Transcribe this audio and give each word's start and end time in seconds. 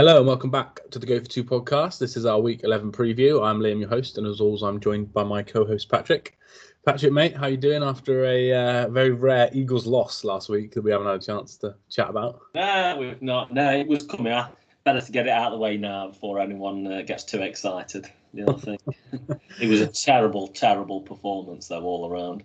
Hello 0.00 0.16
and 0.16 0.26
welcome 0.26 0.50
back 0.50 0.80
to 0.92 0.98
the 0.98 1.04
Go 1.04 1.20
for 1.20 1.26
Two 1.26 1.44
podcast. 1.44 1.98
This 1.98 2.16
is 2.16 2.24
our 2.24 2.40
week 2.40 2.62
11 2.64 2.90
preview. 2.90 3.46
I'm 3.46 3.60
Liam, 3.60 3.80
your 3.80 3.90
host, 3.90 4.16
and 4.16 4.26
as 4.26 4.40
always, 4.40 4.62
I'm 4.62 4.80
joined 4.80 5.12
by 5.12 5.24
my 5.24 5.42
co-host 5.42 5.90
Patrick. 5.90 6.38
Patrick, 6.86 7.12
mate, 7.12 7.36
how 7.36 7.48
you 7.48 7.58
doing 7.58 7.82
after 7.82 8.24
a 8.24 8.50
uh, 8.50 8.88
very 8.88 9.10
rare 9.10 9.50
Eagles 9.52 9.86
loss 9.86 10.24
last 10.24 10.48
week 10.48 10.72
that 10.72 10.80
we 10.80 10.90
haven't 10.90 11.06
had 11.06 11.16
a 11.16 11.22
chance 11.22 11.58
to 11.58 11.74
chat 11.90 12.08
about? 12.08 12.40
No, 12.54 12.96
we've 12.98 13.20
not. 13.20 13.52
No, 13.52 13.72
it 13.72 13.86
was 13.86 14.04
coming. 14.04 14.32
out. 14.32 14.56
Better 14.84 15.02
to 15.02 15.12
get 15.12 15.26
it 15.26 15.32
out 15.32 15.48
of 15.48 15.58
the 15.58 15.58
way 15.58 15.76
now 15.76 16.08
before 16.08 16.40
anyone 16.40 16.90
uh, 16.90 17.02
gets 17.02 17.24
too 17.24 17.42
excited. 17.42 18.10
You 18.32 18.46
know, 18.46 18.54
I 18.54 18.58
think 18.58 18.80
it 19.60 19.68
was 19.68 19.82
a 19.82 19.86
terrible, 19.86 20.48
terrible 20.48 21.02
performance 21.02 21.68
though 21.68 21.82
all 21.82 22.10
around. 22.10 22.42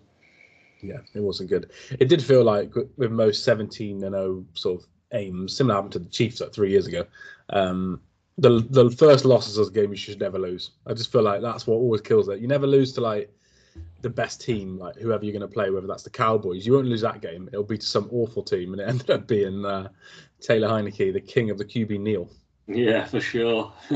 Yeah, 0.82 0.98
it 1.14 1.22
wasn't 1.22 1.52
good. 1.52 1.72
It 2.02 2.10
did 2.10 2.22
feel 2.22 2.44
like 2.44 2.74
with 2.98 3.14
most 3.14 3.46
17 3.46 4.04
and 4.04 4.14
0 4.14 4.46
sort 4.56 4.82
of 4.82 4.88
aims, 5.14 5.56
similar 5.56 5.76
happened 5.76 5.94
to 5.94 6.00
the 6.00 6.10
Chiefs 6.10 6.42
like 6.42 6.54
three 6.54 6.72
years 6.72 6.88
ago. 6.88 7.06
Um, 7.50 8.02
the 8.38 8.66
the 8.70 8.90
first 8.90 9.24
losses 9.24 9.58
of 9.58 9.68
the 9.68 9.80
game 9.80 9.92
you 9.92 9.98
should 9.98 10.20
never 10.20 10.38
lose. 10.40 10.72
I 10.86 10.94
just 10.94 11.12
feel 11.12 11.24
like 11.24 11.42
that's 11.42 11.66
what 11.66 11.76
always 11.76 12.02
kills 12.02 12.28
it. 12.28 12.40
You 12.40 12.48
never 12.48 12.68
lose 12.68 12.92
to 12.94 13.02
like 13.02 13.32
the 14.02 14.10
best 14.10 14.42
team, 14.42 14.78
like 14.78 14.96
whoever 14.98 15.24
you're 15.24 15.38
going 15.38 15.42
to 15.42 15.54
play, 15.54 15.70
whether 15.70 15.88
that's 15.88 16.04
the 16.04 16.10
Cowboys. 16.10 16.66
You 16.66 16.74
won't 16.74 16.88
lose 16.88 17.02
that 17.02 17.22
game. 17.22 17.50
It'll 17.52 17.64
be 17.64 17.78
to 17.78 17.86
some 17.86 18.10
awful 18.12 18.44
team, 18.44 18.74
and 18.74 18.82
it 18.82 18.90
ended 18.90 19.10
up 19.10 19.28
being 19.28 19.66
uh, 19.66 19.90
Taylor 20.42 20.68
Heinicke, 20.68 21.14
the 21.14 21.22
king 21.22 21.50
of 21.50 21.58
the 21.58 21.66
QB 21.66 22.00
kneel. 22.00 22.30
Yeah, 22.68 23.06
for 23.06 23.22
sure. 23.22 23.72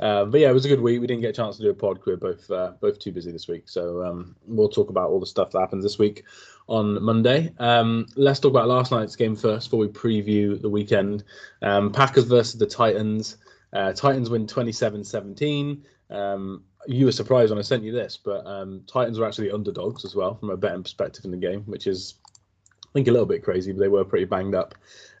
uh, 0.00 0.24
but 0.26 0.40
yeah, 0.40 0.50
it 0.50 0.54
was 0.54 0.64
a 0.64 0.68
good 0.68 0.80
week. 0.80 1.00
We 1.00 1.06
didn't 1.06 1.22
get 1.22 1.30
a 1.30 1.32
chance 1.32 1.56
to 1.56 1.62
do 1.62 1.70
a 1.70 1.74
pod. 1.74 1.98
We're 2.06 2.16
both 2.16 2.50
uh, 2.50 2.72
both 2.80 2.98
too 2.98 3.12
busy 3.12 3.32
this 3.32 3.48
week, 3.48 3.68
so 3.68 4.04
um, 4.04 4.36
we'll 4.46 4.68
talk 4.68 4.90
about 4.90 5.10
all 5.10 5.20
the 5.20 5.26
stuff 5.26 5.50
that 5.52 5.60
happens 5.60 5.82
this 5.82 5.98
week 5.98 6.24
on 6.68 7.02
Monday. 7.02 7.52
Um, 7.58 8.06
let's 8.16 8.40
talk 8.40 8.50
about 8.50 8.68
last 8.68 8.90
night's 8.90 9.16
game 9.16 9.36
first 9.36 9.68
before 9.68 9.80
we 9.80 9.88
preview 9.88 10.60
the 10.60 10.68
weekend. 10.68 11.24
Um, 11.62 11.92
Packers 11.92 12.24
versus 12.24 12.58
the 12.58 12.66
Titans. 12.66 13.36
Uh, 13.72 13.92
Titans 13.92 14.30
win 14.30 14.46
27-17. 14.46 15.82
Um, 16.10 16.64
you 16.86 17.06
were 17.06 17.12
surprised 17.12 17.50
when 17.50 17.58
I 17.58 17.62
sent 17.62 17.82
you 17.82 17.92
this, 17.92 18.18
but 18.22 18.46
um, 18.46 18.82
Titans 18.86 19.18
were 19.18 19.26
actually 19.26 19.50
underdogs 19.50 20.04
as 20.04 20.14
well 20.14 20.34
from 20.34 20.50
a 20.50 20.56
betting 20.56 20.82
perspective 20.82 21.24
in 21.24 21.30
the 21.30 21.36
game, 21.36 21.62
which 21.62 21.86
is 21.86 22.14
I 22.24 22.92
think 22.92 23.08
a 23.08 23.12
little 23.12 23.26
bit 23.26 23.42
crazy, 23.42 23.72
but 23.72 23.80
they 23.80 23.88
were 23.88 24.04
pretty 24.04 24.26
banged 24.26 24.54
up. 24.54 24.74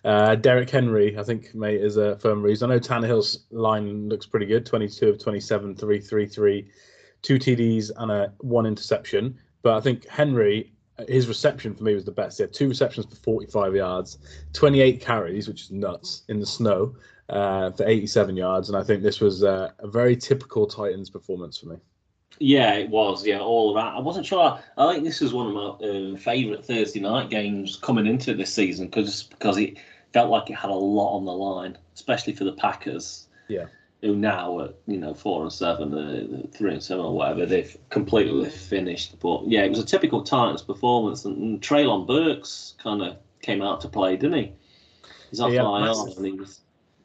Uh, 0.04 0.36
Derrick 0.36 0.70
Henry, 0.70 1.18
I 1.18 1.24
think, 1.24 1.54
mate, 1.54 1.80
is 1.80 1.96
a 1.96 2.16
firm 2.18 2.42
reason. 2.42 2.70
I 2.70 2.74
know 2.74 2.80
Tannehill's 2.80 3.46
line 3.50 4.08
looks 4.08 4.26
pretty 4.26 4.46
good 4.46 4.66
22 4.66 5.08
of 5.08 5.18
27, 5.18 5.74
3 5.74 6.00
3 6.00 6.26
3, 6.26 6.70
two 7.22 7.38
TDs 7.38 7.90
and 7.96 8.12
a 8.12 8.32
one 8.38 8.66
interception. 8.66 9.38
But 9.62 9.74
I 9.74 9.80
think 9.80 10.06
Henry, 10.06 10.73
his 11.08 11.26
reception 11.26 11.74
for 11.74 11.84
me 11.84 11.94
was 11.94 12.04
the 12.04 12.12
best. 12.12 12.38
He 12.38 12.42
had 12.42 12.52
two 12.52 12.68
receptions 12.68 13.06
for 13.06 13.16
45 13.16 13.74
yards, 13.74 14.18
28 14.52 15.00
carries, 15.00 15.48
which 15.48 15.62
is 15.62 15.70
nuts, 15.70 16.22
in 16.28 16.40
the 16.40 16.46
snow 16.46 16.94
uh, 17.28 17.70
for 17.72 17.86
87 17.86 18.36
yards. 18.36 18.68
And 18.68 18.78
I 18.78 18.82
think 18.82 19.02
this 19.02 19.20
was 19.20 19.42
uh, 19.42 19.70
a 19.78 19.88
very 19.88 20.16
typical 20.16 20.66
Titans 20.66 21.10
performance 21.10 21.58
for 21.58 21.66
me. 21.66 21.76
Yeah, 22.38 22.74
it 22.74 22.90
was. 22.90 23.24
Yeah, 23.24 23.38
all 23.38 23.76
around. 23.76 23.96
I 23.96 24.00
wasn't 24.00 24.26
sure. 24.26 24.58
I 24.76 24.92
think 24.92 25.04
this 25.04 25.20
was 25.20 25.32
one 25.32 25.48
of 25.48 25.54
my 25.54 25.86
uh, 25.86 26.16
favourite 26.16 26.64
Thursday 26.64 27.00
night 27.00 27.30
games 27.30 27.76
coming 27.76 28.06
into 28.06 28.34
this 28.34 28.52
season 28.52 28.86
because 28.86 29.24
because 29.24 29.56
it 29.56 29.78
felt 30.12 30.30
like 30.30 30.50
it 30.50 30.54
had 30.54 30.70
a 30.70 30.74
lot 30.74 31.16
on 31.16 31.24
the 31.24 31.32
line, 31.32 31.78
especially 31.94 32.32
for 32.32 32.44
the 32.44 32.52
Packers. 32.52 33.28
Yeah. 33.48 33.66
Who 34.04 34.14
now 34.14 34.60
at 34.60 34.74
you 34.86 34.98
know 34.98 35.14
four 35.14 35.42
and 35.42 35.52
seven, 35.52 35.94
uh, 35.94 36.46
three 36.54 36.72
and 36.72 36.82
seven 36.82 37.06
or 37.06 37.14
whatever, 37.14 37.46
they've 37.46 37.74
completely 37.88 38.50
finished. 38.50 39.18
But 39.18 39.44
yeah, 39.46 39.62
it 39.62 39.70
was 39.70 39.78
a 39.78 39.84
typical 39.84 40.22
Titans 40.22 40.60
performance, 40.60 41.24
and, 41.24 41.38
and 41.38 41.60
Treylon 41.62 42.06
Burks 42.06 42.74
kind 42.82 43.00
of 43.00 43.16
came 43.40 43.62
out 43.62 43.80
to 43.80 43.88
play, 43.88 44.16
didn't 44.16 44.38
he? 44.38 44.52
He's 45.30 45.40
off 45.40 45.52
yeah, 45.52 45.62
my 45.62 45.86
massive, 45.86 46.22
he 46.22 46.32
was. 46.32 46.60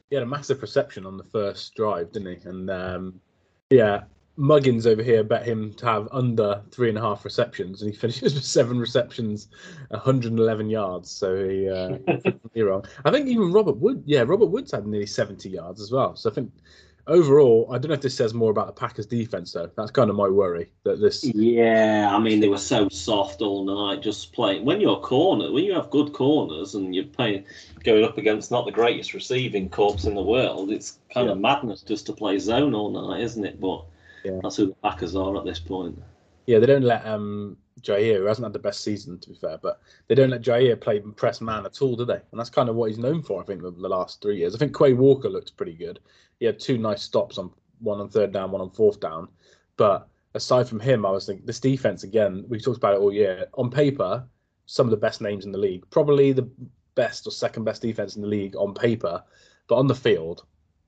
He 0.09 0.15
had 0.17 0.23
a 0.23 0.27
massive 0.27 0.61
reception 0.61 1.05
on 1.05 1.15
the 1.15 1.23
first 1.23 1.73
drive, 1.73 2.11
didn't 2.11 2.41
he? 2.41 2.49
And 2.49 2.69
um, 2.69 3.21
yeah, 3.69 4.01
Muggins 4.37 4.85
over 4.85 5.03
here 5.03 5.23
bet 5.23 5.45
him 5.45 5.73
to 5.75 5.85
have 5.85 6.07
under 6.11 6.61
three 6.71 6.89
and 6.89 6.97
a 6.97 7.01
half 7.01 7.25
receptions, 7.25 7.81
and 7.81 7.91
he 7.91 7.97
finishes 7.99 8.33
with 8.33 8.45
seven 8.45 8.79
receptions, 8.79 9.47
111 9.89 10.69
yards. 10.69 11.11
So 11.11 11.47
he, 11.47 11.69
uh, 11.69 11.97
he 12.53 12.61
wrong. 12.61 12.85
I 13.05 13.11
think 13.11 13.27
even 13.27 13.51
Robert 13.51 13.77
Wood, 13.77 14.03
yeah, 14.05 14.23
Robert 14.25 14.47
Woods 14.47 14.71
had 14.71 14.87
nearly 14.87 15.05
70 15.05 15.49
yards 15.49 15.81
as 15.81 15.91
well. 15.91 16.15
So 16.15 16.29
I 16.29 16.33
think 16.33 16.51
overall, 17.07 17.67
I 17.71 17.77
don't 17.77 17.89
know 17.89 17.95
if 17.95 18.01
this 18.01 18.15
says 18.15 18.33
more 18.33 18.51
about 18.51 18.67
the 18.67 18.73
Packers 18.73 19.05
defense 19.05 19.53
though. 19.53 19.69
That's 19.75 19.91
kind 19.91 20.09
of 20.09 20.15
my 20.15 20.27
worry 20.27 20.71
that 20.83 20.99
this. 20.99 21.23
Yeah, 21.23 22.09
I 22.11 22.19
mean 22.19 22.39
they 22.39 22.47
were 22.47 22.57
so 22.57 22.89
soft 22.89 23.41
all 23.41 23.65
night, 23.65 24.01
just 24.01 24.33
playing. 24.33 24.65
When 24.65 24.79
you're 24.81 24.99
corner, 24.99 25.51
when 25.51 25.63
you 25.63 25.73
have 25.73 25.89
good 25.89 26.13
corners 26.13 26.75
and 26.75 26.93
you're 26.93 27.05
playing, 27.05 27.45
going 27.83 28.03
up 28.03 28.17
against 28.17 28.51
not 28.51 28.65
the 28.65 28.71
greatest 28.71 29.13
receiving 29.13 29.69
corps 29.69 30.05
in 30.05 30.15
the 30.15 30.21
world, 30.21 30.71
it's 30.71 30.99
kind 31.13 31.27
Yeah. 31.27 31.33
of 31.33 31.39
madness 31.39 31.81
just 31.81 32.05
to 32.07 32.13
play 32.13 32.37
zone 32.39 32.73
all 32.73 32.89
night, 32.91 33.21
isn't 33.21 33.45
it? 33.45 33.59
But 33.59 33.85
Yeah. 34.23 34.39
that's 34.43 34.57
who 34.57 34.67
the 34.67 34.75
Packers 34.83 35.15
are 35.15 35.37
at 35.37 35.45
this 35.45 35.59
point. 35.59 35.97
Yeah, 36.45 36.59
they 36.59 36.65
don't 36.65 36.83
let 36.83 37.05
um 37.05 37.57
Jaire, 37.81 38.17
who 38.17 38.25
hasn't 38.25 38.45
had 38.45 38.53
the 38.53 38.59
best 38.59 38.81
season 38.81 39.19
to 39.19 39.29
be 39.29 39.35
fair, 39.35 39.57
but 39.61 39.79
they 40.07 40.15
don't 40.15 40.31
let 40.31 40.41
Jaire 40.41 40.79
play 40.79 40.99
press 40.99 41.39
man 41.41 41.65
at 41.65 41.81
all, 41.81 41.95
do 41.95 42.05
they? 42.05 42.21
And 42.31 42.39
that's 42.39 42.49
kind 42.49 42.69
of 42.69 42.75
what 42.75 42.89
he's 42.89 42.99
known 42.99 43.21
for, 43.21 43.41
I 43.41 43.45
think, 43.45 43.61
the, 43.61 43.71
the 43.71 43.87
last 43.87 44.21
three 44.21 44.37
years. 44.37 44.53
I 44.53 44.57
think 44.57 44.77
Quay 44.77 44.93
Walker 44.93 45.29
looked 45.29 45.55
pretty 45.55 45.73
good. 45.73 45.99
He 46.39 46.45
had 46.45 46.59
two 46.59 46.77
nice 46.77 47.01
stops 47.01 47.37
on 47.37 47.51
one 47.79 47.99
on 47.99 48.09
third 48.09 48.31
down, 48.31 48.51
one 48.51 48.61
on 48.61 48.71
fourth 48.71 48.99
down. 48.99 49.27
But 49.77 50.07
aside 50.33 50.67
from 50.67 50.79
him, 50.79 51.05
I 51.05 51.11
was 51.11 51.25
thinking 51.25 51.45
this 51.45 51.59
defense 51.59 52.03
again. 52.03 52.45
We've 52.47 52.63
talked 52.63 52.77
about 52.77 52.95
it 52.95 52.99
all 52.99 53.13
year. 53.13 53.47
On 53.53 53.69
paper, 53.69 54.25
some 54.65 54.85
of 54.85 54.91
the 54.91 54.97
best 54.97 55.21
names 55.21 55.45
in 55.45 55.51
the 55.51 55.57
league, 55.57 55.89
probably 55.89 56.31
the 56.31 56.49
best 56.95 57.25
or 57.25 57.31
second 57.31 57.63
best 57.63 57.81
defense 57.81 58.15
in 58.15 58.21
the 58.21 58.27
league 58.27 58.55
on 58.55 58.73
paper, 58.73 59.23
but 59.67 59.75
on 59.75 59.87
the 59.87 59.95
field, 59.95 60.45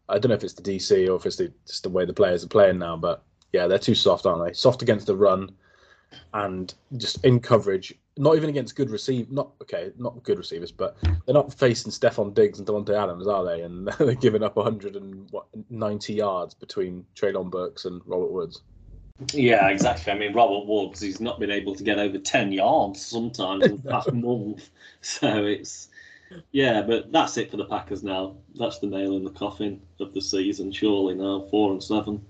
I 0.09 0.19
don't 0.19 0.29
know 0.29 0.35
if 0.35 0.43
it's 0.43 0.53
the 0.53 0.61
DC 0.61 1.07
or 1.09 1.15
if 1.15 1.25
it's 1.25 1.37
the, 1.37 1.53
just 1.65 1.83
the 1.83 1.89
way 1.89 2.05
the 2.05 2.13
players 2.13 2.43
are 2.43 2.49
playing 2.49 2.79
now, 2.79 2.97
but 2.97 3.23
yeah, 3.53 3.67
they're 3.67 3.79
too 3.79 3.95
soft, 3.95 4.25
aren't 4.25 4.45
they? 4.45 4.53
Soft 4.53 4.81
against 4.81 5.07
the 5.07 5.15
run 5.15 5.49
and 6.33 6.73
just 6.97 7.23
in 7.23 7.39
coverage. 7.39 7.93
Not 8.17 8.35
even 8.35 8.49
against 8.49 8.75
good 8.75 8.89
receive. 8.89 9.31
Not 9.31 9.51
okay, 9.61 9.91
not 9.97 10.21
good 10.23 10.37
receivers, 10.37 10.71
but 10.71 10.97
they're 11.25 11.33
not 11.33 11.53
facing 11.53 11.91
Stefon 11.91 12.33
Diggs 12.33 12.59
and 12.59 12.67
Davante 12.67 12.93
Adams, 12.93 13.27
are 13.27 13.45
they? 13.45 13.61
And 13.61 13.87
they're 13.99 14.15
giving 14.15 14.43
up 14.43 14.57
190 14.57 16.13
yards 16.13 16.53
between 16.53 17.05
Treylon 17.15 17.49
Burks 17.49 17.85
and 17.85 18.01
Robert 18.05 18.31
Woods. 18.31 18.61
Yeah, 19.33 19.69
exactly. 19.69 20.11
I 20.11 20.17
mean, 20.17 20.33
Robert 20.33 20.65
Woods, 20.65 20.99
he's 20.99 21.21
not 21.21 21.39
been 21.39 21.51
able 21.51 21.75
to 21.75 21.83
get 21.83 21.99
over 21.99 22.17
10 22.17 22.51
yards 22.51 23.05
sometimes 23.05 23.65
in 23.65 23.77
the 23.77 23.89
past 23.89 24.11
month. 24.13 24.69
So 25.01 25.45
it's, 25.45 25.89
yeah, 26.51 26.81
but 26.81 27.11
that's 27.11 27.37
it 27.37 27.51
for 27.51 27.57
the 27.57 27.65
Packers 27.65 28.03
now. 28.03 28.35
That's 28.55 28.79
the 28.79 28.87
nail 28.87 29.15
in 29.15 29.23
the 29.23 29.31
coffin 29.31 29.81
of 29.99 30.13
the 30.13 30.21
season, 30.21 30.71
surely 30.71 31.15
now. 31.15 31.47
Four 31.51 31.71
and 31.71 31.83
seven. 31.83 32.25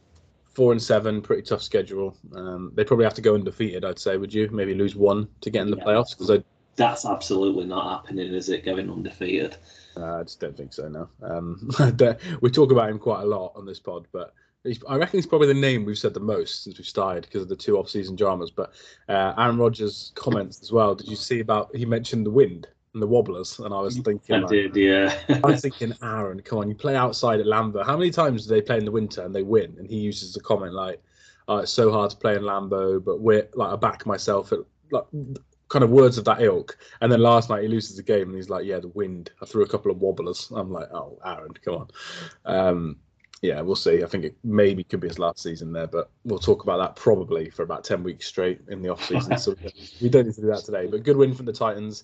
Four 0.54 0.74
and 0.74 0.82
seven, 0.82 1.22
pretty 1.22 1.44
tough 1.44 1.62
schedule. 1.62 2.18
Um, 2.36 2.72
they 2.76 2.84
probably 2.84 3.06
have 3.06 3.14
to 3.14 3.22
go 3.22 3.36
undefeated, 3.36 3.86
I'd 3.86 4.00
say. 4.00 4.18
Would 4.18 4.34
you 4.34 4.50
maybe 4.52 4.74
lose 4.74 4.96
one 4.96 5.28
to 5.42 5.50
get 5.50 5.62
in 5.62 5.72
the 5.72 5.78
Yeah. 5.78 5.84
playoffs? 5.86 6.18
Because 6.18 6.44
That's 6.76 7.06
absolutely 7.06 7.66
not 7.66 7.90
happening, 7.90 8.34
is 8.34 8.50
it? 8.50 8.66
Going 8.66 8.90
undefeated. 8.90 9.58
Uh, 9.98 10.20
I 10.20 10.24
just 10.24 10.40
don't 10.40 10.56
think 10.56 10.74
so. 10.74 10.88
No, 10.88 11.10
um, 11.22 11.70
we 12.42 12.50
talk 12.50 12.72
about 12.72 12.90
him 12.90 12.98
quite 13.00 13.22
a 13.24 13.26
lot 13.26 13.54
on 13.56 13.66
this 13.66 13.80
pod, 13.80 14.08
but 14.12 14.34
I 14.88 14.96
reckon 14.96 15.18
he's 15.18 15.26
probably 15.28 15.48
the 15.48 15.54
name 15.54 15.86
we've 15.86 15.98
said 15.98 16.14
the 16.14 16.20
most 16.20 16.64
since 16.64 16.78
we 16.78 16.84
started 16.84 17.24
because 17.24 17.42
of 17.44 17.50
the 17.50 17.56
two 17.56 17.78
off-season 17.78 18.16
dramas. 18.16 18.52
But 18.52 18.72
uh, 19.10 19.34
Aaron 19.38 19.58
Rodgers' 19.58 20.12
comments 20.16 20.62
as 20.62 20.72
well. 20.72 20.96
Did 20.96 21.08
you 21.08 21.16
see 21.16 21.40
about 21.40 21.76
he 21.76 21.86
mentioned 21.86 22.26
the 22.26 22.32
wind 22.32 22.68
and 22.94 23.02
the 23.02 23.08
wobblers? 23.08 23.60
And 23.60 23.74
I 23.74 23.80
was 23.80 23.98
thinking, 23.98 24.36
I 24.36 24.40
like, 24.40 24.50
did, 24.50 24.76
yeah. 24.76 25.18
I 25.30 25.40
was 25.48 25.62
thinking, 25.64 25.94
Aaron, 26.02 26.42
come 26.42 26.60
on, 26.60 26.70
you 26.70 26.76
play 26.76 26.96
outside 26.96 27.40
at 27.40 27.46
Lambeau. 27.46 27.86
How 27.86 27.98
many 27.98 28.12
times 28.12 28.46
do 28.46 28.54
they 28.54 28.62
play 28.62 28.78
in 28.78 28.86
the 28.86 28.92
winter 28.92 29.24
and 29.24 29.34
they 29.34 29.44
win? 29.44 29.76
And 29.78 29.88
he 29.88 29.98
uses 29.98 30.34
the 30.34 30.40
comment 30.42 30.74
like, 30.74 31.02
oh, 31.48 31.58
"It's 31.58 31.72
so 31.72 31.92
hard 31.92 32.12
to 32.12 32.18
play 32.18 32.36
in 32.36 32.44
Lambeau, 32.44 33.04
but 33.04 33.22
we're 33.22 33.48
like 33.56 33.74
I 33.74 33.76
back 33.76 34.06
myself 34.06 34.52
at 34.52 34.60
like." 34.92 35.06
Kind 35.70 35.86
of 35.86 35.90
words 35.90 36.18
of 36.18 36.26
that 36.26 36.42
ilk, 36.42 36.78
and 37.00 37.10
then 37.10 37.22
last 37.22 37.50
night 37.50 37.62
he 37.62 37.70
loses 37.70 37.96
the 37.96 38.04
game, 38.04 38.28
and 38.28 38.36
he's 38.36 38.50
like, 38.50 38.66
"Yeah, 38.66 38.82
the 38.82 38.90
wind. 38.90 39.32
I 39.42 39.46
threw 39.46 39.64
a 39.64 39.68
couple 39.70 39.90
of 39.90 40.00
wobblers." 40.00 40.52
I'm 40.54 40.70
like, 40.70 40.90
"Oh, 40.92 41.18
Aaron, 41.26 41.54
come 41.64 41.76
on." 41.76 41.88
Um, 42.44 42.98
yeah, 43.42 43.62
we'll 43.62 43.76
see. 43.76 44.04
I 44.04 44.06
think 44.06 44.24
it 44.24 44.36
maybe 44.44 44.84
could 44.84 45.00
be 45.00 45.08
his 45.08 45.18
last 45.18 45.40
season 45.40 45.74
there, 45.74 45.88
but 45.88 46.12
we'll 46.26 46.40
talk 46.40 46.64
about 46.64 46.78
that 46.78 46.96
probably 46.96 47.50
for 47.50 47.64
about 47.64 47.84
ten 47.84 48.04
weeks 48.04 48.28
straight 48.28 48.60
in 48.68 48.82
the 48.82 48.90
off 48.90 49.04
season. 49.06 49.38
so 49.40 49.56
we 50.02 50.10
don't 50.10 50.26
need 50.26 50.36
to 50.36 50.42
do 50.42 50.48
that 50.48 50.66
today. 50.66 50.88
But 50.88 51.04
good 51.04 51.18
win 51.18 51.34
from 51.34 51.46
the 51.46 51.54
Titans. 51.54 52.04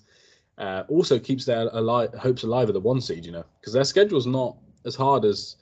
Uh, 0.58 0.82
also 0.88 1.18
keeps 1.18 1.44
their 1.44 1.68
alive, 1.72 2.12
hopes 2.14 2.42
alive 2.42 2.68
at 2.68 2.74
the 2.74 2.80
one 2.80 3.00
seed, 3.00 3.24
you 3.24 3.30
know, 3.30 3.44
because 3.60 3.72
their 3.72 3.84
schedule's 3.84 4.26
not 4.26 4.56
as 4.84 4.96
hard 4.96 5.24
as 5.24 5.56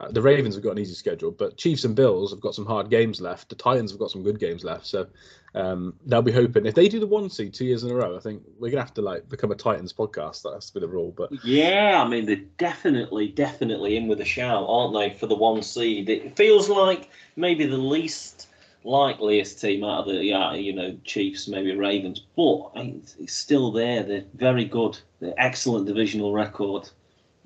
uh, 0.00 0.10
the 0.10 0.20
Ravens 0.20 0.54
have 0.54 0.64
got 0.64 0.72
an 0.72 0.78
easy 0.78 0.94
schedule, 0.94 1.30
but 1.30 1.56
Chiefs 1.56 1.84
and 1.84 1.94
Bills 1.94 2.30
have 2.32 2.40
got 2.40 2.54
some 2.54 2.66
hard 2.66 2.90
games 2.90 3.20
left. 3.20 3.48
The 3.48 3.54
Titans 3.54 3.92
have 3.92 4.00
got 4.00 4.10
some 4.10 4.22
good 4.22 4.40
games 4.40 4.64
left, 4.64 4.86
so 4.86 5.06
um, 5.54 5.94
they'll 6.04 6.20
be 6.20 6.32
hoping 6.32 6.66
if 6.66 6.74
they 6.74 6.88
do 6.88 6.98
the 6.98 7.06
one 7.06 7.30
seed 7.30 7.54
two 7.54 7.64
years 7.64 7.84
in 7.84 7.90
a 7.90 7.94
row. 7.94 8.16
I 8.16 8.20
think 8.20 8.42
we're 8.58 8.70
gonna 8.70 8.82
have 8.82 8.94
to 8.94 9.02
like 9.02 9.28
become 9.28 9.52
a 9.52 9.54
Titans 9.54 9.92
podcast. 9.92 10.42
That 10.42 10.54
has 10.54 10.66
to 10.66 10.74
be 10.74 10.80
the 10.80 10.88
rule. 10.88 11.14
But 11.16 11.30
Yeah, 11.44 12.02
I 12.04 12.08
mean, 12.08 12.26
they're 12.26 12.36
definitely, 12.58 13.28
definitely 13.28 13.96
in 13.96 14.08
with 14.08 14.20
a 14.20 14.24
shout, 14.24 14.66
aren't 14.68 14.94
they, 14.94 15.16
for 15.16 15.28
the 15.28 15.36
one 15.36 15.62
seed? 15.62 16.08
It 16.08 16.36
feels 16.36 16.68
like 16.68 17.08
maybe 17.36 17.64
the 17.64 17.76
least 17.76 18.48
likeliest 18.84 19.60
team 19.60 19.82
out 19.82 20.00
of 20.00 20.06
the, 20.06 20.22
yeah, 20.22 20.54
you 20.54 20.72
know, 20.72 20.96
Chiefs, 21.04 21.48
maybe 21.48 21.74
Ravens, 21.74 22.26
but 22.36 22.70
it's, 22.76 23.34
still 23.34 23.72
there. 23.72 24.02
They're 24.02 24.24
very 24.34 24.64
good. 24.64 24.98
They're 25.20 25.34
excellent 25.38 25.86
divisional 25.86 26.32
record. 26.32 26.88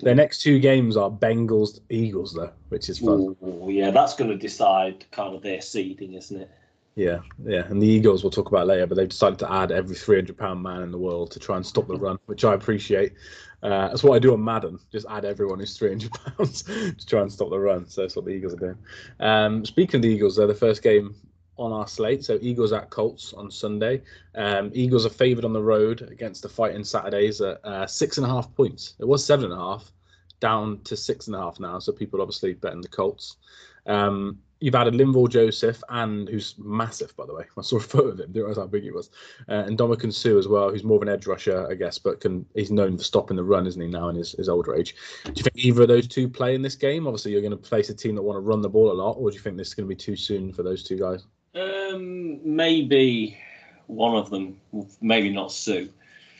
Their 0.01 0.15
next 0.15 0.43
two 0.43 0.59
games 0.59 0.97
are 0.97 1.11
Bengals 1.11 1.81
Eagles 1.91 2.33
though, 2.33 2.53
which 2.69 2.89
is 2.89 3.01
fun. 3.01 3.37
Ooh, 3.45 3.69
yeah, 3.69 3.91
that's 3.91 4.15
going 4.15 4.31
to 4.31 4.37
decide 4.37 5.05
kind 5.11 5.35
of 5.35 5.43
their 5.43 5.61
seeding, 5.61 6.15
isn't 6.15 6.43
it? 6.43 6.51
Yeah, 6.95 7.21
yeah, 7.45 7.65
and 7.69 7.81
the 7.81 7.87
Eagles 7.87 8.23
we'll 8.25 8.31
talk 8.31 8.49
about 8.49 8.67
later, 8.67 8.87
but 8.87 8.97
they've 8.97 9.09
decided 9.09 9.39
to 9.41 9.53
add 9.53 9.71
every 9.71 9.95
300 9.95 10.37
pound 10.37 10.63
man 10.63 10.83
in 10.83 10.91
the 10.91 10.99
world 10.99 11.31
to 11.33 11.39
try 11.39 11.57
and 11.57 11.65
stop 11.65 11.87
the 11.87 11.97
run, 11.99 12.19
which 12.27 12.45
I 12.45 12.55
appreciate. 12.55 13.13
Uh, 13.63 13.89
that's 13.89 14.05
what 14.05 14.15
I 14.15 14.19
do 14.21 14.33
on 14.33 14.43
Madden, 14.43 14.79
just 14.93 15.07
add 15.11 15.25
everyone 15.25 15.59
who's 15.59 15.77
300 15.77 16.11
pounds 16.13 16.63
to 16.65 17.07
try 17.07 17.23
and 17.23 17.33
stop 17.33 17.51
the 17.51 17.59
run. 17.59 17.89
So 17.89 18.03
that's 18.03 18.15
what 18.15 18.25
the 18.25 18.31
Eagles 18.31 18.55
are 18.55 18.57
doing. 18.57 18.79
Um, 19.19 19.65
speaking 19.65 19.99
of 19.99 20.03
the 20.03 20.09
Eagles, 20.09 20.37
they're 20.37 20.47
the 20.47 20.55
first 20.55 20.83
game 20.83 21.15
on 21.59 21.73
our 21.73 21.87
slate. 21.87 22.25
So 22.25 22.39
Eagles 22.41 22.73
at 22.73 22.91
Colts 22.91 23.33
on 23.33 23.51
Sunday. 23.51 24.03
Um, 24.35 24.71
Eagles 24.75 25.05
are 25.05 25.11
favoured 25.11 25.45
on 25.45 25.53
the 25.53 25.63
road 25.63 26.03
against 26.11 26.43
the 26.43 26.49
Fighting 26.49 26.85
Saturdays 26.85 27.41
at 27.41 27.65
uh, 27.65 27.87
six 27.87 28.19
and 28.19 28.27
a 28.27 28.31
half 28.31 28.55
points. 28.55 28.95
It 28.99 29.07
was 29.07 29.25
seven 29.25 29.47
and 29.47 29.55
a 29.55 29.57
half, 29.57 29.91
down 30.41 30.81
to 30.85 30.97
six 30.97 31.27
and 31.27 31.37
a 31.37 31.41
half 31.41 31.61
now. 31.61 31.79
So 31.79 31.93
people 31.93 32.23
obviously 32.23 32.55
betting 32.55 32.81
the 32.81 32.89
Colts. 32.89 33.37
Um, 33.87 34.39
you've 34.61 34.75
added 34.75 34.95
Linval 34.95 35.29
Joseph 35.31 35.83
and 35.89 36.29
who's 36.29 36.55
massive 36.59 37.17
by 37.17 37.27
the 37.27 37.35
way. 37.35 37.45
I 37.59 37.63
saw 37.63 37.77
a 37.77 37.81
photo 37.81 38.09
of 38.09 38.21
him, 38.21 38.27
didn't 38.33 38.37
realize 38.37 38.57
how 38.57 38.67
big 38.67 38.83
he 38.83 38.91
was. 38.91 39.11
Uh, 39.49 39.65
and 39.67 39.79
Ndamukong 39.79 40.13
Suh 40.13 40.39
as 40.39 40.49
well, 40.49 40.71
who's 40.71 40.85
more 40.85 40.97
of 40.97 41.03
an 41.03 41.09
edge 41.09 41.27
rusher, 41.27 41.69
I 41.71 41.75
guess, 41.75 41.99
but 41.99 42.21
can 42.21 42.45
he's 42.55 42.71
known 42.71 42.99
for 42.99 43.05
stopping 43.05 43.37
the 43.37 43.45
run, 43.45 43.67
isn't 43.67 43.81
he? 43.81 43.89
Now 43.89 44.09
in 44.09 44.17
his, 44.17 44.33
his 44.33 44.49
older 44.49 44.75
age. 44.75 44.95
Do 45.25 45.33
you 45.37 45.43
think 45.43 45.57
either 45.57 45.83
of 45.83 45.89
those 45.89 46.09
two 46.09 46.29
play 46.29 46.55
in 46.55 46.63
this 46.63 46.77
game? 46.77 47.07
Obviously, 47.07 47.33
you're 47.33 47.43
going 47.43 47.57
to 47.57 47.69
face 47.69 47.91
a 47.91 47.95
team 47.95 48.15
that 48.17 48.23
want 48.23 48.37
to 48.37 48.41
run 48.41 48.61
the 48.61 48.69
ball 48.69 48.91
a 48.91 48.95
lot, 48.95 49.13
or 49.13 49.31
do 49.31 49.37
you 49.37 49.43
think 49.43 49.57
this 49.57 49.69
is 49.69 49.75
going 49.75 49.89
to 49.89 49.95
be 49.95 49.97
too 49.97 50.17
soon 50.17 50.53
for 50.53 50.63
those 50.63 50.83
two 50.83 50.99
guys? 50.99 51.27
Um, 51.59 52.41
maybe 52.45 53.39
one 53.87 54.17
of 54.17 54.31
them, 54.31 54.61
maybe 55.01 55.31
not 55.31 55.53
Suh. 55.53 55.85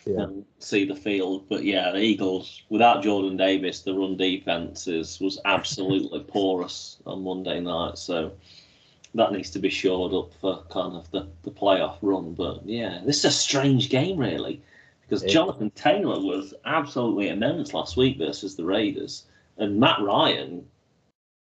Yeah. 0.07 0.23
and 0.23 0.45
see 0.59 0.87
the 0.87 0.97
field. 0.97 1.45
But 1.51 1.65
yeah, 1.65 1.91
the 1.91 1.99
Eagles 1.99 2.63
without 2.71 3.03
Jordan 3.03 3.37
Davis, 3.37 3.83
the 3.83 3.93
run 3.95 4.17
defense 4.17 4.87
is 4.87 5.21
was 5.21 5.39
absolutely 5.45 6.21
porous 6.29 6.97
on 7.07 7.25
Monday 7.25 7.61
night. 7.61 7.99
So 7.99 8.33
that 9.15 9.33
needs 9.33 9.51
to 9.51 9.59
be 9.59 9.69
shored 9.69 10.15
up 10.15 10.33
for 10.41 10.63
kind 10.71 10.95
of 10.95 11.11
the, 11.11 11.29
the 11.43 11.51
playoff 11.51 11.99
run. 12.01 12.33
But 12.33 12.67
yeah, 12.67 13.01
this 13.05 13.19
is 13.19 13.25
a 13.27 13.31
strange 13.31 13.91
game 13.91 14.19
really. 14.19 14.63
Because 15.03 15.23
Yeah. 15.25 15.31
Jonathan 15.31 15.71
Taylor 15.71 16.21
was 16.21 16.55
absolutely 16.65 17.29
immense 17.29 17.75
last 17.75 17.97
week 17.97 18.19
versus 18.19 18.57
the 18.57 18.65
Raiders. 18.65 19.25
And 19.57 19.81
Matt 19.81 20.01
Ryan 20.01 20.67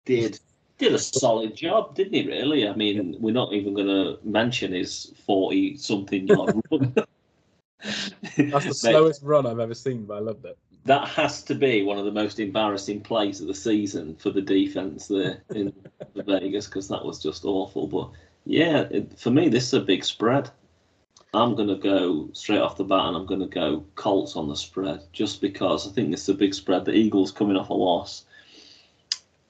did 0.04 0.38
did 0.78 0.92
a 0.92 0.98
solid 0.98 1.56
job, 1.56 1.94
didn't 1.94 2.14
he? 2.14 2.26
Really? 2.26 2.68
I 2.68 2.74
mean, 2.74 3.16
we're 3.20 3.34
not 3.34 3.52
even 3.52 3.74
going 3.74 3.86
to 3.86 4.18
mention 4.24 4.72
his 4.72 5.12
forty 5.26 5.76
something 5.76 6.26
yard 6.26 6.60
run. 6.70 6.94
That's 8.36 8.66
the 8.66 8.74
slowest 8.74 9.22
run 9.22 9.46
I've 9.46 9.60
ever 9.60 9.74
seen, 9.74 10.04
but 10.04 10.14
I 10.14 10.20
loved 10.20 10.44
it. 10.44 10.58
That 10.84 11.08
has 11.08 11.42
to 11.44 11.54
be 11.54 11.82
one 11.82 11.98
of 11.98 12.04
the 12.04 12.12
most 12.12 12.38
embarrassing 12.38 13.00
plays 13.00 13.40
of 13.40 13.46
the 13.46 13.54
season 13.54 14.16
for 14.16 14.30
the 14.30 14.42
defense 14.42 15.08
there 15.08 15.42
in 15.54 15.72
Vegas 16.14 16.66
because 16.66 16.88
that 16.88 17.04
was 17.04 17.22
just 17.22 17.44
awful. 17.44 17.86
But 17.86 18.10
yeah, 18.44 18.80
it, 18.90 19.18
for 19.18 19.30
me, 19.30 19.48
this 19.48 19.68
is 19.68 19.74
a 19.74 19.80
big 19.80 20.04
spread. 20.04 20.50
I'm 21.32 21.54
going 21.54 21.68
to 21.68 21.76
go 21.76 22.28
straight 22.32 22.60
off 22.60 22.76
the 22.76 22.84
bat 22.84 23.06
and 23.06 23.16
I'm 23.16 23.26
going 23.26 23.40
to 23.40 23.46
go 23.46 23.84
Colts 23.96 24.36
on 24.36 24.48
the 24.48 24.54
spread 24.54 25.02
just 25.12 25.40
because 25.40 25.88
I 25.88 25.90
think 25.90 26.10
this 26.10 26.22
is 26.22 26.28
a 26.28 26.34
big 26.34 26.54
spread. 26.54 26.84
The 26.84 26.92
Eagles 26.92 27.32
coming 27.32 27.56
off 27.56 27.70
a 27.70 27.74
loss. 27.74 28.24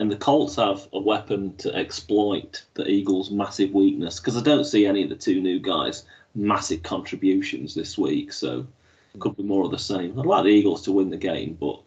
And 0.00 0.10
the 0.10 0.16
Colts 0.16 0.56
have 0.56 0.88
a 0.92 1.00
weapon 1.00 1.56
to 1.58 1.74
exploit 1.74 2.64
the 2.74 2.86
Eagles' 2.86 3.30
massive 3.30 3.72
weakness 3.72 4.18
because 4.18 4.36
I 4.36 4.42
don't 4.42 4.64
see 4.64 4.86
any 4.86 5.04
of 5.04 5.08
the 5.08 5.14
two 5.14 5.40
new 5.40 5.60
guys 5.60 6.04
massive 6.34 6.82
contributions 6.82 7.74
this 7.74 7.96
week. 7.96 8.32
So 8.32 8.66
it 9.14 9.20
could 9.20 9.36
be 9.36 9.42
more 9.42 9.64
of 9.64 9.70
the 9.70 9.78
same. 9.78 10.18
I'd 10.18 10.26
like 10.26 10.44
the 10.44 10.50
Eagles 10.50 10.82
to 10.82 10.92
win 10.92 11.10
the 11.10 11.16
game, 11.16 11.56
but 11.60 11.80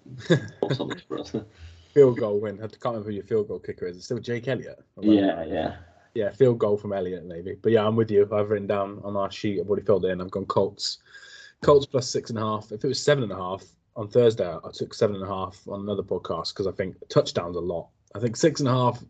on 0.79 0.89
the 0.89 0.95
spread. 0.97 1.45
Field 1.93 2.17
goal 2.17 2.39
win. 2.39 2.55
I 2.57 2.67
can't 2.67 2.85
remember 2.85 3.09
who 3.09 3.15
your 3.15 3.23
field 3.23 3.47
goal 3.47 3.59
kicker 3.59 3.87
is. 3.87 3.97
It's 3.97 4.05
still 4.05 4.19
Jake 4.19 4.47
Elliott. 4.47 4.79
yeah, 5.01 5.43
yeah. 5.43 5.75
Yeah, 6.13 6.29
field 6.31 6.57
goal 6.57 6.77
from 6.77 6.93
Elliott 6.93 7.25
maybe. 7.25 7.55
But 7.61 7.73
yeah, 7.73 7.85
I'm 7.85 7.95
with 7.95 8.09
you. 8.09 8.27
I've 8.31 8.49
written 8.49 8.67
down 8.67 9.01
on 9.03 9.15
our 9.17 9.29
sheet. 9.29 9.59
I've 9.59 9.67
already 9.67 9.85
filled 9.85 10.05
in. 10.05 10.21
I've 10.21 10.31
gone 10.31 10.45
Colts. 10.45 10.99
Colts 11.61 11.85
plus 11.85 12.09
six 12.09 12.29
and 12.29 12.39
a 12.39 12.41
half. 12.41 12.71
If 12.71 12.83
it 12.83 12.87
was 12.87 13.01
seven 13.01 13.23
and 13.23 13.31
a 13.31 13.35
half 13.35 13.63
on 13.95 14.07
Thursday, 14.07 14.47
I 14.47 14.69
took 14.73 14.93
seven 14.93 15.15
and 15.15 15.25
a 15.25 15.27
half 15.27 15.59
on 15.67 15.81
another 15.81 16.03
podcast 16.03 16.53
because 16.53 16.67
I 16.67 16.71
think 16.71 16.95
touchdowns 17.09 17.55
a 17.55 17.59
lot. 17.59 17.89
I 18.17 18.19
think 18.19 18.35
six 18.35 18.59
and 18.59 18.69
a 18.69 18.73
half. 18.73 19.03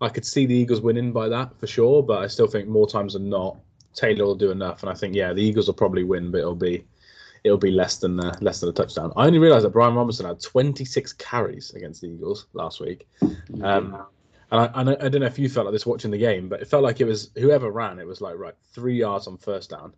I 0.00 0.08
could 0.08 0.24
see 0.24 0.46
the 0.46 0.54
Eagles 0.54 0.80
winning 0.80 1.12
by 1.12 1.28
that 1.28 1.58
for 1.58 1.66
sure, 1.66 2.02
but 2.02 2.22
I 2.22 2.26
still 2.26 2.46
think 2.46 2.68
more 2.68 2.86
times 2.86 3.14
than 3.14 3.28
not, 3.28 3.56
Taylor 3.94 4.24
will 4.24 4.34
do 4.34 4.50
enough. 4.50 4.82
And 4.82 4.90
I 4.90 4.94
think 4.94 5.14
yeah, 5.14 5.32
the 5.32 5.42
Eagles 5.42 5.66
will 5.66 5.74
probably 5.74 6.04
win, 6.04 6.30
but 6.30 6.38
it'll 6.38 6.54
be 6.54 6.84
it'll 7.42 7.58
be 7.58 7.70
less 7.70 7.98
than 7.98 8.20
uh, 8.20 8.36
less 8.40 8.60
than 8.60 8.70
a 8.70 8.72
touchdown. 8.72 9.12
I 9.16 9.26
only 9.26 9.38
realised 9.38 9.64
that 9.64 9.70
Brian 9.70 9.94
Robinson 9.94 10.26
had 10.26 10.40
26 10.40 11.12
carries 11.14 11.72
against 11.74 12.00
the 12.00 12.08
Eagles 12.08 12.46
last 12.54 12.80
week. 12.80 13.06
Um, 13.62 14.04
and 14.50 14.60
I, 14.60 14.70
and 14.74 14.90
I, 14.90 14.96
I 15.00 15.08
don't 15.08 15.20
know 15.20 15.26
if 15.26 15.38
you 15.38 15.48
felt 15.48 15.66
like 15.66 15.72
this 15.72 15.86
watching 15.86 16.10
the 16.10 16.18
game, 16.18 16.48
but 16.48 16.60
it 16.60 16.68
felt 16.68 16.82
like 16.82 17.00
it 17.00 17.04
was 17.04 17.30
whoever 17.36 17.70
ran, 17.70 17.98
it 17.98 18.06
was 18.06 18.20
like, 18.20 18.36
right, 18.36 18.54
three 18.72 18.96
yards 18.96 19.26
on 19.26 19.36
first 19.36 19.70
down, 19.70 19.92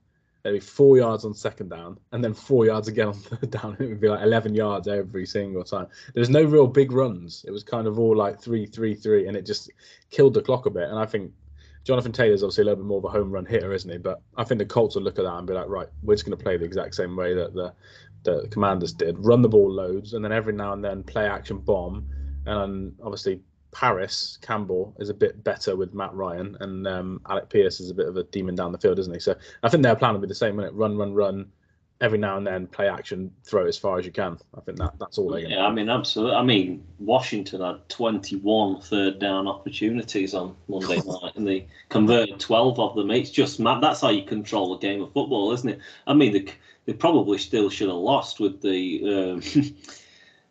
maybe 0.47 0.61
four 0.61 0.97
yards 0.97 1.25
on 1.25 1.35
second 1.35 1.71
down, 1.71 1.99
and 2.13 2.23
then 2.23 2.33
four 2.33 2.67
yards 2.67 2.87
again 2.87 3.09
on 3.09 3.15
third 3.15 3.51
down. 3.51 3.77
It 3.81 3.87
would 3.87 4.01
be 4.01 4.09
like 4.09 4.23
11 4.23 4.55
yards 4.55 4.87
every 4.87 5.27
single 5.27 5.65
time. 5.65 5.89
There 6.15 6.21
was 6.21 6.31
no 6.31 6.45
real 6.45 6.69
big 6.69 6.93
runs. 6.93 7.45
It 7.49 7.51
was 7.51 7.65
kind 7.65 7.89
of 7.89 7.99
all 7.99 8.17
like 8.17 8.41
three, 8.41 8.65
three, 8.65 8.95
three, 8.95 9.27
and 9.27 9.37
it 9.37 9.45
just 9.45 9.71
killed 10.11 10.35
the 10.35 10.43
clock 10.43 10.67
a 10.67 10.71
bit. 10.71 10.89
And 10.89 10.99
I 10.99 11.05
think 11.05 11.33
Jonathan 11.83 12.13
Taylor's 12.13 12.45
obviously 12.45 12.63
a 12.63 12.65
little 12.67 12.85
bit 12.85 12.87
more 12.87 12.99
of 12.99 13.05
a 13.05 13.09
home 13.09 13.33
run 13.33 13.45
hitter, 13.45 13.73
isn't 13.73 13.91
he? 13.91 13.99
But 13.99 14.23
I 14.37 14.45
think 14.45 14.61
the 14.61 14.67
Colts 14.67 14.95
will 14.95 15.03
look 15.03 15.19
at 15.19 15.25
that 15.25 15.37
and 15.37 15.47
be 15.49 15.55
like, 15.55 15.69
right, 15.69 15.89
we're 16.05 16.15
just 16.15 16.25
going 16.25 16.39
to 16.39 16.43
play 16.43 16.57
the 16.57 16.65
exact 16.65 16.95
same 16.95 17.17
way 17.17 17.35
that 17.35 17.55
the, 17.55 17.73
the 18.23 18.47
Commanders 18.51 18.93
did 18.93 19.17
run 19.19 19.43
the 19.43 19.49
ball 19.49 19.71
loads, 19.71 20.15
and 20.15 20.25
then 20.25 20.33
every 20.33 20.53
now 20.53 20.73
and 20.73 20.85
then 20.85 21.03
play 21.03 21.27
action 21.27 21.59
bomb. 21.59 22.07
And 22.47 22.95
obviously, 23.03 23.41
Parris 23.79 24.39
Campbell 24.41 24.95
is 24.99 25.11
a 25.11 25.15
bit 25.15 25.45
better 25.45 25.77
with 25.77 25.93
Matt 25.93 26.15
Ryan, 26.15 26.57
and 26.61 26.89
um, 26.89 27.21
Alec 27.29 27.51
Pierce 27.51 27.79
is 27.79 27.91
a 27.91 27.95
bit 27.95 28.09
of 28.09 28.17
a 28.17 28.23
demon 28.25 28.55
down 28.55 28.73
the 28.73 28.79
field, 28.79 28.99
isn't 28.99 29.13
he? 29.13 29.21
So 29.21 29.35
I 29.63 29.69
think 29.69 29.83
their 29.83 29.95
plan 29.95 30.15
will 30.15 30.23
be 30.23 30.27
the 30.27 30.35
same, 30.35 30.59
it? 30.61 30.73
Run, 30.73 30.97
run, 30.97 31.13
run. 31.13 31.53
Every 32.01 32.17
now 32.17 32.39
and 32.39 32.47
then, 32.47 32.69
play 32.69 32.89
action, 32.89 33.31
throw 33.45 33.67
as 33.67 33.77
far 33.77 33.99
as 33.99 34.07
you 34.07 34.13
can. 34.13 34.39
I 34.57 34.61
think 34.61 34.79
that 34.79 34.99
that's 34.99 35.19
all 35.19 35.31
to 35.31 35.47
Yeah, 35.47 35.67
I 35.67 35.73
mean, 35.73 35.91
absolutely. 35.91 36.37
I 36.37 36.43
mean, 36.43 36.87
Washington 36.99 37.61
had 37.61 37.87
21 37.91 38.81
third 38.81 39.19
down 39.19 39.47
opportunities 39.47 40.33
on 40.33 40.57
Monday 40.69 40.97
night, 41.07 41.37
and 41.37 41.47
they 41.47 41.67
converted 41.91 42.41
12 42.41 42.81
of 42.81 42.97
them. 42.97 43.11
It's 43.11 43.31
just 43.31 43.61
mad. 43.61 43.83
That's 43.83 44.01
how 44.01 44.09
you 44.09 44.25
control 44.25 44.75
a 44.75 44.79
game 44.79 45.03
of 45.03 45.13
football, 45.13 45.53
isn't 45.53 45.69
it? 45.69 45.81
I 46.07 46.15
mean, 46.15 46.33
they, 46.33 46.47
they 46.87 46.95
probably 46.95 47.37
still 47.37 47.69
should 47.69 47.89
have 47.89 47.97
lost 47.97 48.41
with 48.41 48.63
the 48.63 49.35
um, 49.35 49.75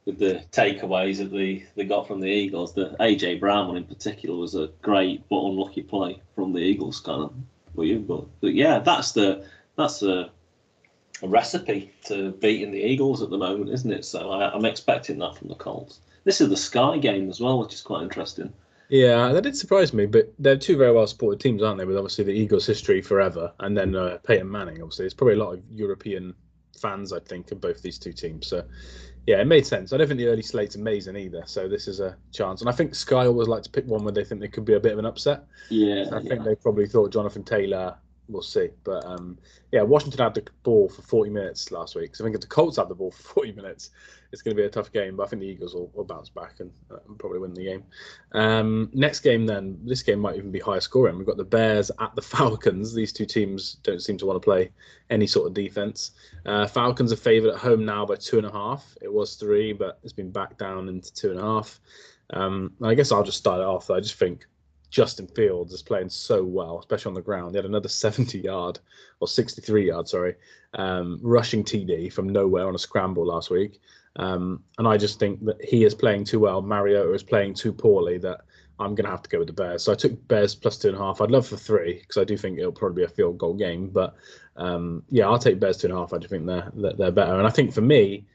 with 0.06 0.20
the 0.20 0.44
takeaways 0.52 1.18
that 1.18 1.32
they, 1.32 1.66
they 1.76 1.84
got 1.84 2.08
from 2.08 2.20
the 2.20 2.30
Eagles. 2.30 2.74
The 2.74 2.96
AJ 3.00 3.40
Brown 3.40 3.68
one 3.68 3.78
in 3.78 3.86
particular 3.86 4.38
was 4.38 4.56
a 4.56 4.70
great 4.82 5.28
but 5.30 5.44
unlucky 5.44 5.82
play 5.82 6.22
from 6.36 6.54
the 6.54 6.60
Eagles, 6.60 7.00
kind 7.00 7.24
of. 7.24 7.34
You, 7.78 8.00
but, 8.00 8.26
but 8.40 8.54
yeah, 8.54 8.80
that's 8.80 9.12
the 9.12 9.46
that's 9.76 10.00
the 10.00 10.30
a 11.24 11.28
recipe 11.28 11.94
to 12.06 12.32
beating 12.34 12.72
the 12.72 12.82
Eagles 12.82 13.22
at 13.22 13.30
the 13.30 13.38
moment, 13.38 13.70
isn't 13.70 13.92
it? 13.92 14.06
So 14.06 14.32
I, 14.32 14.54
I'm 14.54 14.66
expecting 14.66 15.20
that 15.20 15.38
from 15.38 15.48
the 15.48 15.56
Colts. 15.56 16.00
This 16.24 16.42
is 16.42 16.50
the 16.50 16.58
Sky 16.58 16.98
game 16.98 17.30
as 17.30 17.40
well, 17.40 17.60
which 17.60 17.74
is 17.74 17.82
quite 17.82 18.04
interesting. 18.04 18.54
Yeah, 18.90 19.32
that 19.32 19.42
did 19.42 19.58
surprise 19.58 19.94
me, 19.94 20.06
but 20.06 20.34
they're 20.38 20.58
two 20.58 20.78
very 20.78 20.92
well 20.92 21.08
supported 21.08 21.40
teams, 21.40 21.64
aren't 21.64 21.80
they? 21.80 21.86
With 21.86 21.98
obviously 21.98 22.26
the 22.26 22.32
Eagles' 22.32 22.68
history 22.68 23.02
forever, 23.02 23.52
and 23.60 23.76
then 23.76 23.96
uh, 23.96 24.20
Peyton 24.24 24.50
Manning. 24.50 24.82
Obviously, 24.82 25.04
there's 25.04 25.14
probably 25.14 25.36
a 25.36 25.44
lot 25.44 25.54
of 25.54 25.64
European 25.72 26.36
fans, 26.80 27.12
I 27.12 27.20
think, 27.20 27.52
of 27.52 27.60
both 27.60 27.82
these 27.82 27.98
two 27.98 28.14
teams. 28.14 28.48
So, 28.48 28.64
yeah, 29.26 29.42
it 29.42 29.48
made 29.48 29.66
sense. 29.66 29.92
I 29.92 29.98
don't 29.98 30.08
think 30.08 30.20
the 30.20 30.28
early 30.28 30.42
slate's 30.42 30.76
amazing 30.76 31.16
either, 31.16 31.44
so 31.46 31.68
this 31.68 31.88
is 31.88 32.00
a 32.00 32.16
chance. 32.32 32.62
And 32.62 32.70
I 32.70 32.74
think 32.74 32.94
Sky 32.94 33.26
always 33.26 33.48
like 33.48 33.64
to 33.64 33.70
pick 33.70 33.86
one 33.86 34.04
where 34.04 34.14
they 34.14 34.24
think 34.24 34.40
there 34.40 34.50
could 34.50 34.66
be 34.66 34.74
a 34.74 34.80
bit 34.80 34.94
of 34.94 35.00
an 35.00 35.06
upset. 35.06 35.46
Yeah, 35.70 36.06
I 36.12 36.20
yeah. 36.20 36.30
think 36.30 36.44
they 36.44 36.56
probably 36.56 36.88
thought 36.88 37.12
Jonathan 37.12 37.44
Taylor. 37.44 37.96
We'll 38.28 38.42
see, 38.42 38.70
but 38.84 39.06
um, 39.06 39.38
yeah, 39.72 39.84
Washington 39.84 40.24
had 40.24 40.34
the 40.34 40.48
ball 40.64 40.90
for 40.90 41.04
40 41.04 41.30
minutes 41.30 41.72
last 41.72 41.96
week. 41.96 42.16
So 42.16 42.24
I 42.24 42.26
think 42.26 42.36
if 42.36 42.42
the 42.42 42.48
Colts 42.48 42.78
have 42.78 42.90
the 42.90 42.96
ball 42.96 43.12
for 43.12 43.22
40 43.22 43.52
minutes, 43.52 43.92
it's 44.32 44.42
going 44.42 44.56
to 44.56 44.62
be 44.62 44.66
a 44.66 44.70
tough 44.70 44.92
game. 44.92 45.16
But 45.16 45.24
I 45.24 45.28
think 45.28 45.42
the 45.42 45.48
Eagles 45.48 45.76
will, 45.76 45.92
will 45.94 46.06
bounce 46.06 46.30
back 46.30 46.60
and, 46.60 46.72
uh, 46.90 46.98
and 47.08 47.20
probably 47.20 47.40
win 47.40 47.54
the 47.54 47.66
game. 47.66 47.84
Um, 48.32 48.90
next 48.94 49.20
game, 49.20 49.46
then, 49.46 49.78
this 49.84 50.02
game 50.02 50.20
might 50.20 50.38
even 50.38 50.52
be 50.52 50.60
higher 50.60 50.82
scoring. 50.82 51.18
We've 51.18 51.28
got 51.28 51.38
the 51.38 51.44
Bears 51.44 51.92
at 52.00 52.16
the 52.16 52.22
Falcons. 52.24 52.94
These 52.94 53.14
two 53.14 53.26
teams 53.26 53.76
don't 53.84 54.02
seem 54.02 54.18
to 54.18 54.26
want 54.26 54.42
to 54.42 54.46
play 54.46 54.72
any 55.10 55.28
sort 55.28 55.48
of 55.48 55.54
defense. 55.54 56.12
Uh, 56.46 56.66
Falcons 56.66 57.14
are 57.14 57.18
favored 57.18 57.54
at 57.54 57.60
home 57.60 57.86
now 57.86 58.06
by 58.06 58.16
two 58.16 58.38
and 58.38 58.48
a 58.48 58.52
half. 58.52 58.98
It 59.02 59.14
was 59.14 59.36
three, 59.36 59.72
but 59.72 60.00
it's 60.04 60.14
been 60.14 60.32
back 60.32 60.58
down 60.58 60.90
into 60.90 61.14
two 61.14 61.32
and 61.32 61.40
a 61.40 61.44
half. 61.44 61.80
Um, 62.32 62.74
I 62.82 62.96
guess 62.96 63.12
I'll 63.12 63.24
just 63.24 63.38
start 63.38 63.62
it 63.62 63.68
off. 63.68 63.92
I 63.92 64.00
just 64.00 64.16
think 64.16 64.48
Justin 64.96 65.28
Fields 65.28 65.74
is 65.74 65.82
playing 65.82 66.08
so 66.08 66.42
well, 66.42 66.80
especially 66.80 67.10
on 67.10 67.16
the 67.16 67.22
ground. 67.22 67.52
He 67.52 67.58
had 67.58 67.66
another 67.66 67.90
70 68.06 68.40
yard 68.40 68.80
or 69.20 69.28
63 69.28 69.88
yard, 69.88 70.08
sorry, 70.08 70.36
um, 70.76 71.20
rushing 71.22 71.66
TD 71.66 72.14
from 72.14 72.30
nowhere 72.30 72.66
on 72.66 72.76
a 72.76 72.80
scramble 72.80 73.26
last 73.26 73.50
week. 73.50 73.82
Um, 74.16 74.64
and 74.78 74.88
I 74.88 74.96
just 74.96 75.20
think 75.20 75.44
that 75.44 75.62
he 75.62 75.84
is 75.84 75.94
playing 75.94 76.24
too 76.24 76.40
well. 76.40 76.62
Mariota 76.62 77.12
is 77.12 77.24
playing 77.24 77.56
too 77.56 77.74
poorly 77.74 78.18
that 78.20 78.46
I'm 78.80 78.96
going 78.96 79.04
to 79.04 79.12
have 79.12 79.24
to 79.24 79.30
go 79.30 79.40
with 79.40 79.48
the 79.48 79.54
Bears. 79.54 79.84
So 79.84 79.92
I 79.92 79.96
took 79.96 80.26
Bears 80.30 80.56
plus 80.56 80.78
two 80.78 80.88
and 80.88 80.98
a 80.98 81.02
half. 81.02 81.20
I'd 81.20 81.30
love 81.30 81.46
for 81.46 81.58
three 81.58 82.00
because 82.00 82.22
I 82.22 82.24
do 82.24 82.38
think 82.38 82.58
it'll 82.58 82.72
probably 82.72 83.02
be 83.02 83.06
a 83.06 83.14
field 83.14 83.38
goal 83.38 83.54
game. 83.54 83.90
But 83.90 84.16
um, 84.56 85.04
yeah, 85.10 85.28
I'll 85.28 85.38
take 85.38 85.60
Bears 85.60 85.76
two 85.76 85.88
and 85.88 85.94
a 85.94 86.00
half. 86.00 86.14
I 86.14 86.20
do 86.20 86.30
think 86.30 86.46
they're, 86.46 86.72
they're, 86.74 86.94
they're 86.94 87.12
better. 87.12 87.38
And 87.38 87.46
I 87.46 87.50
think 87.50 87.74
for 87.74 87.82
me, 87.82 88.26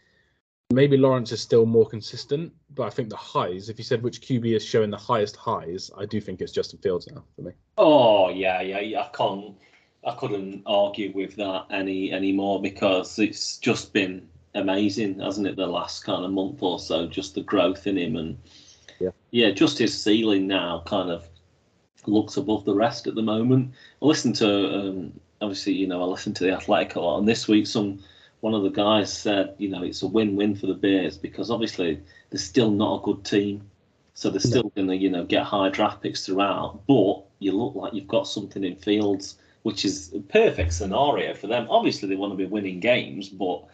maybe 0.71 0.97
Lawrence 0.97 1.33
is 1.33 1.41
still 1.41 1.67
more 1.67 1.87
consistent, 1.87 2.53
but 2.75 2.85
I 2.85 2.91
think 2.91 3.11
the 3.11 3.17
highs. 3.17 3.69
If 3.69 3.79
you 3.79 3.85
said 3.85 4.03
which 4.03 4.21
QB 4.21 4.57
is 4.57 4.65
showing 4.65 4.91
the 4.91 4.97
highest 4.97 5.37
highs, 5.37 5.91
I 5.97 6.07
do 6.07 6.21
think 6.21 6.41
it's 6.41 6.53
Justin 6.53 6.79
Fields 6.79 7.09
now 7.12 7.25
for 7.37 7.43
me. 7.43 7.53
Oh 7.77 8.31
yeah, 8.31 8.61
yeah, 8.61 8.81
yeah. 8.81 9.03
I 9.03 9.09
can't, 9.17 9.57
I 10.07 10.15
couldn't 10.15 10.62
argue 10.67 11.12
with 11.15 11.37
that 11.37 11.67
any 11.71 12.12
anymore 12.12 12.62
because 12.62 13.19
it's 13.19 13.59
just 13.59 13.93
been 13.93 14.29
amazing, 14.55 15.21
hasn't 15.21 15.47
it? 15.47 15.57
The 15.57 15.67
last 15.67 16.05
kind 16.05 16.25
of 16.25 16.31
month 16.31 16.62
or 16.62 16.79
so, 16.79 17.07
just 17.07 17.35
the 17.35 17.43
growth 17.43 17.87
in 17.87 17.99
him 17.99 18.17
and 18.17 18.39
yeah, 19.00 19.11
yeah, 19.31 19.50
just 19.50 19.79
his 19.79 20.00
ceiling 20.00 20.47
now 20.47 20.83
kind 20.87 21.11
of 21.11 21.29
looks 22.07 22.37
above 22.37 22.65
the 22.65 22.75
rest 22.75 23.07
at 23.07 23.15
the 23.15 23.23
moment. 23.23 23.73
I 24.00 24.07
listened 24.07 24.37
to 24.37 24.75
um, 24.75 25.21
obviously, 25.41 25.73
you 25.73 25.87
know, 25.87 26.03
I 26.03 26.07
listened 26.07 26.37
to 26.37 26.45
the 26.45 26.53
Athletic 26.53 26.95
a 26.97 27.00
lot, 27.00 27.19
and 27.19 27.29
this 27.29 27.49
week 27.49 27.67
some 27.67 28.00
one 28.41 28.55
of 28.55 28.63
the 28.63 28.71
guys 28.71 29.13
said, 29.13 29.55
you 29.59 29.69
know, 29.69 29.83
it's 29.83 30.03
a 30.03 30.07
win-win 30.07 30.55
for 30.55 30.67
the 30.67 30.75
Bears 30.75 31.19
because 31.19 31.51
obviously 31.51 32.01
they're 32.31 32.39
still 32.39 32.71
not 32.71 33.01
a 33.01 33.03
good 33.03 33.25
team, 33.25 33.71
so 34.15 34.31
they're 34.31 34.41
still 34.41 34.71
going 34.75 34.89
to, 34.89 34.97
you 34.97 35.11
know, 35.11 35.25
get 35.25 35.45
high 35.45 35.69
draft 35.69 36.03
picks 36.03 36.25
throughout. 36.25 36.81
But 36.87 37.23
you 37.39 37.53
look 37.53 37.75
like 37.75 37.93
you've 37.93 38.09
got 38.09 38.27
something 38.27 38.65
in 38.65 38.77
Fields, 38.77 39.37
which 39.63 39.85
is 39.85 40.13
a 40.15 40.21
perfect 40.21 40.73
scenario 40.73 41.35
for 41.35 41.47
them. 41.47 41.67
Obviously, 41.69 42.09
they 42.09 42.17
want 42.17 42.33
to 42.33 42.37
be 42.37 42.47
winning 42.47 42.81
games, 42.81 43.29
but 43.29 43.65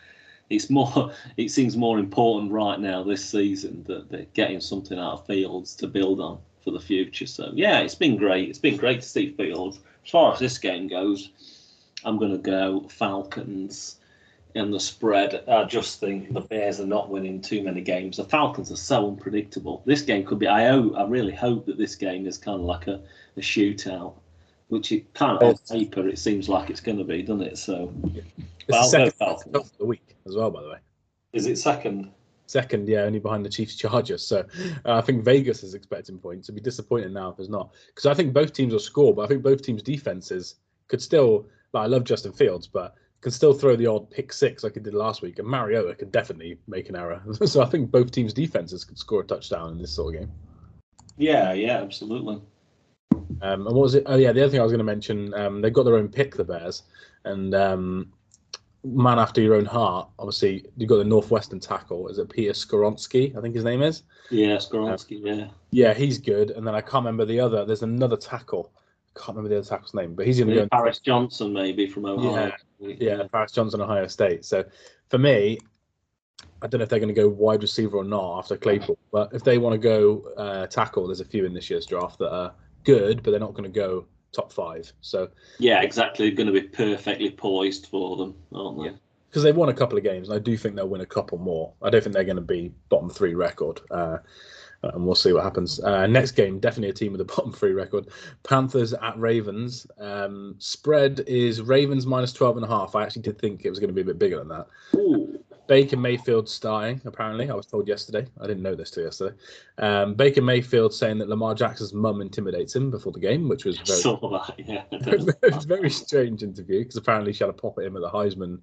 it's 0.50 0.68
more. 0.68 1.12
It 1.36 1.50
seems 1.50 1.76
more 1.76 1.98
important 1.98 2.50
right 2.50 2.80
now 2.80 3.02
this 3.02 3.24
season 3.24 3.84
that 3.86 4.08
they're 4.10 4.26
getting 4.34 4.60
something 4.60 4.98
out 4.98 5.20
of 5.20 5.26
Fields 5.26 5.76
to 5.76 5.86
build 5.86 6.20
on 6.20 6.38
for 6.64 6.72
the 6.72 6.80
future. 6.80 7.26
So 7.26 7.52
yeah, 7.54 7.80
it's 7.80 7.94
been 7.94 8.16
great. 8.16 8.48
It's 8.48 8.58
been 8.58 8.76
great 8.76 9.02
to 9.02 9.08
see 9.08 9.32
Fields. 9.32 9.78
As 10.04 10.10
far 10.10 10.32
as 10.32 10.40
this 10.40 10.58
game 10.58 10.88
goes, 10.88 11.30
I'm 12.04 12.18
going 12.18 12.32
to 12.32 12.38
go 12.38 12.86
Falcons 12.88 13.96
in 14.56 14.70
the 14.70 14.80
spread. 14.80 15.44
I 15.46 15.64
just 15.64 16.00
think 16.00 16.32
the 16.32 16.40
Bears 16.40 16.80
are 16.80 16.86
not 16.86 17.10
winning 17.10 17.42
too 17.42 17.62
many 17.62 17.82
games. 17.82 18.16
The 18.16 18.24
Falcons 18.24 18.72
are 18.72 18.76
so 18.76 19.08
unpredictable. 19.08 19.82
This 19.84 20.00
game 20.00 20.24
could 20.24 20.38
be. 20.38 20.48
I 20.48 20.68
hope, 20.68 20.94
I 20.96 21.04
really 21.04 21.34
hope 21.34 21.66
that 21.66 21.76
this 21.76 21.94
game 21.94 22.26
is 22.26 22.38
kind 22.38 22.58
of 22.58 22.64
like 22.64 22.86
a, 22.86 23.02
a 23.36 23.40
shootout, 23.40 24.14
which 24.68 24.92
it 24.92 25.12
kind 25.12 25.36
of 25.36 25.42
on 25.42 25.56
paper 25.70 26.08
it 26.08 26.18
seems 26.18 26.48
like 26.48 26.70
it's 26.70 26.80
going 26.80 26.96
to 26.98 27.04
be, 27.04 27.22
doesn't 27.22 27.42
it? 27.42 27.58
So, 27.58 27.92
it's 28.66 28.90
the 28.90 29.10
second 29.10 29.54
of 29.54 29.76
the 29.78 29.84
week 29.84 30.16
as 30.26 30.34
well, 30.34 30.50
by 30.50 30.62
the 30.62 30.70
way. 30.70 30.78
Is 31.34 31.46
it 31.46 31.58
second? 31.58 32.10
Second, 32.46 32.88
yeah, 32.88 33.00
only 33.00 33.18
behind 33.18 33.44
the 33.44 33.50
Chiefs 33.50 33.74
Chargers. 33.74 34.26
So 34.26 34.46
uh, 34.84 34.94
I 34.94 35.00
think 35.02 35.22
Vegas 35.22 35.62
is 35.64 35.74
expecting 35.74 36.16
points. 36.16 36.48
It'd 36.48 36.54
be 36.54 36.60
disappointing 36.62 37.12
now 37.12 37.30
if 37.30 37.38
it's 37.40 37.48
not, 37.48 37.72
because 37.88 38.06
I 38.06 38.14
think 38.14 38.32
both 38.32 38.52
teams 38.52 38.72
will 38.72 38.80
score, 38.80 39.12
but 39.12 39.22
I 39.22 39.26
think 39.26 39.42
both 39.42 39.62
teams' 39.62 39.82
defenses 39.82 40.54
could 40.88 41.02
still. 41.02 41.46
Like, 41.72 41.82
I 41.82 41.86
love 41.86 42.04
Justin 42.04 42.32
Fields, 42.32 42.68
but 42.68 42.94
can 43.20 43.32
still 43.32 43.54
throw 43.54 43.76
the 43.76 43.86
odd 43.86 44.10
pick 44.10 44.32
six 44.32 44.62
like 44.62 44.74
he 44.74 44.80
did 44.80 44.94
last 44.94 45.22
week, 45.22 45.38
and 45.38 45.48
Mariota 45.48 45.94
could 45.94 46.12
definitely 46.12 46.58
make 46.66 46.88
an 46.88 46.96
error. 46.96 47.22
so 47.46 47.62
I 47.62 47.66
think 47.66 47.90
both 47.90 48.10
teams' 48.10 48.32
defenses 48.32 48.84
could 48.84 48.98
score 48.98 49.22
a 49.22 49.24
touchdown 49.24 49.72
in 49.72 49.78
this 49.78 49.92
sort 49.92 50.14
of 50.14 50.20
game. 50.20 50.32
Yeah, 51.16 51.52
yeah, 51.52 51.78
absolutely. 51.80 52.40
Um, 53.42 53.66
and 53.66 53.74
what 53.74 53.74
was 53.74 53.94
it? 53.94 54.04
Oh 54.06 54.16
yeah, 54.16 54.32
the 54.32 54.42
other 54.42 54.50
thing 54.50 54.60
I 54.60 54.62
was 54.62 54.72
going 54.72 54.78
to 54.78 54.84
mention, 54.84 55.34
um, 55.34 55.60
they've 55.60 55.72
got 55.72 55.84
their 55.84 55.96
own 55.96 56.08
pick, 56.08 56.36
the 56.36 56.44
Bears, 56.44 56.82
and 57.24 57.54
um, 57.54 58.12
man 58.86 59.18
after 59.18 59.40
your 59.40 59.54
own 59.54 59.64
heart. 59.64 60.08
Obviously, 60.18 60.64
you've 60.76 60.88
got 60.88 60.98
the 60.98 61.04
Northwestern 61.04 61.60
tackle. 61.60 62.08
Is 62.08 62.18
it 62.18 62.28
Peter 62.28 62.52
Skoronski? 62.52 63.36
I 63.36 63.40
think 63.40 63.54
his 63.54 63.64
name 63.64 63.82
is. 63.82 64.02
Yeah, 64.30 64.56
Skoronski. 64.56 65.20
yeah. 65.22 65.48
Yeah, 65.70 65.94
he's 65.94 66.18
good. 66.18 66.50
And 66.50 66.66
then 66.66 66.74
I 66.74 66.80
can't 66.80 67.04
remember 67.04 67.24
the 67.24 67.40
other. 67.40 67.64
There's 67.64 67.82
another 67.82 68.16
tackle. 68.16 68.72
I 69.16 69.18
can't 69.18 69.36
remember 69.36 69.48
the 69.48 69.58
other 69.58 69.68
tackle's 69.68 69.94
name, 69.94 70.14
but 70.14 70.26
he's 70.26 70.38
going 70.38 70.50
to 70.50 70.54
go. 70.54 70.68
Paris 70.70 70.98
Johnson, 70.98 71.52
maybe 71.52 71.86
from 71.86 72.04
Ohio. 72.04 72.52
Yeah, 72.78 72.94
yeah, 72.98 73.22
Paris 73.32 73.52
Johnson, 73.52 73.80
Ohio 73.80 74.06
State. 74.06 74.44
So 74.44 74.64
for 75.08 75.18
me, 75.18 75.58
I 76.62 76.66
don't 76.66 76.78
know 76.78 76.84
if 76.84 76.88
they're 76.88 77.00
going 77.00 77.14
to 77.14 77.20
go 77.20 77.28
wide 77.28 77.62
receiver 77.62 77.96
or 77.96 78.04
not 78.04 78.38
after 78.38 78.56
Claypool, 78.56 78.98
but 79.12 79.32
if 79.32 79.42
they 79.44 79.58
want 79.58 79.74
to 79.74 79.78
go 79.78 80.32
uh, 80.36 80.66
tackle, 80.66 81.06
there's 81.06 81.20
a 81.20 81.24
few 81.24 81.44
in 81.44 81.54
this 81.54 81.70
year's 81.70 81.86
draft 81.86 82.18
that 82.18 82.32
are 82.32 82.54
good, 82.84 83.22
but 83.22 83.30
they're 83.30 83.40
not 83.40 83.54
going 83.54 83.70
to 83.70 83.74
go 83.74 84.06
top 84.32 84.52
five. 84.52 84.92
So 85.00 85.30
yeah, 85.58 85.80
exactly, 85.80 86.30
going 86.30 86.46
to 86.46 86.52
be 86.52 86.62
perfectly 86.62 87.30
poised 87.30 87.86
for 87.86 88.16
them, 88.16 88.34
aren't 88.54 88.78
they? 88.78 88.84
Yeah. 88.86 88.96
Because 89.28 89.42
they've 89.42 89.56
won 89.56 89.68
a 89.68 89.74
couple 89.74 89.98
of 89.98 90.04
games, 90.04 90.28
and 90.28 90.36
I 90.36 90.38
do 90.38 90.56
think 90.56 90.76
they'll 90.76 90.88
win 90.88 91.00
a 91.02 91.06
couple 91.06 91.36
more. 91.36 91.72
I 91.82 91.90
don't 91.90 92.02
think 92.02 92.14
they're 92.14 92.24
going 92.24 92.36
to 92.36 92.42
be 92.42 92.72
bottom 92.88 93.10
three 93.10 93.34
record. 93.34 93.80
Uh, 93.90 94.18
and 94.82 95.04
we'll 95.04 95.14
see 95.14 95.32
what 95.32 95.42
happens. 95.42 95.80
Uh, 95.80 96.06
next 96.06 96.32
game, 96.32 96.58
definitely 96.58 96.90
a 96.90 96.92
team 96.92 97.12
with 97.12 97.20
a 97.20 97.24
bottom 97.36 97.52
three 97.52 97.72
record. 97.72 98.08
Panthers 98.42 98.92
at 98.94 99.18
Ravens. 99.18 99.86
Um, 99.98 100.54
spread 100.58 101.20
is 101.26 101.62
Ravens 101.62 102.06
minus 102.06 102.32
12 102.32 102.58
and 102.58 102.66
a 102.66 102.68
half. 102.68 102.94
I 102.94 103.02
actually 103.02 103.22
did 103.22 103.38
think 103.38 103.64
it 103.64 103.70
was 103.70 103.78
going 103.78 103.88
to 103.88 103.94
be 103.94 104.02
a 104.02 104.04
bit 104.04 104.18
bigger 104.18 104.38
than 104.38 104.48
that. 104.48 104.66
Ooh. 104.94 105.38
Baker 105.66 105.96
Mayfield 105.96 106.48
starting, 106.48 107.00
apparently. 107.04 107.50
I 107.50 107.54
was 107.54 107.66
told 107.66 107.88
yesterday. 107.88 108.26
I 108.40 108.46
didn't 108.46 108.62
know 108.62 108.74
this 108.74 108.90
till 108.90 109.02
yesterday. 109.02 109.34
Um, 109.78 110.14
Baker 110.14 110.42
Mayfield 110.42 110.94
saying 110.94 111.18
that 111.18 111.28
Lamar 111.28 111.54
Jackson's 111.54 111.92
mum 111.92 112.20
intimidates 112.20 112.76
him 112.76 112.90
before 112.90 113.12
the 113.12 113.20
game, 113.20 113.48
which 113.48 113.64
was 113.64 113.78
very, 113.78 114.18
yeah. 114.58 114.84
very 115.66 115.90
strange 115.90 116.42
interview 116.42 116.80
because 116.80 116.96
apparently 116.96 117.32
she 117.32 117.42
had 117.42 117.50
a 117.50 117.52
pop 117.52 117.78
at 117.78 117.84
him 117.84 117.96
at 117.96 118.02
the 118.02 118.08
Heisman 118.08 118.60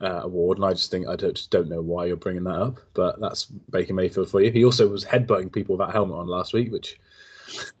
uh, 0.00 0.20
award, 0.22 0.58
and 0.58 0.64
I 0.64 0.72
just 0.72 0.90
think 0.90 1.08
I 1.08 1.16
don't, 1.16 1.34
just 1.34 1.50
don't 1.50 1.68
know 1.68 1.80
why 1.80 2.06
you're 2.06 2.16
bringing 2.16 2.44
that 2.44 2.60
up. 2.60 2.80
But 2.94 3.20
that's 3.20 3.44
Baker 3.44 3.94
Mayfield 3.94 4.30
for 4.30 4.40
you. 4.40 4.50
He 4.50 4.64
also 4.64 4.88
was 4.88 5.04
headbutting 5.04 5.52
people 5.52 5.76
with 5.76 5.86
that 5.86 5.92
helmet 5.92 6.18
on 6.18 6.26
last 6.26 6.52
week, 6.52 6.72
which 6.72 6.98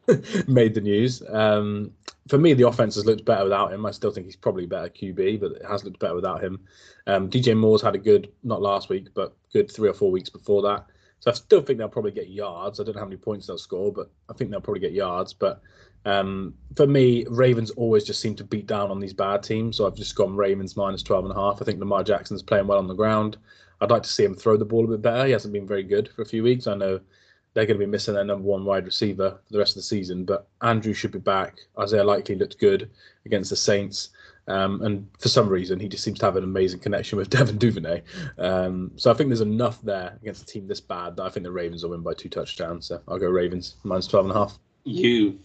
made 0.48 0.74
the 0.74 0.80
news. 0.80 1.22
Um, 1.28 1.92
for 2.28 2.38
me, 2.38 2.54
the 2.54 2.66
offense 2.66 2.94
has 2.94 3.04
looked 3.04 3.24
better 3.24 3.44
without 3.44 3.72
him. 3.72 3.84
I 3.84 3.90
still 3.90 4.10
think 4.10 4.26
he's 4.26 4.36
probably 4.36 4.66
better 4.66 4.88
QB, 4.88 5.40
but 5.40 5.52
it 5.52 5.64
has 5.66 5.84
looked 5.84 5.98
better 5.98 6.14
without 6.14 6.42
him. 6.42 6.60
Um, 7.06 7.28
DJ 7.28 7.56
Moore's 7.56 7.82
had 7.82 7.94
a 7.94 7.98
good, 7.98 8.32
not 8.42 8.62
last 8.62 8.88
week, 8.88 9.08
but 9.14 9.36
good 9.52 9.70
three 9.70 9.88
or 9.88 9.94
four 9.94 10.10
weeks 10.10 10.30
before 10.30 10.62
that. 10.62 10.86
So 11.20 11.30
I 11.30 11.34
still 11.34 11.62
think 11.62 11.78
they'll 11.78 11.88
probably 11.88 12.12
get 12.12 12.28
yards. 12.28 12.80
I 12.80 12.84
don't 12.84 12.94
know 12.94 13.00
how 13.00 13.06
many 13.06 13.16
points 13.16 13.46
they'll 13.46 13.58
score, 13.58 13.92
but 13.92 14.10
I 14.28 14.34
think 14.34 14.50
they'll 14.50 14.60
probably 14.60 14.80
get 14.80 14.92
yards. 14.92 15.32
But 15.32 15.62
um, 16.04 16.54
for 16.76 16.86
me, 16.86 17.24
Ravens 17.28 17.70
always 17.72 18.04
just 18.04 18.20
seem 18.20 18.34
to 18.36 18.44
beat 18.44 18.66
down 18.66 18.90
on 18.90 19.00
these 19.00 19.12
bad 19.12 19.42
teams. 19.42 19.76
So 19.76 19.86
I've 19.86 19.94
just 19.94 20.14
gone 20.14 20.36
Ravens 20.36 20.76
minus 20.76 21.02
12 21.02 21.26
and 21.26 21.32
a 21.32 21.36
half. 21.36 21.62
I 21.62 21.64
think 21.64 21.80
Lamar 21.80 22.04
Jackson's 22.04 22.42
playing 22.42 22.66
well 22.66 22.78
on 22.78 22.88
the 22.88 22.94
ground. 22.94 23.38
I'd 23.80 23.90
like 23.90 24.02
to 24.02 24.08
see 24.08 24.24
him 24.24 24.34
throw 24.34 24.56
the 24.56 24.64
ball 24.64 24.84
a 24.84 24.88
bit 24.88 25.02
better. 25.02 25.26
He 25.26 25.32
hasn't 25.32 25.52
been 25.52 25.66
very 25.66 25.82
good 25.82 26.08
for 26.08 26.22
a 26.22 26.26
few 26.26 26.42
weeks. 26.42 26.66
I 26.66 26.74
know 26.74 27.00
they're 27.52 27.66
going 27.66 27.78
to 27.78 27.86
be 27.86 27.90
missing 27.90 28.14
their 28.14 28.24
number 28.24 28.46
one 28.46 28.64
wide 28.64 28.84
receiver 28.84 29.38
for 29.46 29.52
the 29.52 29.58
rest 29.58 29.72
of 29.72 29.76
the 29.76 29.82
season, 29.82 30.24
but 30.24 30.48
Andrew 30.62 30.92
should 30.92 31.12
be 31.12 31.18
back. 31.18 31.58
Isaiah 31.78 32.04
Likely 32.04 32.34
looked 32.34 32.58
good 32.58 32.90
against 33.24 33.50
the 33.50 33.56
Saints. 33.56 34.10
Um, 34.46 34.82
and 34.82 35.08
for 35.18 35.28
some 35.28 35.48
reason, 35.48 35.80
he 35.80 35.88
just 35.88 36.04
seems 36.04 36.18
to 36.18 36.26
have 36.26 36.36
an 36.36 36.44
amazing 36.44 36.80
connection 36.80 37.16
with 37.16 37.30
Devin 37.30 37.56
Duvernay. 37.56 38.02
Um, 38.38 38.92
so 38.96 39.10
I 39.10 39.14
think 39.14 39.30
there's 39.30 39.40
enough 39.40 39.80
there 39.82 40.18
against 40.20 40.42
a 40.42 40.46
team 40.46 40.66
this 40.66 40.80
bad 40.80 41.16
that 41.16 41.22
I 41.22 41.30
think 41.30 41.44
the 41.44 41.52
Ravens 41.52 41.82
will 41.82 41.90
win 41.90 42.02
by 42.02 42.14
two 42.14 42.28
touchdowns. 42.28 42.86
So 42.86 43.00
I'll 43.08 43.18
go 43.18 43.28
Ravens 43.28 43.76
minus 43.84 44.06
12 44.06 44.26
and 44.26 44.34
a 44.34 44.38
half. 44.38 44.58
You 44.84 45.38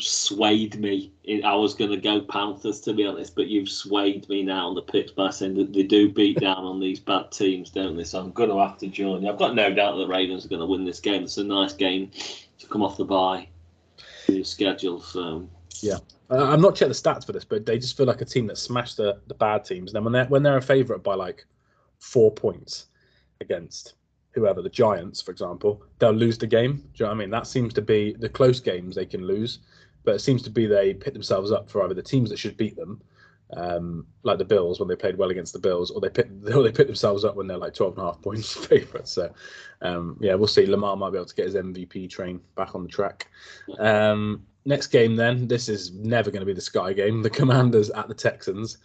swayed 0.00 0.78
me. 0.78 1.12
I 1.44 1.54
was 1.54 1.74
going 1.74 1.90
to 1.90 1.96
go 1.96 2.20
Panthers 2.20 2.80
to 2.82 2.92
be 2.92 3.06
honest, 3.06 3.34
but 3.34 3.48
you've 3.48 3.68
swayed 3.68 4.28
me 4.28 4.42
now 4.42 4.68
on 4.68 4.74
the 4.74 4.82
picks 4.82 5.12
by 5.12 5.30
saying 5.30 5.54
that 5.54 5.72
they 5.72 5.82
do 5.82 6.10
beat 6.10 6.38
down 6.40 6.64
on 6.64 6.80
these 6.80 7.00
bad 7.00 7.32
teams, 7.32 7.70
don't 7.70 7.96
they? 7.96 8.04
So 8.04 8.20
I'm 8.20 8.32
going 8.32 8.50
to 8.50 8.58
have 8.58 8.78
to 8.78 8.86
join 8.86 9.22
you. 9.22 9.30
I've 9.30 9.38
got 9.38 9.54
no 9.54 9.72
doubt 9.72 9.96
that 9.96 10.06
the 10.06 10.08
Ravens 10.08 10.44
are 10.44 10.48
going 10.48 10.60
to 10.60 10.66
win 10.66 10.84
this 10.84 11.00
game. 11.00 11.24
It's 11.24 11.38
a 11.38 11.44
nice 11.44 11.72
game 11.72 12.10
to 12.58 12.66
come 12.66 12.82
off 12.82 12.96
the 12.96 13.04
bye 13.04 13.48
your 14.34 14.44
schedule. 14.44 15.00
So 15.00 15.48
yeah. 15.80 15.98
I'm 16.30 16.60
not 16.60 16.76
checked 16.76 16.90
the 16.90 16.94
stats 17.10 17.24
for 17.24 17.32
this, 17.32 17.44
but 17.44 17.64
they 17.64 17.78
just 17.78 17.96
feel 17.96 18.06
like 18.06 18.20
a 18.20 18.26
team 18.26 18.46
that 18.48 18.58
smashed 18.58 18.98
the, 18.98 19.18
the 19.28 19.34
bad 19.34 19.64
teams. 19.64 19.90
And 19.90 19.96
then 19.96 20.04
when 20.04 20.12
they're 20.12 20.26
when 20.26 20.42
they're 20.42 20.58
a 20.58 20.62
favourite 20.62 21.02
by 21.02 21.14
like 21.14 21.46
four 21.98 22.30
points 22.30 22.86
against 23.40 23.94
whoever, 24.32 24.60
the 24.60 24.68
Giants, 24.68 25.22
for 25.22 25.30
example, 25.30 25.82
they'll 25.98 26.12
lose 26.12 26.36
the 26.36 26.46
game. 26.46 26.76
Do 26.76 26.82
you 26.82 27.04
know 27.04 27.08
what 27.08 27.16
I 27.16 27.18
mean? 27.18 27.30
That 27.30 27.46
seems 27.46 27.72
to 27.74 27.82
be 27.82 28.14
the 28.18 28.28
close 28.28 28.60
games 28.60 28.94
they 28.94 29.06
can 29.06 29.26
lose 29.26 29.60
but 30.08 30.14
it 30.14 30.20
seems 30.20 30.40
to 30.40 30.48
be 30.48 30.64
they 30.64 30.94
pit 30.94 31.12
themselves 31.12 31.52
up 31.52 31.68
for 31.68 31.84
either 31.84 31.92
the 31.92 32.02
teams 32.02 32.30
that 32.30 32.38
should 32.38 32.56
beat 32.56 32.74
them, 32.76 32.98
um, 33.54 34.06
like 34.22 34.38
the 34.38 34.44
Bills 34.44 34.80
when 34.80 34.88
they 34.88 34.96
played 34.96 35.18
well 35.18 35.28
against 35.28 35.52
the 35.52 35.58
Bills, 35.58 35.90
or 35.90 36.00
they 36.00 36.08
pit 36.08 36.30
or 36.54 36.62
they 36.62 36.72
pit 36.72 36.86
themselves 36.86 37.26
up 37.26 37.36
when 37.36 37.46
they're 37.46 37.58
like 37.58 37.74
12 37.74 37.98
and 37.98 38.02
a 38.02 38.06
half 38.06 38.22
points 38.22 38.54
favourites. 38.66 39.12
So 39.12 39.30
um, 39.82 40.16
yeah, 40.18 40.32
we'll 40.32 40.46
see. 40.46 40.64
Lamar 40.64 40.96
might 40.96 41.10
be 41.10 41.18
able 41.18 41.26
to 41.26 41.34
get 41.34 41.44
his 41.44 41.56
MVP 41.56 42.08
train 42.08 42.40
back 42.56 42.74
on 42.74 42.84
the 42.84 42.88
track. 42.88 43.28
Um, 43.78 44.46
next 44.64 44.86
game 44.86 45.14
then, 45.14 45.46
this 45.46 45.68
is 45.68 45.92
never 45.92 46.30
going 46.30 46.40
to 46.40 46.46
be 46.46 46.54
the 46.54 46.60
Sky 46.62 46.94
game. 46.94 47.20
The 47.20 47.28
Commanders 47.28 47.90
at 47.90 48.08
the 48.08 48.14
Texans. 48.14 48.78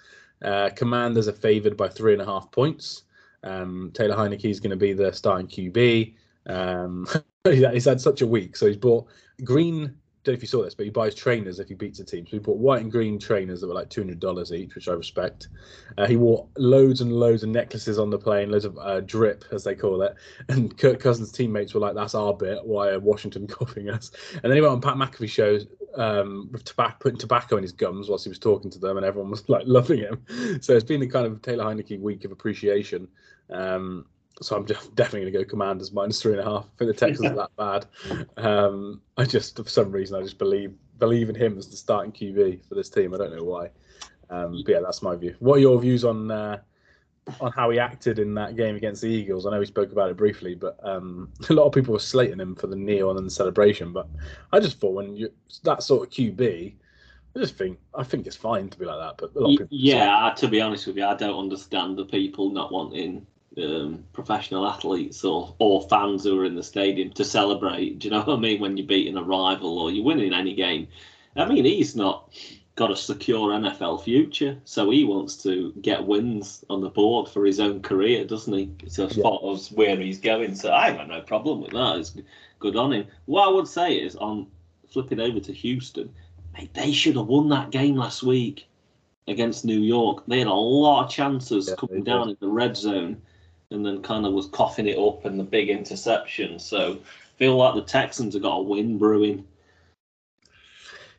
Uh, 0.43 0.71
Commanders 0.75 1.29
are 1.29 1.31
favoured 1.31 1.77
by 1.77 1.87
three 1.87 2.11
and 2.11 2.21
a 2.21 2.25
half 2.25 2.51
points. 2.51 3.03
Um, 3.45 3.91
Taylor 3.93 4.17
Heinicke 4.17 4.51
is 4.51 4.59
going 4.59 4.71
to 4.71 4.75
be 4.75 4.91
the 4.91 5.13
starting 5.13 5.47
QB. 5.47 6.15
Um, 6.47 7.07
he's 7.45 7.85
had 7.85 8.01
such 8.01 8.21
a 8.21 8.27
week, 8.27 8.57
so 8.57 8.67
he's 8.67 8.75
bought 8.75 9.07
green 9.45 9.95
don't 10.23 10.33
know 10.33 10.37
if 10.37 10.41
you 10.41 10.47
saw 10.47 10.63
this, 10.63 10.73
but 10.73 10.85
he 10.85 10.89
buys 10.89 11.13
trainers 11.13 11.59
if 11.59 11.67
he 11.67 11.73
beats 11.73 11.99
a 11.99 12.05
team. 12.05 12.25
So 12.25 12.31
he 12.31 12.39
bought 12.39 12.57
white 12.57 12.81
and 12.81 12.91
green 12.91 13.19
trainers 13.19 13.59
that 13.61 13.67
were 13.67 13.73
like 13.73 13.89
two 13.89 14.01
hundred 14.01 14.19
dollars 14.19 14.53
each, 14.53 14.73
which 14.75 14.87
I 14.87 14.93
respect. 14.93 15.49
Uh, 15.97 16.07
he 16.07 16.15
wore 16.15 16.47
loads 16.57 17.01
and 17.01 17.11
loads 17.11 17.43
of 17.43 17.49
necklaces 17.49 17.99
on 17.99 18.09
the 18.09 18.17
plane, 18.17 18.49
loads 18.49 18.65
of 18.65 18.77
uh, 18.77 19.01
drip 19.01 19.43
as 19.51 19.63
they 19.63 19.75
call 19.75 20.01
it. 20.01 20.15
And 20.49 20.77
Kirk 20.77 20.99
Cousins' 20.99 21.31
teammates 21.31 21.73
were 21.73 21.81
like, 21.81 21.95
"That's 21.95 22.15
our 22.15 22.33
bit. 22.33 22.63
Why 22.63 22.89
are 22.89 22.99
Washington 22.99 23.47
copying 23.59 23.89
us?" 23.89 24.11
And 24.35 24.43
then 24.43 24.53
he 24.53 24.61
went 24.61 24.73
on 24.73 24.81
Pat 24.81 24.95
McAfee 24.95 25.29
shows 25.29 25.67
um, 25.95 26.49
with 26.51 26.63
tobacco, 26.63 26.95
putting 26.99 27.19
tobacco 27.19 27.57
in 27.57 27.63
his 27.63 27.71
gums 27.71 28.09
whilst 28.09 28.25
he 28.25 28.29
was 28.29 28.39
talking 28.39 28.71
to 28.71 28.79
them, 28.79 28.97
and 28.97 29.05
everyone 29.05 29.31
was 29.31 29.47
like 29.49 29.63
loving 29.67 29.99
him. 29.99 30.23
So 30.61 30.73
it's 30.73 30.85
been 30.85 31.01
the 31.01 31.07
kind 31.07 31.25
of 31.25 31.41
Taylor 31.41 31.65
Heinicke 31.65 31.99
week 31.99 32.23
of 32.23 32.31
appreciation. 32.31 33.07
Um, 33.49 34.05
so 34.41 34.55
I'm 34.55 34.65
just 34.65 34.93
definitely 34.95 35.31
going 35.31 35.33
to 35.33 35.39
go 35.39 35.49
Commanders 35.49 35.91
minus 35.91 36.21
three 36.21 36.33
and 36.33 36.41
a 36.41 36.45
half. 36.45 36.65
I 36.65 36.77
think 36.77 36.97
the 36.97 37.05
Texans 37.05 37.31
are 37.31 37.35
that 37.35 37.55
bad. 37.57 37.85
Um, 38.37 39.01
I 39.17 39.25
just, 39.25 39.57
for 39.57 39.69
some 39.69 39.91
reason, 39.91 40.19
I 40.19 40.23
just 40.23 40.37
believe 40.37 40.73
believe 40.99 41.27
in 41.27 41.35
him 41.35 41.57
as 41.57 41.67
the 41.67 41.75
starting 41.75 42.11
QB 42.11 42.67
for 42.67 42.75
this 42.75 42.89
team. 42.89 43.13
I 43.13 43.17
don't 43.17 43.35
know 43.35 43.43
why. 43.43 43.69
Um, 44.29 44.63
but 44.65 44.71
yeah, 44.71 44.79
that's 44.79 45.01
my 45.01 45.15
view. 45.15 45.35
What 45.39 45.57
are 45.57 45.61
your 45.61 45.79
views 45.79 46.05
on 46.05 46.31
uh, 46.31 46.59
on 47.39 47.51
how 47.51 47.69
he 47.69 47.79
acted 47.79 48.19
in 48.19 48.33
that 48.35 48.55
game 48.55 48.75
against 48.75 49.01
the 49.01 49.07
Eagles? 49.07 49.45
I 49.45 49.51
know 49.51 49.59
we 49.59 49.65
spoke 49.65 49.91
about 49.91 50.09
it 50.09 50.17
briefly, 50.17 50.55
but 50.55 50.77
um, 50.83 51.31
a 51.49 51.53
lot 51.53 51.65
of 51.65 51.73
people 51.73 51.93
were 51.93 51.99
slating 51.99 52.39
him 52.39 52.55
for 52.55 52.67
the 52.67 52.75
kneel 52.75 53.15
and 53.15 53.25
the 53.25 53.31
celebration. 53.31 53.93
But 53.93 54.07
I 54.51 54.59
just 54.59 54.79
thought 54.79 54.93
when 54.93 55.15
you 55.15 55.31
that 55.63 55.83
sort 55.83 56.07
of 56.07 56.13
QB, 56.13 56.73
I 57.35 57.39
just 57.39 57.55
think 57.57 57.79
I 57.93 58.03
think 58.03 58.27
it's 58.27 58.35
fine 58.35 58.69
to 58.69 58.79
be 58.79 58.85
like 58.85 58.99
that. 58.99 59.17
But 59.17 59.39
a 59.39 59.43
lot 59.43 59.53
of 59.53 59.59
people, 59.59 59.67
yeah, 59.71 60.33
to 60.37 60.47
be 60.47 60.61
honest 60.61 60.87
with 60.87 60.97
you, 60.97 61.05
I 61.05 61.15
don't 61.15 61.37
understand 61.37 61.97
the 61.97 62.05
people 62.05 62.49
not 62.51 62.71
wanting 62.71 63.25
um, 63.57 64.03
professional 64.13 64.67
athletes 64.67 65.23
or 65.23 65.55
or 65.59 65.87
fans 65.87 66.23
who 66.23 66.39
are 66.39 66.45
in 66.45 66.55
the 66.55 66.63
stadium 66.63 67.11
to 67.11 67.23
celebrate. 67.25 67.99
Do 67.99 68.07
you 68.07 68.11
know 68.11 68.21
what 68.21 68.37
I 68.37 68.39
mean? 68.39 68.61
When 68.61 68.77
you're 68.77 68.87
beating 68.87 69.17
a 69.17 69.23
rival 69.23 69.79
or 69.79 69.91
you're 69.91 70.05
winning 70.05 70.33
any 70.33 70.55
game. 70.55 70.87
I 71.35 71.45
mean, 71.45 71.65
he's 71.65 71.95
not 71.95 72.31
got 72.75 72.91
a 72.91 72.95
secure 72.95 73.51
NFL 73.51 74.03
future, 74.03 74.57
so 74.65 74.89
he 74.89 75.03
wants 75.03 75.37
to 75.43 75.71
get 75.81 76.05
wins 76.05 76.63
on 76.69 76.81
the 76.81 76.89
board 76.89 77.29
for 77.29 77.45
his 77.45 77.59
own 77.59 77.81
career, 77.81 78.25
doesn't 78.25 78.53
he? 78.53 78.71
So 78.87 79.05
as 79.05 79.17
yeah. 79.17 79.23
far 79.23 79.39
as 79.51 79.71
where 79.71 79.97
he's 79.99 80.19
going, 80.19 80.55
so 80.55 80.71
I 80.71 80.87
have 80.87 80.97
got 80.97 81.07
no 81.07 81.21
problem 81.21 81.61
with 81.61 81.71
that. 81.71 81.97
It's 81.97 82.15
good 82.59 82.75
on 82.75 82.93
him. 82.93 83.07
What 83.25 83.47
I 83.47 83.51
would 83.51 83.67
say 83.67 83.95
is 83.95 84.15
on 84.15 84.47
flipping 84.91 85.19
over 85.19 85.39
to 85.39 85.53
Houston, 85.53 86.11
mate, 86.53 86.73
they 86.73 86.91
should 86.91 87.15
have 87.15 87.27
won 87.27 87.49
that 87.49 87.69
game 87.69 87.95
last 87.95 88.23
week 88.23 88.67
against 89.27 89.65
New 89.65 89.79
York. 89.79 90.23
They 90.27 90.39
had 90.39 90.47
a 90.47 90.53
lot 90.53 91.05
of 91.05 91.11
chances 91.11 91.69
yeah, 91.69 91.75
coming 91.75 92.03
down 92.03 92.29
in 92.29 92.37
the 92.39 92.47
red 92.47 92.75
zone 92.75 93.21
and 93.73 93.85
then 93.85 94.01
kind 94.01 94.25
of 94.25 94.33
was 94.33 94.47
coughing 94.47 94.87
it 94.87 94.97
up 94.97 95.25
and 95.25 95.39
the 95.39 95.43
big 95.43 95.69
interception. 95.69 96.59
So 96.59 96.99
feel 97.37 97.57
like 97.57 97.75
the 97.75 97.81
Texans 97.81 98.33
have 98.35 98.43
got 98.43 98.57
a 98.57 98.61
win 98.61 98.97
brewing. 98.97 99.45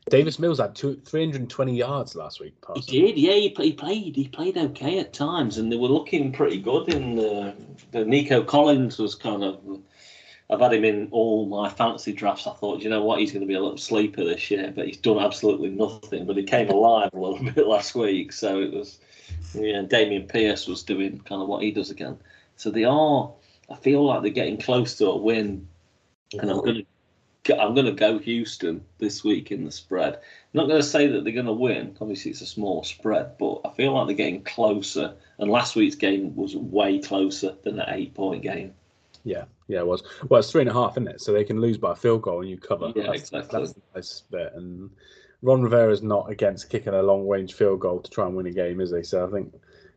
Davis 0.09 0.37
Mills 0.37 0.59
had 0.59 0.75
two, 0.75 1.01
320 1.03 1.75
yards 1.75 2.15
last 2.15 2.39
week. 2.39 2.53
He 2.75 2.81
did, 2.81 3.17
yeah. 3.17 3.33
He, 3.33 3.53
he, 3.57 3.73
played. 3.73 4.15
He 4.15 4.27
played 4.27 4.55
okay 4.55 4.99
at 4.99 5.13
times, 5.13 5.57
and 5.57 5.71
they 5.71 5.77
were 5.77 5.87
looking 5.87 6.31
pretty 6.31 6.59
good. 6.61 6.93
In 6.93 7.15
the, 7.15 7.31
uh, 7.31 7.53
the 7.91 8.05
Nico 8.05 8.43
Collins 8.43 8.99
was 8.99 9.15
kind 9.15 9.43
of. 9.43 9.59
I've 10.47 10.59
had 10.59 10.73
him 10.73 10.85
in 10.85 11.07
all 11.09 11.47
my 11.47 11.69
fantasy 11.69 12.13
drafts. 12.13 12.45
I 12.45 12.53
thought, 12.53 12.83
you 12.83 12.89
know 12.89 13.03
what, 13.03 13.19
he's 13.19 13.31
going 13.31 13.41
to 13.41 13.47
be 13.47 13.55
a 13.55 13.59
little 13.59 13.79
sleeper 13.79 14.23
this 14.23 14.51
year, 14.51 14.71
but 14.75 14.85
he's 14.85 14.97
done 14.97 15.17
absolutely 15.17 15.69
nothing. 15.69 16.27
But 16.27 16.37
he 16.37 16.43
came 16.43 16.69
alive 16.69 17.09
a 17.13 17.17
little 17.17 17.43
bit 17.51 17.65
last 17.65 17.95
week, 17.95 18.31
so 18.31 18.61
it 18.61 18.71
was. 18.71 18.99
Yeah, 19.55 19.81
Dameon 19.81 20.27
Pierce 20.27 20.67
was 20.67 20.83
doing 20.83 21.19
kind 21.21 21.41
of 21.41 21.47
what 21.47 21.63
he 21.63 21.71
does 21.71 21.89
again. 21.89 22.17
So 22.55 22.71
they 22.71 22.83
are. 22.83 23.31
I 23.69 23.75
feel 23.75 24.05
like 24.05 24.21
they're 24.21 24.31
getting 24.31 24.57
close 24.57 24.95
to 24.95 25.07
a 25.07 25.17
win, 25.17 25.67
and 26.33 26.49
I'm 26.49 26.57
going 26.57 26.75
to 26.75 26.85
I'm 27.53 27.75
going 27.75 27.85
to 27.85 27.91
go 27.91 28.17
Houston 28.17 28.83
this 28.97 29.23
week 29.23 29.51
in 29.51 29.65
the 29.65 29.71
spread. 29.71 30.15
I'm 30.15 30.21
not 30.53 30.67
going 30.67 30.81
to 30.81 30.87
say 30.87 31.07
that 31.07 31.23
they're 31.23 31.33
going 31.33 31.45
to 31.45 31.53
win. 31.53 31.95
Obviously, 32.01 32.31
it's 32.31 32.41
a 32.41 32.45
small 32.45 32.83
spread, 32.83 33.37
but 33.37 33.61
I 33.65 33.71
feel 33.71 33.93
like 33.93 34.07
they're 34.07 34.15
getting 34.15 34.43
closer. 34.43 35.13
And 35.37 35.51
last 35.51 35.75
week's 35.75 35.95
game 35.95 36.35
was 36.35 36.55
way 36.55 36.99
closer 36.99 37.55
than 37.63 37.75
that 37.77 37.89
eight 37.89 38.13
point 38.13 38.41
game. 38.41 38.73
Yeah, 39.23 39.45
yeah, 39.67 39.79
it 39.79 39.87
was. 39.87 40.03
Well, 40.29 40.39
it's 40.39 40.51
three 40.51 40.61
and 40.61 40.69
a 40.69 40.73
half, 40.73 40.93
isn't 40.93 41.07
it? 41.07 41.21
So 41.21 41.33
they 41.33 41.43
can 41.43 41.59
lose 41.59 41.77
by 41.77 41.91
a 41.91 41.95
field 41.95 42.21
goal 42.21 42.41
and 42.41 42.49
you 42.49 42.57
cover. 42.57 42.93
Yeah, 42.95 43.07
that's, 43.07 43.21
exactly. 43.23 43.59
That's 43.59 43.73
the 43.73 43.81
nice 43.95 44.23
bit. 44.31 44.53
And 44.55 44.89
Ron 45.41 45.61
Rivera 45.61 45.91
is 45.91 46.01
not 46.01 46.29
against 46.29 46.69
kicking 46.69 46.93
a 46.93 47.03
long 47.03 47.27
range 47.27 47.53
field 47.53 47.79
goal 47.79 47.99
to 47.99 48.09
try 48.09 48.25
and 48.25 48.35
win 48.35 48.47
a 48.47 48.51
game, 48.51 48.79
is 48.81 48.91
he? 48.91 49.03
So 49.03 49.25
I 49.25 49.31
think 49.31 49.53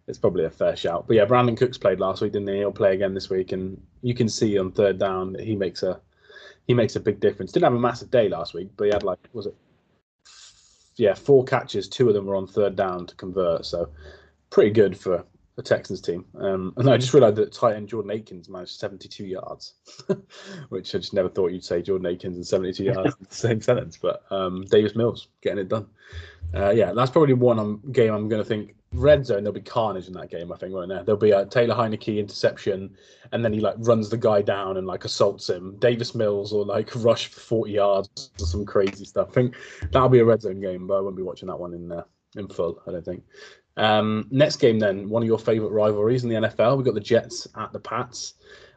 it's 0.08 0.18
probably 0.18 0.46
a 0.46 0.50
fair 0.50 0.74
shout. 0.74 1.06
But 1.06 1.16
yeah, 1.16 1.26
Brandin 1.26 1.56
Cooks 1.56 1.78
played 1.78 2.00
last 2.00 2.22
week, 2.22 2.32
didn't 2.32 2.48
he? 2.48 2.56
He'll 2.56 2.72
play 2.72 2.94
again 2.94 3.14
this 3.14 3.28
week, 3.28 3.52
and 3.52 3.80
you 4.02 4.14
can 4.14 4.28
see 4.28 4.58
on 4.58 4.72
third 4.72 4.98
down 4.98 5.34
that 5.34 5.42
he 5.42 5.54
makes 5.54 5.82
a 5.82 6.00
he 6.66 6.74
makes 6.74 6.96
a 6.96 7.00
big 7.00 7.20
difference. 7.20 7.52
Didn't 7.52 7.64
have 7.64 7.74
a 7.74 7.78
massive 7.78 8.10
day 8.10 8.28
last 8.28 8.54
week, 8.54 8.70
but 8.76 8.84
he 8.84 8.90
had 8.90 9.02
like 9.02 9.18
was 9.34 9.46
it 9.46 9.54
yeah 10.96 11.14
four 11.14 11.44
catches, 11.44 11.88
two 11.88 12.08
of 12.08 12.14
them 12.14 12.26
were 12.26 12.36
on 12.36 12.46
third 12.46 12.74
down 12.74 13.06
to 13.06 13.14
convert, 13.16 13.66
so 13.66 13.90
pretty 14.50 14.70
good 14.70 14.98
for 14.98 15.24
the 15.56 15.62
Texans 15.62 16.00
team. 16.00 16.24
Um, 16.40 16.72
and 16.76 16.88
I 16.88 16.96
just 16.96 17.12
realised 17.12 17.36
that 17.36 17.52
tight 17.52 17.74
end 17.74 17.88
Jordan 17.88 18.12
Akins 18.12 18.48
managed 18.48 18.78
72 18.78 19.26
yards, 19.26 19.74
which 20.68 20.94
I 20.94 20.98
just 20.98 21.12
never 21.12 21.28
thought 21.28 21.50
you'd 21.50 21.64
say 21.64 21.82
Jordan 21.82 22.06
Akins 22.06 22.36
and 22.36 22.46
72 22.46 22.84
yards 22.84 23.16
in 23.20 23.26
the 23.28 23.34
same 23.34 23.60
sentence. 23.60 23.98
But 24.00 24.22
um, 24.30 24.64
Davis 24.70 24.94
Mills 24.94 25.26
getting 25.42 25.58
it 25.58 25.68
done. 25.68 25.88
Uh, 26.54 26.70
yeah, 26.70 26.92
that's 26.92 27.10
probably 27.10 27.34
one 27.34 27.58
I'm, 27.58 27.82
game 27.90 28.14
I'm 28.14 28.28
going 28.28 28.40
to 28.40 28.48
think 28.48 28.76
red 28.92 29.26
zone, 29.26 29.42
there'll 29.42 29.52
be 29.52 29.60
carnage 29.60 30.06
in 30.06 30.14
that 30.14 30.30
game. 30.30 30.52
I 30.52 30.56
think, 30.56 30.72
won't 30.72 30.88
there? 30.88 31.02
There'll 31.02 31.20
be 31.20 31.30
a 31.30 31.44
Taylor 31.46 31.74
Heinicke 31.74 32.18
interception, 32.18 32.96
and 33.32 33.44
then 33.44 33.52
he 33.52 33.60
like 33.60 33.74
runs 33.78 34.08
the 34.08 34.16
guy 34.16 34.42
down 34.42 34.76
and 34.76 34.86
like 34.86 35.04
assaults 35.04 35.48
him. 35.48 35.76
Davis 35.78 36.14
Mills 36.14 36.52
or 36.52 36.64
like 36.64 36.90
rush 36.96 37.26
for 37.28 37.40
forty 37.40 37.72
yards 37.72 38.30
or 38.40 38.46
some 38.46 38.64
crazy 38.64 39.04
stuff. 39.04 39.28
I 39.30 39.32
think 39.32 39.54
that'll 39.92 40.08
be 40.08 40.20
a 40.20 40.24
red 40.24 40.42
zone 40.42 40.60
game, 40.60 40.86
but 40.86 40.98
I 40.98 41.00
won't 41.00 41.16
be 41.16 41.22
watching 41.22 41.48
that 41.48 41.58
one 41.58 41.74
in 41.74 41.92
uh, 41.92 42.04
in 42.36 42.48
full. 42.48 42.82
I 42.86 42.92
don't 42.92 43.04
think. 43.04 43.24
Um, 43.76 44.26
next 44.30 44.56
game 44.56 44.78
then, 44.78 45.08
one 45.08 45.22
of 45.22 45.28
your 45.28 45.38
favourite 45.38 45.72
rivalries 45.72 46.24
in 46.24 46.30
the 46.30 46.48
NFL. 46.48 46.76
We've 46.76 46.84
got 46.84 46.94
the 46.94 47.00
Jets 47.00 47.46
at 47.56 47.72
the 47.72 47.78
Pats. 47.78 48.34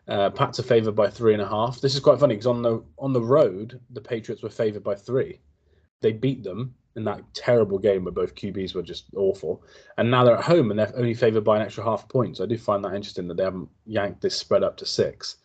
Uh, 0.07 0.29
Pats 0.29 0.59
are 0.59 0.63
favoured 0.63 0.95
by 0.95 1.09
three 1.09 1.33
and 1.33 1.41
a 1.41 1.47
half. 1.47 1.79
This 1.79 1.95
is 1.95 2.01
quite 2.01 2.19
funny 2.19 2.35
because 2.35 2.47
on 2.47 2.61
the 2.61 2.83
on 2.99 3.13
the 3.13 3.21
road, 3.21 3.79
the 3.91 4.01
Patriots 4.01 4.43
were 4.43 4.49
favoured 4.49 4.83
by 4.83 4.95
three. 4.95 5.39
They 6.01 6.11
beat 6.11 6.43
them 6.43 6.75
in 6.95 7.03
that 7.05 7.21
terrible 7.33 7.77
game 7.77 8.03
where 8.03 8.11
both 8.11 8.35
QBs 8.35 8.75
were 8.75 8.81
just 8.81 9.05
awful. 9.15 9.63
And 9.97 10.11
now 10.11 10.23
they're 10.23 10.37
at 10.37 10.43
home 10.43 10.71
and 10.71 10.79
they're 10.79 10.95
only 10.97 11.13
favoured 11.13 11.43
by 11.43 11.57
an 11.57 11.61
extra 11.61 11.83
half 11.83 12.07
point. 12.09 12.37
So 12.37 12.43
I 12.43 12.47
do 12.47 12.57
find 12.57 12.83
that 12.83 12.93
interesting 12.93 13.27
that 13.27 13.37
they 13.37 13.43
haven't 13.43 13.69
yanked 13.85 14.21
this 14.21 14.35
spread 14.35 14.63
up 14.63 14.77
to 14.77 14.85
six. 14.85 15.37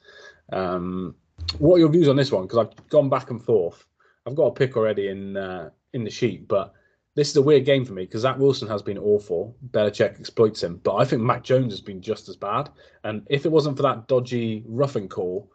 Um, 0.53 1.15
what 1.59 1.77
are 1.77 1.79
your 1.79 1.89
views 1.89 2.09
on 2.09 2.17
this 2.17 2.33
one? 2.33 2.43
Because 2.43 2.59
I've 2.59 2.89
gone 2.89 3.09
back 3.09 3.31
and 3.31 3.43
forth. 3.43 3.85
I've 4.27 4.35
got 4.35 4.47
a 4.47 4.53
pick 4.53 4.77
already 4.77 5.09
in 5.09 5.37
uh, 5.37 5.71
in 5.93 6.03
the 6.03 6.11
sheet, 6.11 6.49
but 6.49 6.75
this 7.15 7.31
is 7.31 7.37
a 7.37 7.43
weird 7.43 7.65
game 7.65 7.85
for 7.85 7.93
me 7.93 8.05
because 8.05 8.23
Zach 8.23 8.39
Wilson 8.39 8.69
has 8.69 8.83
been 8.83 8.99
awful. 8.99 9.57
Belichick 9.71 10.19
exploits 10.19 10.63
him, 10.63 10.81
but 10.83 10.97
I 10.97 11.05
think 11.05 11.23
Mac 11.23 11.45
Jones 11.45 11.73
has 11.73 11.81
been 11.81 12.03
just 12.03 12.29
as 12.29 12.37
bad. 12.37 12.69
And 13.05 13.23
if 13.31 13.47
it 13.47 13.53
wasn't 13.53 13.77
for 13.77 13.83
that 13.85 14.09
dodgy 14.09 14.65
roughing 14.67 15.09
call, 15.09 15.51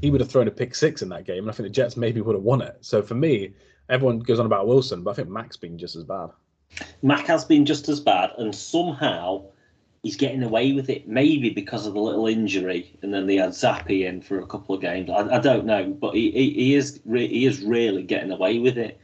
he 0.00 0.10
would 0.10 0.20
have 0.20 0.30
thrown 0.30 0.48
a 0.48 0.50
pick 0.50 0.74
six 0.74 1.02
in 1.02 1.08
that 1.10 1.24
game, 1.24 1.44
and 1.44 1.50
I 1.50 1.52
think 1.52 1.66
the 1.66 1.72
Jets 1.72 1.96
maybe 1.96 2.20
would 2.20 2.34
have 2.34 2.42
won 2.42 2.62
it. 2.62 2.76
So 2.80 3.00
for 3.02 3.14
me, 3.14 3.54
everyone 3.88 4.20
goes 4.20 4.40
on 4.40 4.46
about 4.46 4.66
Wilson, 4.66 5.02
but 5.02 5.12
I 5.12 5.14
think 5.14 5.28
Mac's 5.28 5.56
been 5.56 5.78
just 5.78 5.96
as 5.96 6.04
bad. 6.04 6.30
Mac 7.02 7.26
has 7.26 7.44
been 7.44 7.64
just 7.64 7.88
as 7.88 8.00
bad, 8.00 8.30
and 8.38 8.54
somehow 8.54 9.44
he's 10.02 10.16
getting 10.16 10.42
away 10.42 10.72
with 10.72 10.90
it. 10.90 11.08
Maybe 11.08 11.50
because 11.50 11.86
of 11.86 11.94
the 11.94 12.00
little 12.00 12.26
injury, 12.26 12.96
and 13.02 13.12
then 13.12 13.26
they 13.26 13.36
had 13.36 13.50
Zappe 13.50 14.06
in 14.06 14.20
for 14.20 14.40
a 14.40 14.46
couple 14.46 14.74
of 14.74 14.80
games. 14.80 15.10
I, 15.10 15.36
I 15.36 15.38
don't 15.38 15.66
know, 15.66 15.86
but 15.86 16.14
he, 16.14 16.30
he, 16.30 16.50
he 16.50 16.74
is 16.74 17.00
he 17.06 17.46
is 17.46 17.62
really 17.62 18.02
getting 18.02 18.30
away 18.30 18.58
with 18.58 18.78
it. 18.78 18.98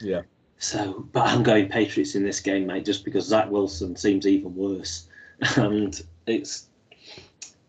Yeah. 0.00 0.22
So, 0.58 1.06
but 1.12 1.26
I'm 1.26 1.42
going 1.42 1.68
Patriots 1.68 2.14
in 2.14 2.24
this 2.24 2.40
game, 2.40 2.66
mate, 2.66 2.84
just 2.84 3.04
because 3.04 3.26
Zach 3.26 3.50
Wilson 3.50 3.96
seems 3.96 4.26
even 4.26 4.54
worse, 4.54 5.08
and 5.56 6.00
it's 6.26 6.68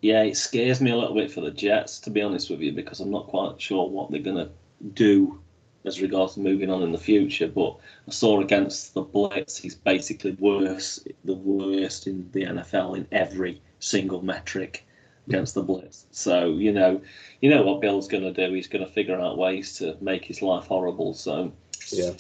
yeah, 0.02 0.24
it 0.24 0.38
scares 0.38 0.82
me 0.82 0.92
a 0.92 0.98
little 0.98 1.16
bit 1.16 1.32
for 1.32 1.42
the 1.42 1.52
Jets, 1.52 2.00
to 2.02 2.10
be 2.10 2.22
honest 2.22 2.50
with 2.50 2.60
you, 2.60 2.72
because 2.72 3.00
I'm 3.00 3.12
not 3.12 3.28
quite 3.28 3.60
sure 3.60 3.90
what 3.90 4.12
they're 4.12 4.22
gonna 4.22 4.50
do 4.94 5.40
as 5.86 6.02
regards 6.02 6.38
moving 6.38 6.72
on 6.72 6.82
in 6.82 6.92
the 6.92 6.98
future. 6.98 7.48
But 7.48 7.78
I 8.08 8.12
saw 8.12 8.42
against 8.42 8.94
the 8.94 9.02
Blitz, 9.02 9.58
he's 9.58 9.76
basically 9.76 10.32
worse, 10.34 11.06
the 11.24 11.34
worst 11.34 12.08
in 12.08 12.30
the 12.32 12.44
NFL 12.44 12.98
in 12.98 13.08
every 13.12 13.62
single 13.80 14.22
metric 14.22 14.86
against 15.28 15.56
the 15.56 15.64
Blitz. 15.64 16.06
So 16.12 16.50
you 16.50 16.72
know, 16.72 17.02
you 17.42 17.50
know 17.50 17.64
what 17.64 17.82
Bill's 17.82 18.08
going 18.08 18.24
to 18.24 18.34
do. 18.48 18.54
He's 18.54 18.68
going 18.68 18.86
to 18.86 18.92
figure 18.92 19.20
out 19.20 19.38
ways 19.38 19.78
to 19.78 19.98
make 20.02 20.26
his 20.26 20.42
life 20.42 20.66
horrible. 20.66 21.14
So 21.14 21.52
yeah, 21.90 22.12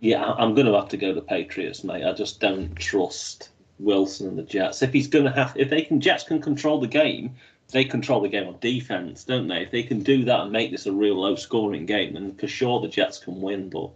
yeah, 0.00 0.22
I'm 0.22 0.54
going 0.54 0.66
to 0.66 0.74
have 0.74 0.88
to 0.90 0.96
go 0.96 1.14
to 1.14 1.20
Patriots, 1.20 1.84
mate. 1.84 2.04
I 2.04 2.12
just 2.12 2.40
don't 2.40 2.74
trust 2.76 3.50
Wilson 3.78 4.28
and 4.28 4.38
the 4.38 4.42
Jets. 4.42 4.82
If 4.82 4.92
he's 4.92 5.08
going 5.08 5.24
to 5.24 5.30
have, 5.32 5.52
if 5.56 5.70
they 5.70 5.82
can, 5.82 6.00
Jets 6.00 6.24
can 6.24 6.40
control 6.40 6.80
the 6.80 6.86
game 6.86 7.34
they 7.74 7.84
control 7.84 8.20
the 8.20 8.28
game 8.28 8.46
on 8.46 8.56
defense, 8.60 9.24
don't 9.24 9.48
they? 9.48 9.62
If 9.62 9.72
they 9.72 9.82
can 9.82 10.00
do 10.04 10.24
that 10.26 10.40
and 10.42 10.52
make 10.52 10.70
this 10.70 10.86
a 10.86 10.92
real 10.92 11.20
low 11.20 11.34
scoring 11.34 11.84
game, 11.86 12.14
then 12.14 12.36
for 12.36 12.46
sure 12.46 12.80
the 12.80 12.86
Jets 12.86 13.18
can 13.18 13.40
win, 13.40 13.68
but 13.68 13.90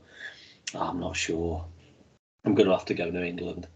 I'm 0.74 0.98
not 0.98 1.16
sure. 1.16 1.64
I'm 2.44 2.56
going 2.56 2.68
to 2.68 2.74
have 2.74 2.86
to 2.86 2.94
go 2.94 3.08
New 3.08 3.22
England. 3.22 3.68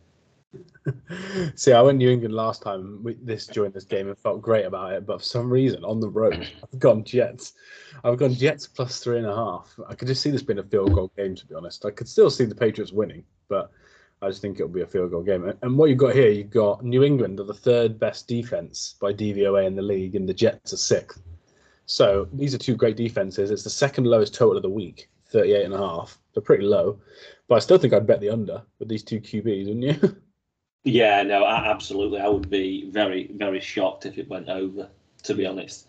See, 1.54 1.72
I 1.72 1.80
went 1.80 1.98
New 1.98 2.10
England 2.10 2.34
last 2.34 2.62
time 2.62 3.00
with 3.04 3.24
this 3.24 3.46
during 3.46 3.70
this 3.70 3.84
game 3.84 4.08
and 4.08 4.18
felt 4.18 4.42
great 4.42 4.64
about 4.64 4.92
it, 4.92 5.06
but 5.06 5.18
for 5.18 5.24
some 5.24 5.48
reason 5.48 5.84
on 5.84 6.00
the 6.00 6.08
road, 6.08 6.48
I've 6.64 6.80
gone 6.80 7.04
Jets. 7.04 7.52
I've 8.02 8.18
gone 8.18 8.34
Jets 8.34 8.66
plus 8.66 8.98
three 8.98 9.18
and 9.18 9.26
a 9.26 9.34
half. 9.34 9.72
I 9.88 9.94
could 9.94 10.08
just 10.08 10.20
see 10.20 10.32
this 10.32 10.42
being 10.42 10.58
a 10.58 10.64
field 10.64 10.94
goal 10.94 11.12
game, 11.16 11.36
to 11.36 11.46
be 11.46 11.54
honest. 11.54 11.86
I 11.86 11.92
could 11.92 12.08
still 12.08 12.28
see 12.28 12.44
the 12.44 12.56
Patriots 12.56 12.92
winning, 12.92 13.22
but 13.48 13.70
I 14.22 14.28
just 14.28 14.40
think 14.40 14.56
it'll 14.56 14.68
be 14.68 14.82
a 14.82 14.86
field 14.86 15.10
goal 15.10 15.22
game. 15.22 15.52
And 15.62 15.76
what 15.76 15.88
you've 15.90 15.98
got 15.98 16.14
here, 16.14 16.30
you've 16.30 16.50
got 16.50 16.84
New 16.84 17.02
England 17.02 17.40
are 17.40 17.44
the 17.44 17.52
third 17.52 17.98
best 17.98 18.28
defense 18.28 18.94
by 19.00 19.12
DVOA 19.12 19.66
in 19.66 19.74
the 19.74 19.82
league, 19.82 20.14
and 20.14 20.28
the 20.28 20.34
Jets 20.34 20.72
are 20.72 20.76
sixth. 20.76 21.20
So 21.86 22.28
these 22.32 22.54
are 22.54 22.58
two 22.58 22.76
great 22.76 22.96
defenses. 22.96 23.50
It's 23.50 23.64
the 23.64 23.70
second 23.70 24.06
lowest 24.06 24.32
total 24.34 24.56
of 24.56 24.62
the 24.62 24.70
week, 24.70 25.10
38 25.26 25.64
and 25.64 25.74
a 25.74 25.78
half. 25.78 26.18
They're 26.32 26.42
pretty 26.42 26.64
low, 26.64 27.00
but 27.48 27.56
I 27.56 27.58
still 27.58 27.78
think 27.78 27.92
I'd 27.92 28.06
bet 28.06 28.20
the 28.20 28.30
under 28.30 28.62
with 28.78 28.88
these 28.88 29.02
two 29.02 29.20
QBs, 29.20 29.66
wouldn't 29.66 30.02
you? 30.02 30.16
Yeah, 30.84 31.22
no, 31.22 31.46
absolutely. 31.46 32.18
I 32.20 32.26
would 32.26 32.50
be 32.50 32.90
very, 32.90 33.30
very 33.36 33.60
shocked 33.60 34.04
if 34.04 34.18
it 34.18 34.28
went 34.28 34.48
over. 34.48 34.88
to 35.22 35.32
be 35.34 35.46
honest. 35.46 35.86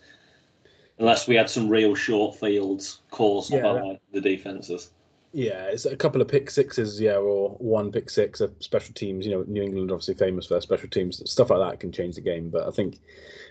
Unless 1.00 1.26
we 1.26 1.34
had 1.34 1.50
some 1.50 1.68
real 1.68 1.96
short 1.96 2.36
fields 2.38 3.00
caused 3.10 3.52
Yeah, 3.52 3.62
by 3.62 3.72
that- 3.72 4.00
the 4.12 4.20
defenses. 4.20 4.92
Yeah, 5.36 5.64
it's 5.64 5.84
a 5.84 5.96
couple 5.96 6.22
of 6.22 6.28
pick 6.28 6.48
sixes, 6.48 7.00
yeah, 7.00 7.16
or 7.16 7.56
one 7.58 7.90
pick 7.90 8.08
six 8.08 8.40
of 8.40 8.54
special 8.60 8.94
teams. 8.94 9.26
You 9.26 9.32
know, 9.32 9.44
New 9.48 9.64
England 9.64 9.90
obviously 9.90 10.14
famous 10.14 10.46
for 10.46 10.54
their 10.54 10.60
special 10.60 10.88
teams. 10.88 11.28
Stuff 11.28 11.50
like 11.50 11.58
that 11.58 11.80
can 11.80 11.90
change 11.90 12.14
the 12.14 12.20
game, 12.20 12.50
but 12.50 12.68
I 12.68 12.70
think, 12.70 13.00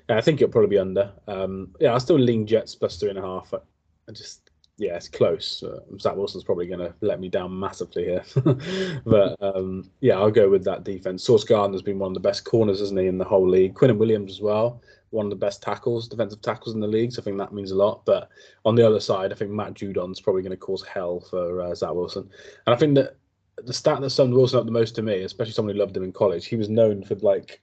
I 0.07 0.21
think 0.21 0.39
it'll 0.39 0.49
probably 0.49 0.69
be 0.69 0.79
under. 0.79 1.11
Um, 1.27 1.75
yeah, 1.81 1.93
I 1.93 1.97
still 1.97 2.17
lean 2.17 2.47
Jets 2.47 2.73
plus 2.73 2.97
three 2.97 3.09
and 3.09 3.19
a 3.19 3.21
half. 3.21 3.53
I, 3.53 3.57
I 4.07 4.13
just, 4.13 4.49
yeah, 4.77 4.95
it's 4.95 5.09
close. 5.09 5.61
Uh, 5.61 5.81
Zach 5.99 6.15
Wilson's 6.15 6.45
probably 6.45 6.67
going 6.67 6.79
to 6.79 6.95
let 7.01 7.19
me 7.19 7.27
down 7.27 7.59
massively 7.59 8.05
here, 8.05 8.23
but 9.05 9.35
um, 9.41 9.91
yeah, 9.99 10.17
I'll 10.17 10.31
go 10.31 10.49
with 10.49 10.63
that 10.63 10.85
defense. 10.85 11.25
Sauce 11.25 11.43
Gardner's 11.43 11.81
been 11.81 11.99
one 11.99 12.11
of 12.11 12.15
the 12.15 12.21
best 12.21 12.45
corners, 12.45 12.79
isn't 12.79 12.97
he, 12.97 13.07
in 13.07 13.17
the 13.17 13.25
whole 13.25 13.47
league? 13.47 13.73
Quinnen 13.73 13.97
Williams 13.97 14.31
as 14.31 14.41
well, 14.41 14.81
one 15.13 15.27
of 15.27 15.29
the 15.29 15.35
best 15.35 15.61
tackles, 15.61 16.07
defensive 16.07 16.41
tackles 16.41 16.73
in 16.73 16.81
the 16.81 16.87
league. 16.87 17.11
So 17.11 17.21
I 17.21 17.23
think 17.23 17.37
that 17.37 17.53
means 17.53 17.71
a 17.71 17.75
lot. 17.75 18.03
But 18.05 18.29
on 18.65 18.75
the 18.75 18.85
other 18.85 18.99
side, 18.99 19.31
I 19.31 19.35
think 19.35 19.51
Matt 19.51 19.75
Judon's 19.75 20.19
probably 20.19 20.41
going 20.41 20.51
to 20.51 20.57
cause 20.57 20.83
hell 20.83 21.19
for 21.19 21.61
uh, 21.61 21.75
Zach 21.75 21.93
Wilson. 21.93 22.29
And 22.65 22.75
I 22.75 22.77
think 22.77 22.95
that 22.95 23.17
the 23.63 23.73
stat 23.73 24.01
that 24.01 24.09
summed 24.09 24.33
Wilson 24.33 24.59
up 24.59 24.65
the 24.65 24.71
most 24.71 24.95
to 24.95 25.01
me, 25.01 25.21
especially 25.21 25.53
someone 25.53 25.75
who 25.75 25.79
loved 25.79 25.95
him 25.95 26.03
in 26.03 26.11
college, 26.11 26.47
he 26.47 26.55
was 26.55 26.69
known 26.69 27.03
for 27.03 27.15
like. 27.15 27.61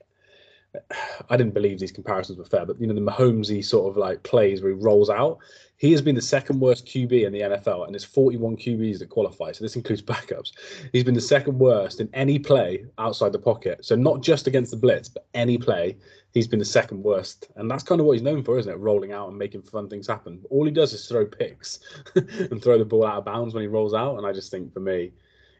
I 1.29 1.35
didn't 1.35 1.53
believe 1.53 1.81
these 1.81 1.91
comparisons 1.91 2.37
were 2.37 2.45
fair, 2.45 2.65
but 2.65 2.79
you 2.79 2.87
know 2.87 2.93
the 2.93 3.01
Mahomesy 3.01 3.61
sort 3.61 3.89
of 3.89 3.97
like 3.97 4.23
plays 4.23 4.61
where 4.61 4.71
he 4.71 4.77
rolls 4.81 5.09
out. 5.09 5.39
He 5.75 5.91
has 5.91 6.01
been 6.01 6.15
the 6.15 6.21
second 6.21 6.61
worst 6.61 6.85
QB 6.85 7.25
in 7.25 7.33
the 7.33 7.41
NFL, 7.41 7.87
and 7.87 7.93
it's 7.93 8.05
41 8.05 8.55
QBs 8.55 8.99
that 8.99 9.09
qualify. 9.09 9.51
So 9.51 9.65
this 9.65 9.75
includes 9.75 10.01
backups. 10.13 10.51
He's 10.93 11.03
been 11.03 11.13
the 11.13 11.19
second 11.19 11.59
worst 11.59 11.99
in 11.99 12.09
any 12.13 12.39
play 12.39 12.85
outside 12.99 13.33
the 13.33 13.39
pocket. 13.39 13.83
So 13.83 13.95
not 13.95 14.21
just 14.21 14.47
against 14.47 14.71
the 14.71 14.77
blitz, 14.77 15.09
but 15.09 15.25
any 15.33 15.57
play, 15.57 15.97
he's 16.33 16.47
been 16.47 16.59
the 16.59 16.65
second 16.65 17.03
worst. 17.03 17.49
And 17.55 17.69
that's 17.69 17.83
kind 17.83 17.99
of 17.99 18.07
what 18.07 18.13
he's 18.13 18.21
known 18.21 18.43
for, 18.43 18.57
isn't 18.57 18.71
it? 18.71 18.77
Rolling 18.77 19.11
out 19.11 19.29
and 19.29 19.37
making 19.37 19.63
fun 19.63 19.89
things 19.89 20.07
happen. 20.07 20.41
All 20.49 20.65
he 20.65 20.71
does 20.71 20.93
is 20.93 21.07
throw 21.07 21.25
picks 21.25 21.79
and 22.15 22.61
throw 22.61 22.77
the 22.77 22.85
ball 22.85 23.05
out 23.05 23.17
of 23.17 23.25
bounds 23.25 23.53
when 23.53 23.61
he 23.61 23.67
rolls 23.67 23.93
out. 23.93 24.17
And 24.17 24.25
I 24.25 24.31
just 24.31 24.51
think 24.51 24.73
for 24.73 24.79
me, 24.79 25.11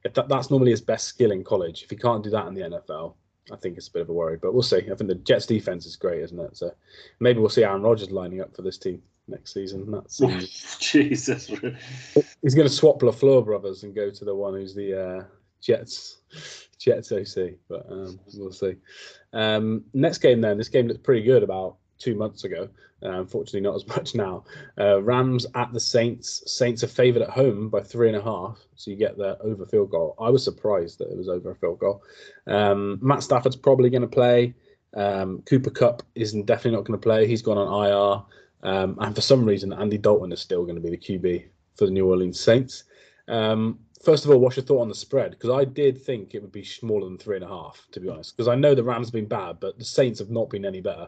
if 0.03 0.13
that, 0.13 0.29
that's 0.29 0.49
normally 0.49 0.71
his 0.71 0.81
best 0.81 1.07
skill 1.07 1.31
in 1.31 1.43
college, 1.43 1.83
if 1.83 1.89
he 1.89 1.95
can't 1.95 2.23
do 2.23 2.29
that 2.31 2.47
in 2.47 2.53
the 2.53 2.61
NFL, 2.61 3.13
I 3.51 3.55
think 3.57 3.77
it's 3.77 3.87
a 3.87 3.91
bit 3.91 4.03
of 4.03 4.09
a 4.09 4.13
worry. 4.13 4.37
But 4.37 4.53
we'll 4.53 4.63
see. 4.63 4.77
I 4.77 4.95
think 4.95 5.07
the 5.07 5.15
Jets 5.15 5.45
defense 5.45 5.85
is 5.85 5.95
great, 5.95 6.21
isn't 6.21 6.39
it? 6.39 6.57
So 6.57 6.71
maybe 7.19 7.39
we'll 7.39 7.49
see 7.49 7.63
Aaron 7.63 7.81
Rodgers 7.81 8.11
lining 8.11 8.41
up 8.41 8.55
for 8.55 8.61
this 8.61 8.77
team 8.77 9.01
next 9.27 9.53
season. 9.53 9.91
That's 9.91 10.17
Jesus. 10.79 11.47
he's 11.47 12.55
going 12.55 12.67
to 12.67 12.73
swap 12.73 12.99
LaFleur 13.01 13.45
brothers 13.45 13.83
and 13.83 13.93
go 13.93 14.09
to 14.09 14.25
the 14.25 14.35
one 14.35 14.53
who's 14.53 14.73
the 14.73 14.99
uh, 14.99 15.23
Jets 15.61 16.21
Jets 16.79 17.11
OC. 17.11 17.51
But 17.69 17.85
um, 17.89 18.19
we'll 18.35 18.51
see. 18.51 18.75
Um, 19.33 19.85
next 19.93 20.19
game 20.19 20.41
then. 20.41 20.57
This 20.57 20.69
game 20.69 20.87
looked 20.87 21.03
pretty 21.03 21.23
good 21.23 21.43
about 21.43 21.77
two 21.97 22.15
months 22.15 22.43
ago. 22.43 22.67
Uh, 23.03 23.19
unfortunately, 23.19 23.61
not 23.61 23.75
as 23.75 23.87
much 23.95 24.15
now. 24.15 24.43
Uh, 24.79 25.01
Rams 25.01 25.45
at 25.55 25.71
the 25.73 25.79
Saints. 25.79 26.43
Saints 26.45 26.83
are 26.83 26.87
favoured 26.87 27.21
at 27.21 27.29
home 27.29 27.69
by 27.69 27.81
three 27.81 28.07
and 28.07 28.17
a 28.17 28.21
half, 28.21 28.59
so 28.75 28.91
you 28.91 28.97
get 28.97 29.17
the 29.17 29.39
over 29.41 29.65
field 29.65 29.91
goal. 29.91 30.15
I 30.19 30.29
was 30.29 30.43
surprised 30.43 30.99
that 30.99 31.09
it 31.09 31.17
was 31.17 31.29
over 31.29 31.51
a 31.51 31.55
field 31.55 31.79
goal. 31.79 32.03
Um, 32.47 32.99
Matt 33.01 33.23
Stafford's 33.23 33.55
probably 33.55 33.89
going 33.89 34.01
to 34.01 34.07
play. 34.07 34.53
Um, 34.95 35.41
Cooper 35.45 35.69
Kupp 35.69 36.03
is 36.15 36.33
definitely 36.33 36.77
not 36.77 36.85
going 36.85 36.99
to 36.99 37.03
play. 37.03 37.27
He's 37.27 37.41
gone 37.41 37.57
on 37.57 37.85
IR. 37.85 38.23
Um, 38.63 38.97
and 38.99 39.15
for 39.15 39.21
some 39.21 39.45
reason, 39.45 39.73
Andy 39.73 39.97
Dalton 39.97 40.31
is 40.31 40.39
still 40.39 40.63
going 40.63 40.75
to 40.75 40.81
be 40.81 40.89
the 40.89 40.97
QB 40.97 41.45
for 41.75 41.85
the 41.85 41.91
New 41.91 42.07
Orleans 42.07 42.39
Saints. 42.39 42.83
First 44.03 44.25
of 44.25 44.31
all, 44.31 44.39
what's 44.39 44.57
your 44.57 44.65
thought 44.65 44.81
on 44.81 44.89
the 44.89 44.95
spread? 44.95 45.31
Because 45.31 45.51
I 45.51 45.63
did 45.63 46.01
think 46.01 46.33
it 46.33 46.41
would 46.41 46.51
be 46.51 46.63
smaller 46.63 47.05
than 47.05 47.17
three 47.17 47.35
and 47.35 47.45
a 47.45 47.47
half, 47.47 47.87
to 47.91 47.99
be 47.99 48.09
honest. 48.09 48.35
Because 48.35 48.47
I 48.47 48.55
know 48.55 48.73
the 48.73 48.83
Rams 48.83 49.07
have 49.07 49.13
been 49.13 49.27
bad, 49.27 49.59
but 49.59 49.77
the 49.77 49.85
Saints 49.85 50.19
have 50.19 50.31
not 50.31 50.49
been 50.49 50.65
any 50.65 50.81
better. 50.81 51.07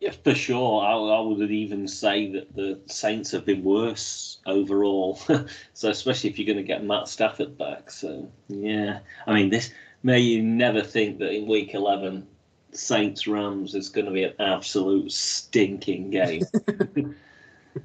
Yeah, 0.00 0.12
for 0.22 0.34
sure. 0.34 0.82
I, 0.82 0.92
I 0.92 1.20
would 1.20 1.50
even 1.50 1.86
say 1.88 2.30
that 2.32 2.54
the 2.54 2.80
Saints 2.86 3.30
have 3.30 3.44
been 3.44 3.62
worse 3.62 4.38
overall. 4.46 5.16
so 5.74 5.90
especially 5.90 6.30
if 6.30 6.38
you're 6.38 6.46
going 6.46 6.58
to 6.58 6.62
get 6.62 6.84
Matt 6.84 7.08
Stafford 7.08 7.56
back. 7.56 7.90
So 7.90 8.30
yeah, 8.48 9.00
I 9.26 9.34
mean 9.34 9.50
this 9.50 9.72
may 10.02 10.20
you 10.20 10.42
never 10.42 10.82
think 10.82 11.18
that 11.18 11.32
in 11.32 11.46
week 11.46 11.74
eleven 11.74 12.26
Saints 12.72 13.26
Rams 13.26 13.74
is 13.74 13.88
going 13.88 14.06
to 14.06 14.12
be 14.12 14.24
an 14.24 14.34
absolute 14.38 15.10
stinking 15.12 16.10
game. 16.10 16.44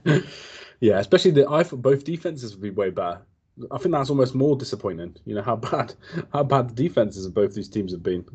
yeah, 0.80 1.00
especially 1.00 1.32
the 1.32 1.50
I 1.50 1.64
thought 1.64 1.82
both 1.82 2.04
defenses 2.04 2.54
would 2.54 2.62
be 2.62 2.72
way 2.72 2.90
better. 2.90 3.22
I 3.72 3.78
think 3.78 3.92
that's 3.94 4.10
almost 4.10 4.36
more 4.36 4.56
disappointing. 4.56 5.16
You 5.26 5.36
know 5.36 5.42
how 5.42 5.56
bad 5.56 5.96
how 6.34 6.44
bad 6.44 6.70
the 6.70 6.74
defenses 6.84 7.26
of 7.26 7.34
both 7.34 7.54
these 7.54 7.70
teams 7.70 7.92
have 7.92 8.04
been. 8.04 8.26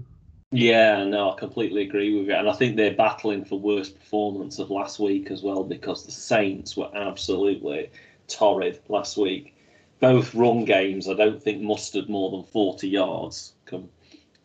Yeah, 0.53 1.05
no, 1.05 1.33
I 1.33 1.39
completely 1.39 1.83
agree 1.83 2.17
with 2.17 2.29
you. 2.29 2.35
And 2.35 2.49
I 2.49 2.53
think 2.53 2.77
they're 2.77 2.95
battling 2.95 3.45
for 3.45 3.59
worst 3.59 3.99
performance 3.99 4.59
of 4.59 4.71
last 4.71 4.99
week 5.01 5.31
as 5.31 5.43
well 5.43 5.65
because 5.65 6.05
the 6.07 6.13
Saints 6.13 6.77
were 6.77 6.91
absolutely 6.95 7.91
torrid 8.29 8.81
last 8.89 9.17
week. 9.17 9.55
Both 10.01 10.35
run 10.35 10.65
games, 10.65 11.09
I 11.09 11.15
don't 11.15 11.43
think 11.43 11.61
mustered 11.63 12.09
more 12.09 12.31
than 12.31 12.45
40 12.45 12.89
yards 12.89 13.55
come 13.67 13.91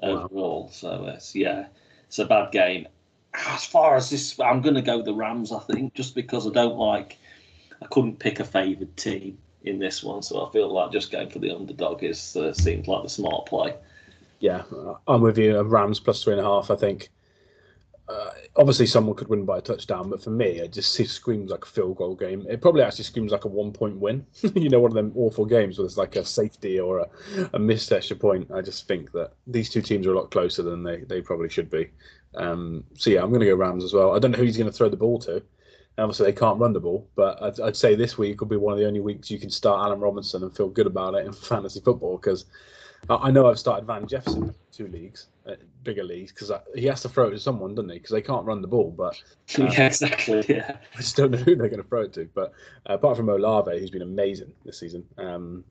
Wow. 0.04 0.30
overall. 0.30 0.70
So, 0.72 1.06
it's, 1.08 1.36
yeah, 1.36 1.68
it's 2.08 2.20
a 2.20 2.26
bad 2.26 2.52
game. 2.52 2.88
As 3.34 3.66
far 3.66 3.96
as 3.96 4.10
this, 4.10 4.40
I'm 4.40 4.62
going 4.62 4.76
to 4.76 4.82
go 4.82 5.02
the 5.04 5.14
Rams, 5.14 5.52
I 5.52 5.60
think, 5.60 5.94
just 5.94 6.16
because 6.16 6.48
I 6.48 6.52
don't 6.52 6.78
like, 6.78 7.18
I 7.82 7.88
couldn't 7.88 8.20
pick 8.20 8.40
a 8.40 8.46
favoured 8.46 8.98
team 8.98 9.40
in 9.64 9.80
this 9.80 10.04
one. 10.04 10.22
So 10.22 10.46
I 10.46 10.52
feel 10.52 10.72
like 10.72 10.92
just 10.92 11.12
going 11.12 11.30
for 11.30 11.40
the 11.40 11.56
underdog 11.56 12.04
is 12.04 12.36
uh, 12.36 12.54
seems 12.54 12.88
like 12.88 13.04
the 13.04 13.10
smart 13.10 13.46
play. 13.46 13.76
Yeah, 14.40 14.64
I'm 15.08 15.22
with 15.22 15.38
you. 15.38 15.60
Rams 15.62 16.00
plus 16.00 16.24
three 16.24 16.34
and 16.34 16.42
a 16.42 16.46
half. 16.46 16.72
I 16.72 16.76
think. 16.76 17.10
Uh, 18.08 18.32
obviously, 18.56 18.88
someone 18.88 19.16
could 19.16 19.28
win 19.28 19.46
by 19.46 19.60
a 19.60 19.62
touchdown, 19.62 20.10
but 20.10 20.24
for 20.24 20.32
me, 20.32 20.58
it 20.58 20.74
just 20.74 20.94
screams 21.10 21.52
like 21.52 21.64
a 21.64 21.68
field 21.68 21.96
goal 21.96 22.16
game. 22.16 22.44
It 22.50 22.60
probably 22.60 22.82
actually 22.82 23.04
screams 23.04 23.32
like 23.32 23.46
a 23.46 23.50
one 23.50 23.72
point 23.72 23.98
win. 23.98 24.26
you 24.56 24.70
know, 24.70 24.80
one 24.80 24.92
of 24.92 24.96
them 24.96 25.12
awful 25.16 25.46
games 25.46 25.78
where 25.78 25.86
it's 25.86 25.98
like 25.98 26.16
a 26.16 26.26
safety 26.26 26.80
or 26.80 27.00
a, 27.00 27.10
a 27.54 27.60
missed 27.60 27.92
extra 27.92 28.16
point. 28.16 28.50
I 28.52 28.62
just 28.62 28.88
think 28.88 29.12
that 29.12 29.34
these 29.46 29.70
two 29.70 29.84
teams 29.84 30.08
are 30.08 30.14
a 30.14 30.16
lot 30.16 30.32
closer 30.32 30.64
than 30.64 30.82
they, 30.82 31.02
they 31.02 31.22
probably 31.22 31.50
should 31.50 31.70
be. 31.70 31.90
Um, 32.36 32.84
so 32.96 33.12
yeah, 33.12 33.22
I'm 33.22 33.30
going 33.30 33.42
to 33.42 33.46
go 33.46 33.56
Rams 33.56 33.84
as 33.84 33.94
well. 33.94 34.16
I 34.16 34.20
don't 34.20 34.32
know 34.32 34.38
who 34.40 34.44
he's 34.44 34.58
going 34.58 34.72
to 34.72 34.76
throw 34.76 34.90
the 34.90 34.98
ball 34.98 35.20
to. 35.20 35.44
Obviously, 36.00 36.28
they 36.28 36.38
can't 36.38 36.60
run 36.60 36.74
the 36.74 36.80
ball, 36.80 37.08
but 37.16 37.42
I'd, 37.42 37.60
I'd 37.60 37.78
say 37.78 37.96
this 37.96 38.18
week 38.18 38.40
will 38.42 38.48
be 38.48 38.58
one 38.58 38.74
of 38.74 38.80
the 38.80 38.88
only 38.88 39.00
weeks 39.00 39.30
you 39.30 39.40
can 39.40 39.50
start 39.50 39.86
Allen 39.86 40.00
Robinson 40.00 40.44
and 40.44 40.56
feel 40.56 40.70
good 40.70 40.88
about 40.88 41.16
it 41.16 41.26
in 41.26 41.34
fantasy 41.52 41.82
football 41.82 42.18
because 42.18 42.46
I 43.10 43.32
know 43.32 43.48
I've 43.48 43.60
started 43.60 43.86
Van 43.86 44.08
Jefferson 44.08 44.44
in 44.44 44.56
two 44.72 44.88
leagues, 44.88 45.28
uh, 45.48 45.54
bigger 45.84 46.04
leagues, 46.04 46.32
because 46.32 46.52
he 46.76 46.86
has 46.86 47.02
to 47.02 47.10
throw 47.10 47.28
it 47.28 47.32
to 47.32 47.40
someone, 47.40 47.74
doesn't 47.74 47.90
he? 47.90 47.98
Because 47.98 48.12
they 48.12 48.22
can't 48.22 48.46
run 48.46 48.62
the 48.62 48.68
ball. 48.68 48.92
But 48.92 49.22
Um, 49.58 49.68
yeah, 49.68 49.88
exactly. 49.88 50.46
Yeah. 50.48 50.78
I 50.94 50.98
just 50.98 51.16
don't 51.16 51.32
know 51.32 51.38
who 51.38 51.56
they're 51.56 51.70
going 51.70 51.82
to 51.82 51.88
throw 51.88 52.02
it 52.02 52.14
to. 52.14 52.30
But 52.34 52.52
uh, 52.90 52.94
apart 52.94 53.18
from 53.18 53.30
Olave, 53.30 53.80
who's 53.80 53.90
been 53.90 54.02
amazing 54.02 54.52
this 54.64 54.80
season, 54.80 55.06
um, 55.18 55.64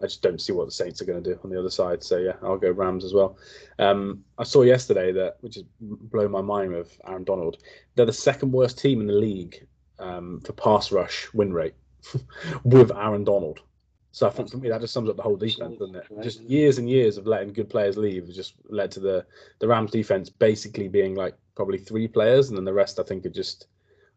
I 0.00 0.06
just 0.06 0.22
don't 0.22 0.40
see 0.40 0.52
what 0.52 0.66
the 0.66 0.72
Saints 0.72 1.00
are 1.00 1.04
going 1.04 1.22
to 1.22 1.34
do 1.34 1.40
on 1.42 1.50
the 1.50 1.58
other 1.58 1.70
side. 1.70 2.02
So 2.02 2.18
yeah, 2.18 2.34
I'll 2.42 2.58
go 2.58 2.70
Rams 2.70 3.04
as 3.04 3.14
well. 3.14 3.38
Um, 3.78 4.22
I 4.38 4.44
saw 4.44 4.62
yesterday 4.62 5.10
that, 5.12 5.38
which 5.40 5.56
is 5.56 5.64
blown 5.80 6.30
my 6.30 6.42
mind 6.42 6.72
with 6.72 7.00
Aaron 7.06 7.24
Donald, 7.24 7.58
they're 7.94 8.06
the 8.06 8.12
second 8.12 8.52
worst 8.52 8.78
team 8.78 9.00
in 9.00 9.06
the 9.06 9.14
league 9.14 9.66
um, 9.98 10.40
for 10.40 10.52
pass 10.52 10.92
rush 10.92 11.28
win 11.32 11.52
rate 11.52 11.74
with 12.64 12.90
Aaron 12.92 13.24
Donald. 13.24 13.60
So 14.12 14.28
I 14.28 14.30
think 14.30 14.48
for 14.48 14.58
me 14.58 14.68
that 14.68 14.80
just 14.80 14.94
sums 14.94 15.10
up 15.10 15.16
the 15.16 15.22
whole 15.22 15.36
defense, 15.36 15.76
doesn't 15.76 15.96
it? 15.96 16.06
Just 16.22 16.40
years 16.42 16.78
and 16.78 16.88
years 16.88 17.16
of 17.16 17.26
letting 17.26 17.52
good 17.52 17.68
players 17.68 17.96
leave 17.96 18.32
just 18.32 18.54
led 18.68 18.92
to 18.92 19.00
the 19.00 19.26
the 19.58 19.66
Rams 19.66 19.90
defense 19.90 20.30
basically 20.30 20.86
being 20.86 21.16
like 21.16 21.34
probably 21.56 21.78
three 21.78 22.06
players, 22.06 22.48
and 22.48 22.56
then 22.56 22.64
the 22.64 22.72
rest 22.72 23.00
I 23.00 23.02
think 23.02 23.26
are 23.26 23.30
just 23.30 23.66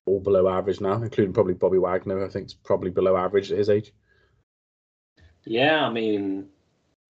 all 0.05 0.19
below 0.19 0.47
average 0.47 0.81
now, 0.81 1.01
including 1.01 1.33
probably 1.33 1.55
Bobby 1.55 1.79
Wagner. 1.79 2.23
I 2.23 2.29
think 2.29 2.45
is 2.45 2.53
probably 2.53 2.91
below 2.91 3.17
average 3.17 3.51
at 3.51 3.57
his 3.57 3.69
age. 3.69 3.91
Yeah, 5.45 5.85
I 5.85 5.89
mean, 5.89 6.49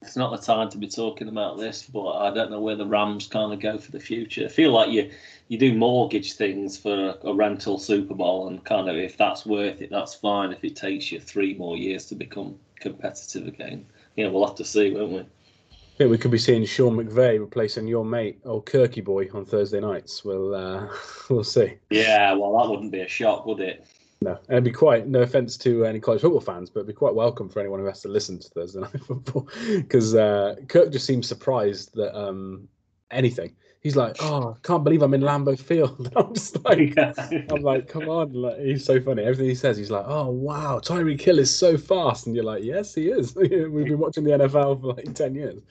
it's 0.01 0.15
not 0.15 0.31
the 0.31 0.45
time 0.45 0.69
to 0.69 0.77
be 0.77 0.88
talking 0.88 1.27
about 1.27 1.57
this, 1.57 1.83
but 1.83 2.12
I 2.12 2.33
don't 2.33 2.51
know 2.51 2.62
where 2.62 2.75
the 2.75 2.86
Rams 2.86 3.27
kind 3.27 3.51
of 3.51 3.60
go 3.60 3.77
for 3.77 3.91
the 3.91 3.99
future. 3.99 4.45
I 4.45 4.49
feel 4.49 4.71
like 4.71 4.91
you 4.91 5.12
you 5.47 5.57
do 5.57 5.73
mortgage 5.73 6.33
things 6.33 6.77
for 6.77 7.15
a 7.23 7.33
rental 7.33 7.79
Super 7.79 8.13
Bowl, 8.13 8.47
and 8.47 8.63
kind 8.63 8.89
of 8.89 8.95
if 8.95 9.17
that's 9.17 9.45
worth 9.45 9.81
it, 9.81 9.89
that's 9.89 10.13
fine. 10.13 10.51
If 10.51 10.63
it 10.63 10.75
takes 10.75 11.12
you 11.12 11.19
three 11.19 11.55
more 11.55 11.77
years 11.77 12.05
to 12.07 12.15
become 12.15 12.60
competitive 12.79 13.47
again, 13.47 13.86
you 14.15 14.25
know, 14.25 14.31
we'll 14.31 14.45
have 14.45 14.55
to 14.57 14.65
see, 14.65 14.91
won't 14.91 15.12
we? 15.12 15.19
I 15.19 15.97
think 15.97 16.12
we 16.12 16.17
could 16.19 16.29
be 16.29 16.38
seeing 16.38 16.63
Sean 16.63 16.95
McVay 16.95 17.39
replacing 17.39 17.88
your 17.88 18.05
mate, 18.05 18.39
old 18.45 18.67
Kirky 18.67 19.03
boy, 19.03 19.27
on 19.33 19.45
Thursday 19.45 19.79
nights. 19.79 20.23
We'll 20.23 20.53
uh, 20.53 20.88
we'll 21.29 21.43
see. 21.43 21.73
Yeah, 21.89 22.33
well, 22.33 22.55
that 22.60 22.69
wouldn't 22.69 22.91
be 22.91 23.01
a 23.01 23.07
shock, 23.07 23.47
would 23.47 23.62
it? 23.62 23.88
No, 24.21 24.32
and 24.32 24.51
it'd 24.51 24.63
be 24.63 24.71
quite 24.71 25.08
no 25.08 25.21
offense 25.21 25.58
to 25.58 25.86
any 25.86 25.99
college 25.99 26.21
football 26.21 26.41
fans, 26.41 26.69
but 26.69 26.80
it'd 26.80 26.88
be 26.88 26.93
quite 26.93 27.13
welcome 27.13 27.49
for 27.49 27.60
anyone 27.60 27.80
who 27.80 27.86
has 27.86 28.01
to 28.01 28.08
listen 28.08 28.39
to 28.39 28.49
Thursday 28.49 28.80
night 28.82 29.03
football 29.06 29.47
because 29.75 30.15
uh, 30.15 30.56
Kirk 30.67 30.91
just 30.91 31.06
seems 31.06 31.27
surprised 31.27 31.93
that 31.95 32.17
um, 32.17 32.67
anything. 33.12 33.56
He's 33.82 33.95
like, 33.95 34.17
"Oh, 34.19 34.56
I 34.58 34.67
can't 34.67 34.84
believe 34.84 35.03
I'm 35.03 35.13
in 35.13 35.21
Lambeau 35.21 35.58
Field." 35.58 36.12
I'm 36.17 36.34
just 36.34 36.63
like, 36.65 36.97
I'm 36.97 37.62
like, 37.62 37.88
"Come 37.88 38.10
on!" 38.10 38.34
Like, 38.34 38.60
he's 38.60 38.84
so 38.84 38.99
funny. 38.99 39.21
Everything 39.21 39.45
he 39.45 39.56
says, 39.56 39.77
he's 39.77 39.91
like, 39.91 40.06
"Oh 40.08 40.30
wow, 40.30 40.80
Tyreek 40.84 41.21
Hill 41.21 41.38
is 41.38 41.53
so 41.53 41.77
fast," 41.77 42.25
and 42.25 42.36
you're 42.36 42.43
like, 42.43 42.63
"Yes, 42.63 42.95
he 42.95 43.10
is." 43.10 43.36
We've 43.36 43.49
been 43.49 43.99
watching 43.99 44.23
the 44.23 44.32
NFL 44.32 44.82
for 44.82 44.93
like 44.93 45.13
ten 45.13 45.36
years. 45.36 45.62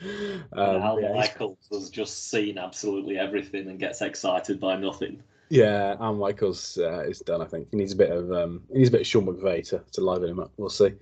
Um, 0.52 0.82
Al 0.82 1.00
yeah, 1.00 1.14
Michaels 1.14 1.68
has 1.72 1.90
just 1.90 2.30
seen 2.30 2.58
absolutely 2.58 3.18
everything 3.18 3.68
and 3.68 3.78
gets 3.78 4.00
excited 4.00 4.60
by 4.60 4.76
nothing. 4.76 5.20
Yeah, 5.48 5.96
and 6.00 6.18
Michaels 6.18 6.78
uh, 6.78 7.04
is 7.04 7.20
done. 7.20 7.40
I 7.40 7.44
think 7.44 7.68
he 7.70 7.76
needs 7.76 7.92
a 7.92 7.96
bit 7.96 8.10
of 8.10 8.32
um, 8.32 8.62
he 8.72 8.78
needs 8.78 8.88
a 8.88 8.92
bit 8.92 9.02
of 9.02 9.06
Sean 9.06 9.26
McVay 9.26 9.66
to, 9.68 9.82
to 9.92 10.00
liven 10.00 10.30
him 10.30 10.40
up. 10.40 10.50
We'll 10.56 10.70
see. 10.70 10.92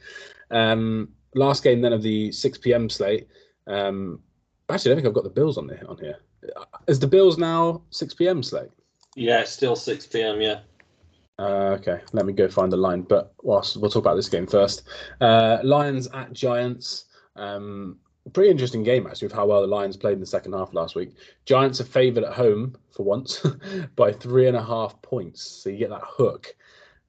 Um, 0.50 1.08
last 1.34 1.62
game 1.62 1.80
then 1.80 1.92
of 1.92 2.02
the 2.02 2.30
6 2.30 2.58
p.m. 2.58 2.88
slate. 2.88 3.26
Um, 3.66 4.20
actually, 4.68 4.92
I 4.92 4.94
don't 4.94 5.02
think 5.02 5.08
I've 5.08 5.14
got 5.14 5.24
the 5.24 5.30
Bills 5.30 5.56
on 5.56 5.66
there 5.66 5.82
on 5.88 5.98
here. 5.98 6.18
Is 6.86 6.98
the 6.98 7.06
Bills 7.06 7.38
now 7.38 7.82
6 7.90 8.14
p.m. 8.14 8.42
slate? 8.42 8.70
Yeah, 9.16 9.40
it's 9.40 9.50
still 9.50 9.76
6 9.76 10.06
p.m. 10.08 10.40
Yeah. 10.40 10.60
Uh, 11.38 11.76
okay, 11.78 12.00
let 12.12 12.26
me 12.26 12.32
go 12.32 12.48
find 12.48 12.70
the 12.70 12.76
line. 12.76 13.02
But 13.02 13.32
whilst 13.42 13.76
we'll 13.76 13.90
talk 13.90 14.04
about 14.04 14.16
this 14.16 14.28
game 14.28 14.46
first. 14.46 14.82
Uh, 15.20 15.58
Lions 15.62 16.08
at 16.12 16.32
Giants. 16.32 17.06
Um, 17.36 17.98
pretty 18.30 18.50
interesting 18.50 18.82
game 18.82 19.06
actually 19.06 19.26
with 19.26 19.34
how 19.34 19.46
well 19.46 19.60
the 19.60 19.66
Lions 19.66 19.96
played 19.96 20.14
in 20.14 20.20
the 20.20 20.26
second 20.26 20.52
half 20.52 20.72
last 20.72 20.94
week. 20.94 21.14
Giants 21.44 21.80
are 21.80 21.84
favoured 21.84 22.24
at 22.24 22.32
home 22.32 22.76
for 22.90 23.02
once 23.02 23.44
by 23.96 24.12
three 24.12 24.46
and 24.46 24.56
a 24.56 24.62
half 24.62 25.00
points, 25.02 25.42
so 25.42 25.70
you 25.70 25.76
get 25.76 25.90
that 25.90 26.02
hook. 26.04 26.54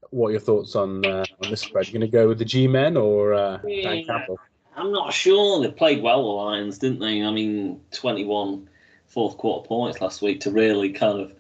What 0.10 0.30
are 0.30 0.32
your 0.32 0.42
thoughts 0.42 0.76
on 0.76 1.06
uh, 1.06 1.26
on 1.44 1.50
this 1.50 1.62
spread? 1.62 1.88
You 1.88 1.94
going 1.94 2.02
to 2.02 2.08
go 2.08 2.28
with 2.28 2.40
the 2.40 2.46
G 2.46 2.68
men 2.68 2.96
or 2.96 3.34
uh, 3.34 3.58
Dan 3.58 4.06
Campbell? 4.06 4.40
I'm 4.76 4.92
not 4.92 5.14
sure. 5.14 5.62
They 5.62 5.72
played 5.72 6.04
well, 6.04 6.22
the 6.22 6.30
Lions, 6.30 6.78
didn't 6.78 7.00
they? 7.00 7.24
I 7.24 7.32
mean, 7.32 7.82
21 7.92 8.70
fourth 9.08 9.38
quarter 9.38 9.68
points 9.68 10.02
last 10.02 10.22
week 10.22 10.42
to 10.42 10.52
really 10.52 10.92
kind 10.92 11.20
of 11.20 11.34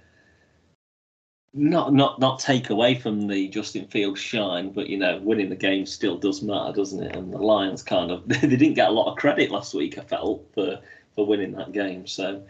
not 1.57 1.93
not 1.93 2.19
not 2.19 2.39
take 2.39 2.69
away 2.69 2.95
from 2.95 3.27
the 3.27 3.47
Justin 3.47 3.87
Fields 3.87 4.19
shine, 4.19 4.71
but 4.71 4.87
you 4.87 4.97
know, 4.97 5.19
winning 5.23 5.49
the 5.49 5.55
game 5.55 5.85
still 5.85 6.17
does 6.17 6.41
matter, 6.41 6.73
doesn't 6.73 7.01
it? 7.01 7.15
And 7.15 7.31
the 7.31 7.37
Lions 7.37 7.81
kind 7.81 8.11
of 8.11 8.23
they 8.27 8.39
didn't 8.39 8.73
get 8.73 8.89
a 8.89 8.91
lot 8.91 9.09
of 9.09 9.17
credit 9.17 9.49
last 9.51 9.73
week. 9.73 9.97
I 9.97 10.01
felt 10.01 10.45
for 10.53 10.79
for 11.15 11.25
winning 11.25 11.53
that 11.53 11.71
game. 11.71 12.05
So 12.07 12.43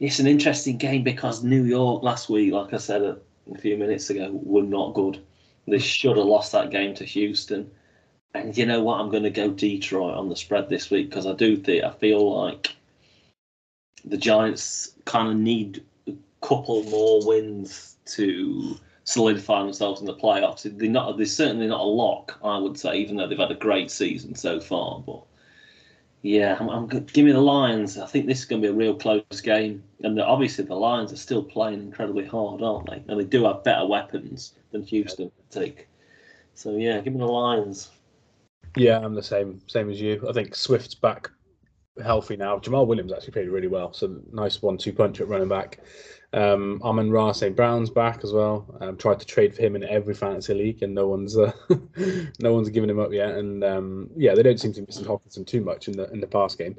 it's 0.00 0.18
an 0.18 0.26
interesting 0.26 0.76
game 0.76 1.04
because 1.04 1.44
New 1.44 1.64
York 1.64 2.02
last 2.02 2.28
week, 2.28 2.52
like 2.52 2.74
I 2.74 2.78
said 2.78 3.02
a, 3.02 3.18
a 3.52 3.58
few 3.58 3.76
minutes 3.76 4.10
ago, 4.10 4.30
were 4.32 4.62
not 4.62 4.92
good. 4.92 5.24
They 5.68 5.78
should 5.78 6.16
have 6.16 6.26
lost 6.26 6.52
that 6.52 6.70
game 6.70 6.94
to 6.96 7.04
Houston. 7.04 7.70
And 8.34 8.56
you 8.56 8.66
know 8.66 8.82
what? 8.82 9.00
I'm 9.00 9.10
going 9.10 9.22
to 9.22 9.30
go 9.30 9.50
Detroit 9.50 10.16
on 10.16 10.28
the 10.28 10.36
spread 10.36 10.68
this 10.68 10.90
week 10.90 11.10
because 11.10 11.26
I 11.26 11.32
do 11.32 11.56
think 11.56 11.84
I 11.84 11.90
feel 11.90 12.36
like 12.42 12.74
the 14.04 14.16
Giants 14.16 14.94
kind 15.04 15.28
of 15.28 15.36
need 15.36 15.84
a 16.06 16.14
couple 16.40 16.82
more 16.84 17.26
wins 17.26 17.96
to 18.08 18.76
solidify 19.04 19.62
themselves 19.62 20.00
in 20.00 20.06
the 20.06 20.14
playoffs. 20.14 20.62
They're 20.78 20.88
not. 20.88 21.16
They're 21.16 21.26
certainly 21.26 21.66
not 21.66 21.80
a 21.80 21.84
lock, 21.84 22.38
I 22.42 22.58
would 22.58 22.78
say, 22.78 22.98
even 22.98 23.16
though 23.16 23.26
they've 23.26 23.38
had 23.38 23.50
a 23.50 23.54
great 23.54 23.90
season 23.90 24.34
so 24.34 24.60
far. 24.60 25.00
But 25.00 25.22
yeah, 26.22 26.56
I'm, 26.58 26.68
I'm 26.68 26.86
give 26.86 27.24
me 27.24 27.32
the 27.32 27.40
Lions. 27.40 27.96
I 27.98 28.06
think 28.06 28.26
this 28.26 28.40
is 28.40 28.44
going 28.44 28.60
to 28.60 28.68
be 28.68 28.72
a 28.72 28.76
real 28.76 28.94
close 28.94 29.40
game, 29.42 29.82
and 30.02 30.16
the, 30.16 30.24
obviously 30.24 30.64
the 30.64 30.74
Lions 30.74 31.12
are 31.12 31.16
still 31.16 31.42
playing 31.42 31.80
incredibly 31.80 32.26
hard, 32.26 32.62
aren't 32.62 32.90
they? 32.90 33.02
And 33.08 33.20
they 33.20 33.24
do 33.24 33.44
have 33.44 33.64
better 33.64 33.86
weapons 33.86 34.54
than 34.72 34.82
Houston 34.82 35.30
take. 35.50 35.88
So 36.54 36.76
yeah, 36.76 37.00
give 37.00 37.12
me 37.12 37.20
the 37.20 37.26
Lions. 37.26 37.90
Yeah, 38.76 38.98
I'm 38.98 39.14
the 39.14 39.22
same 39.22 39.62
same 39.68 39.90
as 39.90 40.00
you. 40.00 40.24
I 40.28 40.32
think 40.32 40.54
Swift's 40.54 40.94
back 40.94 41.30
healthy 42.02 42.36
now. 42.36 42.58
Jamaal 42.58 42.86
Williams 42.86 43.12
actually 43.12 43.32
played 43.32 43.48
really 43.48 43.68
well, 43.68 43.92
so 43.92 44.20
nice 44.32 44.60
one-two 44.62 44.92
punch 44.92 45.20
at 45.20 45.28
running 45.28 45.48
back. 45.48 45.80
Um, 46.34 46.82
Amon-Ra 46.84 47.32
St. 47.32 47.56
Brown's 47.56 47.88
back 47.88 48.22
as 48.22 48.32
well. 48.32 48.66
Um, 48.80 48.98
tried 48.98 49.18
to 49.20 49.26
trade 49.26 49.54
for 49.54 49.62
him 49.62 49.76
in 49.76 49.84
every 49.84 50.12
fantasy 50.12 50.52
league, 50.52 50.82
and 50.82 50.94
no 50.94 51.08
one's 51.08 51.38
uh, 51.38 51.52
no 52.38 52.52
one's 52.52 52.68
given 52.68 52.90
him 52.90 53.00
up 53.00 53.12
yet. 53.12 53.30
And 53.30 53.64
um, 53.64 54.10
yeah, 54.14 54.34
they 54.34 54.42
don't 54.42 54.60
seem 54.60 54.74
to 54.74 54.80
be 54.82 54.86
missing 54.86 55.06
Hockenson 55.06 55.46
too 55.46 55.62
much 55.62 55.88
in 55.88 55.96
the 55.96 56.10
in 56.12 56.20
the 56.20 56.26
past 56.26 56.58
game. 56.58 56.76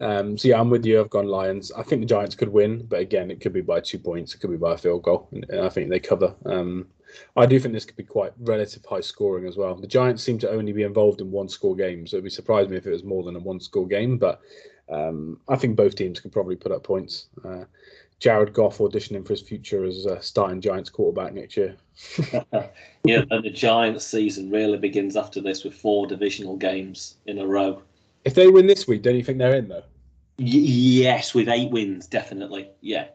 Um, 0.00 0.38
so 0.38 0.48
yeah, 0.48 0.60
I'm 0.60 0.70
with 0.70 0.86
you. 0.86 1.00
I've 1.00 1.10
gone 1.10 1.26
Lions. 1.26 1.72
I 1.72 1.82
think 1.82 2.02
the 2.02 2.06
Giants 2.06 2.36
could 2.36 2.48
win, 2.48 2.86
but 2.86 3.00
again, 3.00 3.30
it 3.30 3.40
could 3.40 3.52
be 3.52 3.60
by 3.60 3.80
two 3.80 3.98
points. 3.98 4.34
It 4.34 4.38
could 4.38 4.50
be 4.50 4.56
by 4.56 4.74
a 4.74 4.78
field 4.78 5.02
goal. 5.02 5.28
And 5.32 5.46
I 5.60 5.68
think 5.68 5.90
they 5.90 6.00
cover. 6.00 6.34
Um, 6.46 6.86
I 7.36 7.44
do 7.46 7.58
think 7.58 7.74
this 7.74 7.84
could 7.84 7.96
be 7.96 8.04
quite 8.04 8.32
relative 8.38 8.84
high 8.84 9.00
scoring 9.00 9.46
as 9.46 9.56
well. 9.56 9.74
The 9.74 9.86
Giants 9.86 10.22
seem 10.22 10.38
to 10.38 10.50
only 10.50 10.72
be 10.72 10.82
involved 10.84 11.20
in 11.20 11.30
one 11.30 11.48
score 11.48 11.74
games, 11.74 12.10
so 12.10 12.16
it'd 12.16 12.24
be 12.24 12.30
surprised 12.30 12.70
me 12.70 12.76
if 12.76 12.86
it 12.86 12.90
was 12.90 13.04
more 13.04 13.22
than 13.24 13.36
a 13.36 13.40
one 13.40 13.60
score 13.60 13.86
game. 13.86 14.16
But 14.16 14.40
um, 14.88 15.40
I 15.48 15.56
think 15.56 15.76
both 15.76 15.94
teams 15.94 16.20
can 16.20 16.30
probably 16.30 16.56
put 16.56 16.72
up 16.72 16.84
points. 16.84 17.26
Uh, 17.44 17.64
Jared 18.22 18.52
Goff 18.52 18.78
auditioning 18.78 19.26
for 19.26 19.32
his 19.32 19.40
future 19.40 19.84
as 19.84 20.06
a 20.06 20.22
starting 20.22 20.60
Giants 20.60 20.88
quarterback 20.88 21.34
next 21.34 21.56
year. 21.56 21.74
yeah, 23.04 23.24
and 23.32 23.44
the 23.44 23.50
Giants 23.50 24.06
season 24.06 24.48
really 24.48 24.78
begins 24.78 25.16
after 25.16 25.40
this 25.40 25.64
with 25.64 25.74
four 25.74 26.06
divisional 26.06 26.56
games 26.56 27.16
in 27.26 27.40
a 27.40 27.46
row. 27.46 27.82
If 28.24 28.34
they 28.34 28.46
win 28.46 28.68
this 28.68 28.86
week, 28.86 29.02
don't 29.02 29.16
you 29.16 29.24
think 29.24 29.38
they're 29.38 29.56
in 29.56 29.66
though? 29.66 29.82
Y- 30.38 30.44
yes, 30.46 31.34
with 31.34 31.48
eight 31.48 31.72
wins, 31.72 32.06
definitely. 32.06 32.70
Yeah. 32.80 33.08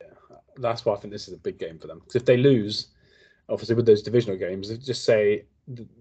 yeah. 0.00 0.36
That's 0.58 0.84
why 0.84 0.94
I 0.94 0.98
think 0.98 1.12
this 1.12 1.26
is 1.26 1.34
a 1.34 1.38
big 1.38 1.58
game 1.58 1.80
for 1.80 1.88
them. 1.88 1.98
Because 1.98 2.14
if 2.14 2.24
they 2.24 2.36
lose, 2.36 2.86
obviously 3.48 3.74
with 3.74 3.86
those 3.86 4.00
divisional 4.00 4.38
games, 4.38 4.68
just 4.78 5.04
say 5.04 5.42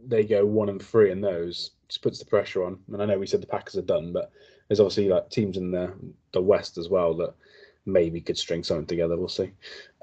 they 0.06 0.24
go 0.24 0.46
one 0.46 0.70
and 0.70 0.80
three 0.80 1.10
in 1.10 1.20
those, 1.20 1.72
just 1.88 2.04
puts 2.04 2.20
the 2.20 2.26
pressure 2.26 2.63
on. 2.63 2.78
And 2.94 3.02
I 3.02 3.06
know 3.06 3.18
we 3.18 3.26
said 3.26 3.42
the 3.42 3.48
Packers 3.48 3.76
are 3.78 3.82
done, 3.82 4.13
but 4.13 4.32
there's 4.68 4.80
obviously 4.80 5.10
like 5.10 5.32
teams 5.32 5.58
in 5.58 5.72
the 5.72 5.92
the 6.32 6.42
West 6.44 6.78
as 6.78 6.89
well 6.89 7.15
that 7.15 7.34
maybe 7.91 8.21
could 8.21 8.38
string 8.38 8.63
something 8.63 8.86
together. 8.86 9.17
We'll 9.17 9.28
see. 9.28 9.52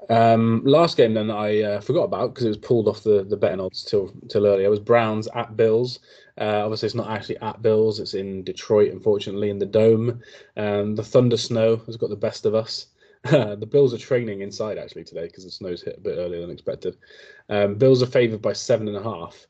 Um, 0.09 0.61
last 0.63 0.97
game 0.97 1.13
then 1.13 1.27
that 1.27 1.37
I 1.37 1.61
uh, 1.63 1.81
forgot 1.81 2.03
about 2.03 2.33
because 2.33 2.45
it 2.45 2.49
was 2.49 2.57
pulled 2.57 2.87
off 2.87 3.03
the 3.03 3.23
the 3.23 3.37
betting 3.37 3.59
odds 3.59 3.83
till 3.83 4.13
till 4.29 4.45
earlier. 4.45 4.69
Was 4.69 4.79
Browns 4.79 5.27
at 5.35 5.57
Bills. 5.57 5.99
Uh, 6.39 6.61
obviously, 6.63 6.85
it's 6.87 6.95
not 6.95 7.09
actually 7.09 7.37
at 7.39 7.61
Bills. 7.61 7.99
It's 7.99 8.13
in 8.13 8.43
Detroit, 8.43 8.91
unfortunately, 8.91 9.49
in 9.49 9.57
the 9.57 9.65
dome. 9.65 10.21
Um, 10.55 10.95
the 10.95 11.03
Thunder 11.03 11.37
Snow 11.37 11.77
has 11.87 11.97
got 11.97 12.09
the 12.09 12.15
best 12.15 12.45
of 12.45 12.53
us. 12.53 12.87
the 13.23 13.67
Bills 13.69 13.93
are 13.93 13.97
training 13.97 14.41
inside 14.41 14.77
actually 14.77 15.03
today 15.03 15.25
because 15.25 15.43
the 15.43 15.51
snow's 15.51 15.81
hit 15.81 15.97
a 15.97 16.01
bit 16.01 16.17
earlier 16.17 16.41
than 16.41 16.51
expected. 16.51 16.97
Um, 17.49 17.75
Bills 17.75 18.03
are 18.03 18.07
favoured 18.07 18.41
by 18.41 18.53
seven 18.53 18.87
and 18.87 18.97
a 18.97 19.03
half. 19.03 19.47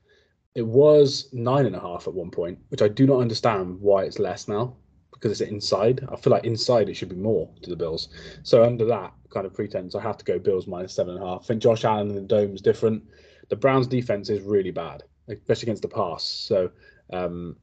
It 0.55 0.65
was 0.65 1.27
nine 1.33 1.65
and 1.65 1.75
a 1.75 1.79
half 1.79 2.07
at 2.07 2.13
one 2.13 2.31
point, 2.31 2.57
which 2.69 2.81
I 2.81 2.87
do 2.87 3.05
not 3.05 3.19
understand 3.19 3.79
why 3.79 4.03
it's 4.03 4.17
less 4.17 4.47
now 4.47 4.75
because 5.13 5.41
it's 5.41 5.49
inside. 5.49 6.07
I 6.11 6.15
feel 6.15 6.31
like 6.31 6.45
inside 6.45 6.89
it 6.89 6.95
should 6.95 7.09
be 7.09 7.15
more 7.15 7.49
to 7.61 7.69
the 7.69 7.75
Bills. 7.75 8.09
So 8.43 8.63
under 8.63 8.85
that 8.85 9.13
kind 9.29 9.45
of 9.45 9.53
pretense, 9.53 9.95
I 9.95 10.01
have 10.01 10.17
to 10.17 10.25
go 10.25 10.39
Bills 10.39 10.67
minus 10.67 10.93
seven 10.93 11.15
and 11.15 11.23
a 11.23 11.27
half. 11.27 11.41
I 11.43 11.45
think 11.45 11.61
Josh 11.61 11.85
Allen 11.85 12.09
in 12.09 12.15
the 12.15 12.21
dome 12.21 12.53
is 12.53 12.61
different. 12.61 13.03
The 13.49 13.55
Browns 13.55 13.87
defense 13.87 14.29
is 14.29 14.41
really 14.41 14.71
bad, 14.71 15.03
especially 15.27 15.67
against 15.67 15.81
the 15.81 15.87
pass. 15.87 16.23
So 16.23 16.69
um, 17.11 17.55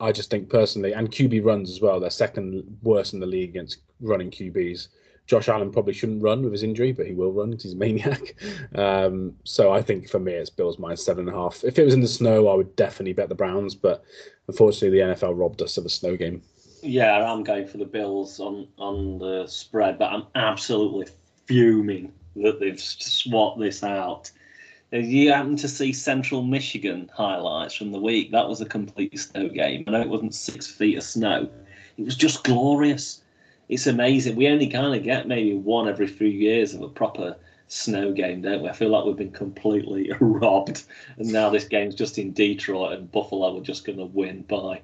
I 0.00 0.12
just 0.12 0.30
think 0.30 0.50
personally, 0.50 0.92
and 0.92 1.10
QB 1.10 1.44
runs 1.44 1.70
as 1.70 1.80
well. 1.80 1.98
They're 2.00 2.10
second 2.10 2.78
worst 2.82 3.14
in 3.14 3.20
the 3.20 3.26
league 3.26 3.50
against 3.50 3.78
running 4.00 4.30
QBs. 4.30 4.88
Josh 5.26 5.48
Allen 5.48 5.70
probably 5.70 5.92
shouldn't 5.92 6.22
run 6.22 6.42
with 6.42 6.52
his 6.52 6.62
injury, 6.62 6.90
but 6.90 7.06
he 7.06 7.12
will 7.12 7.32
run 7.32 7.50
because 7.50 7.64
he's 7.64 7.74
a 7.74 7.76
maniac. 7.76 8.34
Um, 8.74 9.34
so 9.44 9.72
I 9.72 9.82
think 9.82 10.08
for 10.08 10.18
me, 10.20 10.32
it's 10.32 10.50
Bills 10.50 10.78
minus 10.78 11.04
seven 11.04 11.26
and 11.26 11.36
a 11.36 11.38
half. 11.38 11.64
If 11.64 11.78
it 11.78 11.84
was 11.84 11.94
in 11.94 12.00
the 12.00 12.08
snow, 12.08 12.48
I 12.48 12.54
would 12.54 12.76
definitely 12.76 13.12
bet 13.12 13.28
the 13.28 13.34
Browns, 13.34 13.74
but 13.74 14.04
unfortunately, 14.46 14.98
the 14.98 15.06
NFL 15.06 15.38
robbed 15.38 15.62
us 15.62 15.78
of 15.78 15.84
a 15.86 15.88
snow 15.88 16.16
game. 16.16 16.42
Yeah, 16.82 17.30
I'm 17.30 17.42
going 17.42 17.66
for 17.66 17.78
the 17.78 17.84
Bills 17.84 18.38
on 18.40 18.68
on 18.78 19.18
the 19.18 19.46
spread, 19.46 19.98
but 19.98 20.12
I'm 20.12 20.26
absolutely 20.34 21.06
fuming 21.46 22.12
that 22.36 22.60
they've 22.60 22.80
swapped 22.80 23.58
this 23.58 23.82
out. 23.82 24.30
If 24.90 25.06
you 25.06 25.32
happen 25.32 25.56
to 25.56 25.68
see 25.68 25.92
Central 25.92 26.42
Michigan 26.42 27.10
highlights 27.14 27.74
from 27.74 27.92
the 27.92 27.98
week, 27.98 28.30
that 28.32 28.48
was 28.48 28.60
a 28.60 28.66
complete 28.66 29.18
snow 29.18 29.48
game. 29.48 29.84
I 29.86 29.90
know 29.90 30.00
it 30.00 30.08
wasn't 30.08 30.34
six 30.34 30.66
feet 30.66 30.96
of 30.96 31.04
snow. 31.04 31.48
It 31.98 32.04
was 32.04 32.16
just 32.16 32.44
glorious. 32.44 33.22
It's 33.68 33.86
amazing. 33.86 34.36
We 34.36 34.48
only 34.48 34.68
kind 34.68 34.94
of 34.94 35.02
get 35.02 35.28
maybe 35.28 35.54
one 35.54 35.88
every 35.88 36.06
few 36.06 36.28
years 36.28 36.72
of 36.72 36.80
a 36.80 36.88
proper 36.88 37.36
snow 37.66 38.12
game, 38.12 38.40
don't 38.40 38.62
we? 38.62 38.68
I 38.68 38.72
feel 38.72 38.88
like 38.88 39.04
we've 39.04 39.16
been 39.16 39.30
completely 39.30 40.10
robbed. 40.20 40.84
And 41.18 41.30
now 41.30 41.50
this 41.50 41.64
game's 41.64 41.94
just 41.94 42.18
in 42.18 42.32
Detroit 42.32 42.98
and 42.98 43.12
Buffalo 43.12 43.58
are 43.58 43.62
just 43.62 43.84
going 43.84 43.98
to 43.98 44.06
win 44.06 44.42
by 44.42 44.80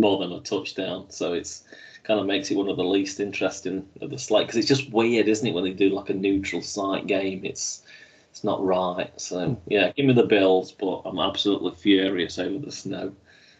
more 0.00 0.18
than 0.18 0.32
a 0.32 0.40
touchdown. 0.40 1.06
So 1.10 1.32
it's 1.32 1.64
kind 2.02 2.18
of 2.18 2.26
makes 2.26 2.50
it 2.50 2.56
one 2.56 2.68
of 2.68 2.76
the 2.76 2.84
least 2.84 3.20
interesting 3.20 3.86
of 4.00 4.10
the 4.10 4.18
slate 4.18 4.46
because 4.46 4.58
it's 4.58 4.68
just 4.68 4.90
weird, 4.90 5.28
isn't 5.28 5.46
it, 5.46 5.52
when 5.52 5.64
they 5.64 5.72
do 5.72 5.90
like 5.90 6.10
a 6.10 6.14
neutral 6.14 6.62
site 6.62 7.06
game? 7.06 7.44
It's 7.44 7.82
it's 8.30 8.44
not 8.44 8.64
right. 8.64 9.10
So 9.20 9.60
yeah, 9.66 9.92
give 9.92 10.06
me 10.06 10.14
the 10.14 10.24
Bills, 10.24 10.72
but 10.72 11.02
I'm 11.04 11.18
absolutely 11.18 11.72
furious 11.72 12.38
over 12.38 12.64
the 12.64 12.72
snow. 12.72 13.12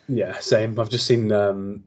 Yeah, 0.09 0.39
same. 0.41 0.79
I've 0.79 0.91
just 0.91 1.07
seen 1.07 1.31
um, 1.33 1.85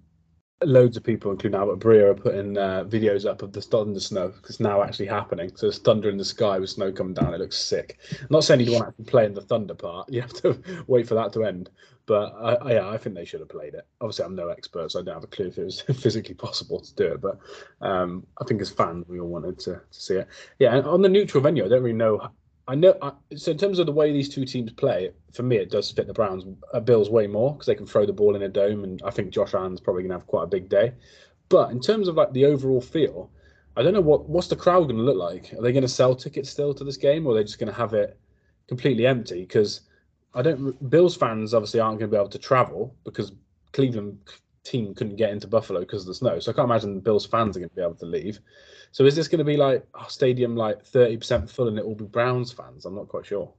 loads 0.67 0.97
of 0.97 1.03
people, 1.03 1.31
including 1.31 1.59
Albert 1.59 1.79
Breer, 1.79 2.11
are 2.11 2.15
putting 2.15 2.57
uh, 2.57 2.83
videos 2.85 3.29
up 3.29 3.41
of 3.41 3.51
the 3.51 3.61
thunder 3.61 3.99
snow 3.99 4.29
because 4.29 4.51
it's 4.51 4.59
now 4.59 4.83
actually 4.83 5.07
happening. 5.07 5.49
So 5.55 5.67
there's 5.67 5.79
thunder 5.79 6.09
in 6.09 6.17
the 6.17 6.25
sky 6.25 6.59
with 6.59 6.69
snow 6.69 6.91
coming 6.91 7.13
down. 7.13 7.33
It 7.33 7.39
looks 7.39 7.57
sick. 7.57 7.99
I'm 8.19 8.27
not 8.29 8.43
saying 8.43 8.61
you 8.61 8.73
want 8.73 8.95
to 8.97 9.03
play 9.03 9.25
in 9.25 9.33
the 9.33 9.41
thunder 9.41 9.73
part. 9.73 10.09
You 10.13 10.21
have 10.21 10.33
to 10.41 10.61
wait 10.87 11.07
for 11.07 11.15
that 11.15 11.33
to 11.33 11.43
end. 11.43 11.69
But 12.05 12.33
I, 12.35 12.53
I, 12.55 12.73
yeah, 12.73 12.89
I 12.89 12.97
think 12.97 13.15
they 13.15 13.25
should 13.25 13.39
have 13.39 13.49
played 13.49 13.73
it. 13.73 13.87
Obviously, 14.01 14.25
I'm 14.25 14.35
no 14.35 14.49
expert, 14.49 14.91
so 14.91 14.99
I 14.99 15.03
don't 15.03 15.13
have 15.13 15.23
a 15.23 15.27
clue 15.27 15.47
if 15.47 15.57
it 15.57 15.63
was 15.63 15.81
physically 15.99 16.35
possible 16.35 16.79
to 16.79 16.95
do 16.95 17.13
it. 17.13 17.21
But 17.21 17.39
um, 17.81 18.27
I 18.39 18.45
think 18.45 18.61
as 18.61 18.69
fans, 18.69 19.05
we 19.07 19.19
all 19.19 19.29
wanted 19.29 19.57
to, 19.59 19.75
to 19.75 19.81
see 19.89 20.15
it. 20.15 20.27
Yeah, 20.59 20.75
and 20.75 20.85
on 20.85 21.01
the 21.01 21.09
neutral 21.09 21.41
venue, 21.41 21.65
I 21.65 21.69
don't 21.69 21.81
really 21.81 21.95
know 21.95 22.29
I 22.67 22.75
know. 22.75 22.97
I, 23.01 23.11
so 23.35 23.51
in 23.51 23.57
terms 23.57 23.79
of 23.79 23.85
the 23.85 23.91
way 23.91 24.13
these 24.13 24.29
two 24.29 24.45
teams 24.45 24.71
play, 24.71 25.11
for 25.33 25.43
me, 25.43 25.57
it 25.57 25.69
does 25.69 25.91
fit 25.91 26.07
the 26.07 26.13
Browns, 26.13 26.45
uh, 26.73 26.79
Bills 26.79 27.09
way 27.09 27.27
more 27.27 27.53
because 27.53 27.65
they 27.65 27.75
can 27.75 27.85
throw 27.85 28.05
the 28.05 28.13
ball 28.13 28.35
in 28.35 28.43
a 28.43 28.49
dome, 28.49 28.83
and 28.83 29.01
I 29.03 29.11
think 29.11 29.31
Josh 29.31 29.53
Allen's 29.53 29.81
probably 29.81 30.03
gonna 30.03 30.13
have 30.13 30.27
quite 30.27 30.43
a 30.43 30.47
big 30.47 30.69
day. 30.69 30.93
But 31.49 31.71
in 31.71 31.81
terms 31.81 32.07
of 32.07 32.15
like 32.15 32.31
the 32.31 32.45
overall 32.45 32.81
feel, 32.81 33.29
I 33.75 33.83
don't 33.83 33.93
know 33.93 34.01
what 34.01 34.29
what's 34.29 34.47
the 34.47 34.55
crowd 34.55 34.83
going 34.83 34.97
to 34.97 35.03
look 35.03 35.17
like. 35.17 35.53
Are 35.53 35.61
they 35.61 35.71
going 35.71 35.83
to 35.83 35.87
sell 35.87 36.15
tickets 36.15 36.49
still 36.49 36.73
to 36.73 36.83
this 36.83 36.97
game, 36.97 37.25
or 37.25 37.33
are 37.33 37.35
they 37.35 37.43
just 37.43 37.59
going 37.59 37.71
to 37.71 37.77
have 37.77 37.93
it 37.93 38.17
completely 38.67 39.05
empty? 39.07 39.41
Because 39.41 39.81
I 40.33 40.41
don't. 40.41 40.89
Bills 40.89 41.15
fans 41.15 41.53
obviously 41.53 41.79
aren't 41.79 41.99
going 41.99 42.09
to 42.09 42.15
be 42.15 42.19
able 42.19 42.29
to 42.29 42.39
travel 42.39 42.95
because 43.03 43.31
Cleveland 43.71 44.19
team 44.63 44.93
couldn't 44.95 45.17
get 45.17 45.31
into 45.31 45.47
Buffalo 45.47 45.81
because 45.81 46.01
of 46.01 46.07
the 46.07 46.13
snow. 46.13 46.39
So 46.39 46.51
I 46.51 46.55
can't 46.55 46.69
imagine 46.69 46.95
the 46.95 47.01
Bills 47.01 47.25
fans 47.25 47.55
are 47.55 47.59
going 47.59 47.69
to 47.69 47.75
be 47.75 47.81
able 47.81 47.95
to 47.95 48.05
leave. 48.05 48.39
So 48.91 49.05
is 49.05 49.15
this 49.15 49.27
going 49.27 49.39
to 49.39 49.45
be 49.45 49.57
like 49.57 49.85
a 49.99 50.09
stadium 50.09 50.55
like 50.55 50.83
thirty 50.83 51.17
percent 51.17 51.49
full 51.49 51.67
and 51.67 51.77
it 51.77 51.85
will 51.85 51.95
be 51.95 52.05
Browns 52.05 52.51
fans? 52.51 52.85
I'm 52.85 52.95
not 52.95 53.07
quite 53.07 53.25
sure. 53.25 53.51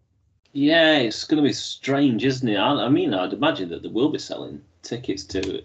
Yeah, 0.53 0.99
it's 0.99 1.25
going 1.25 1.43
to 1.43 1.49
be 1.49 1.53
strange, 1.53 2.25
isn't 2.25 2.49
it? 2.49 2.57
I, 2.57 2.85
I 2.85 2.89
mean, 2.89 3.13
I'd 3.13 3.33
imagine 3.33 3.69
that 3.71 3.83
they 3.83 3.89
will 3.89 4.11
be 4.11 4.19
selling 4.19 4.63
tickets 4.83 5.25
to 5.25 5.63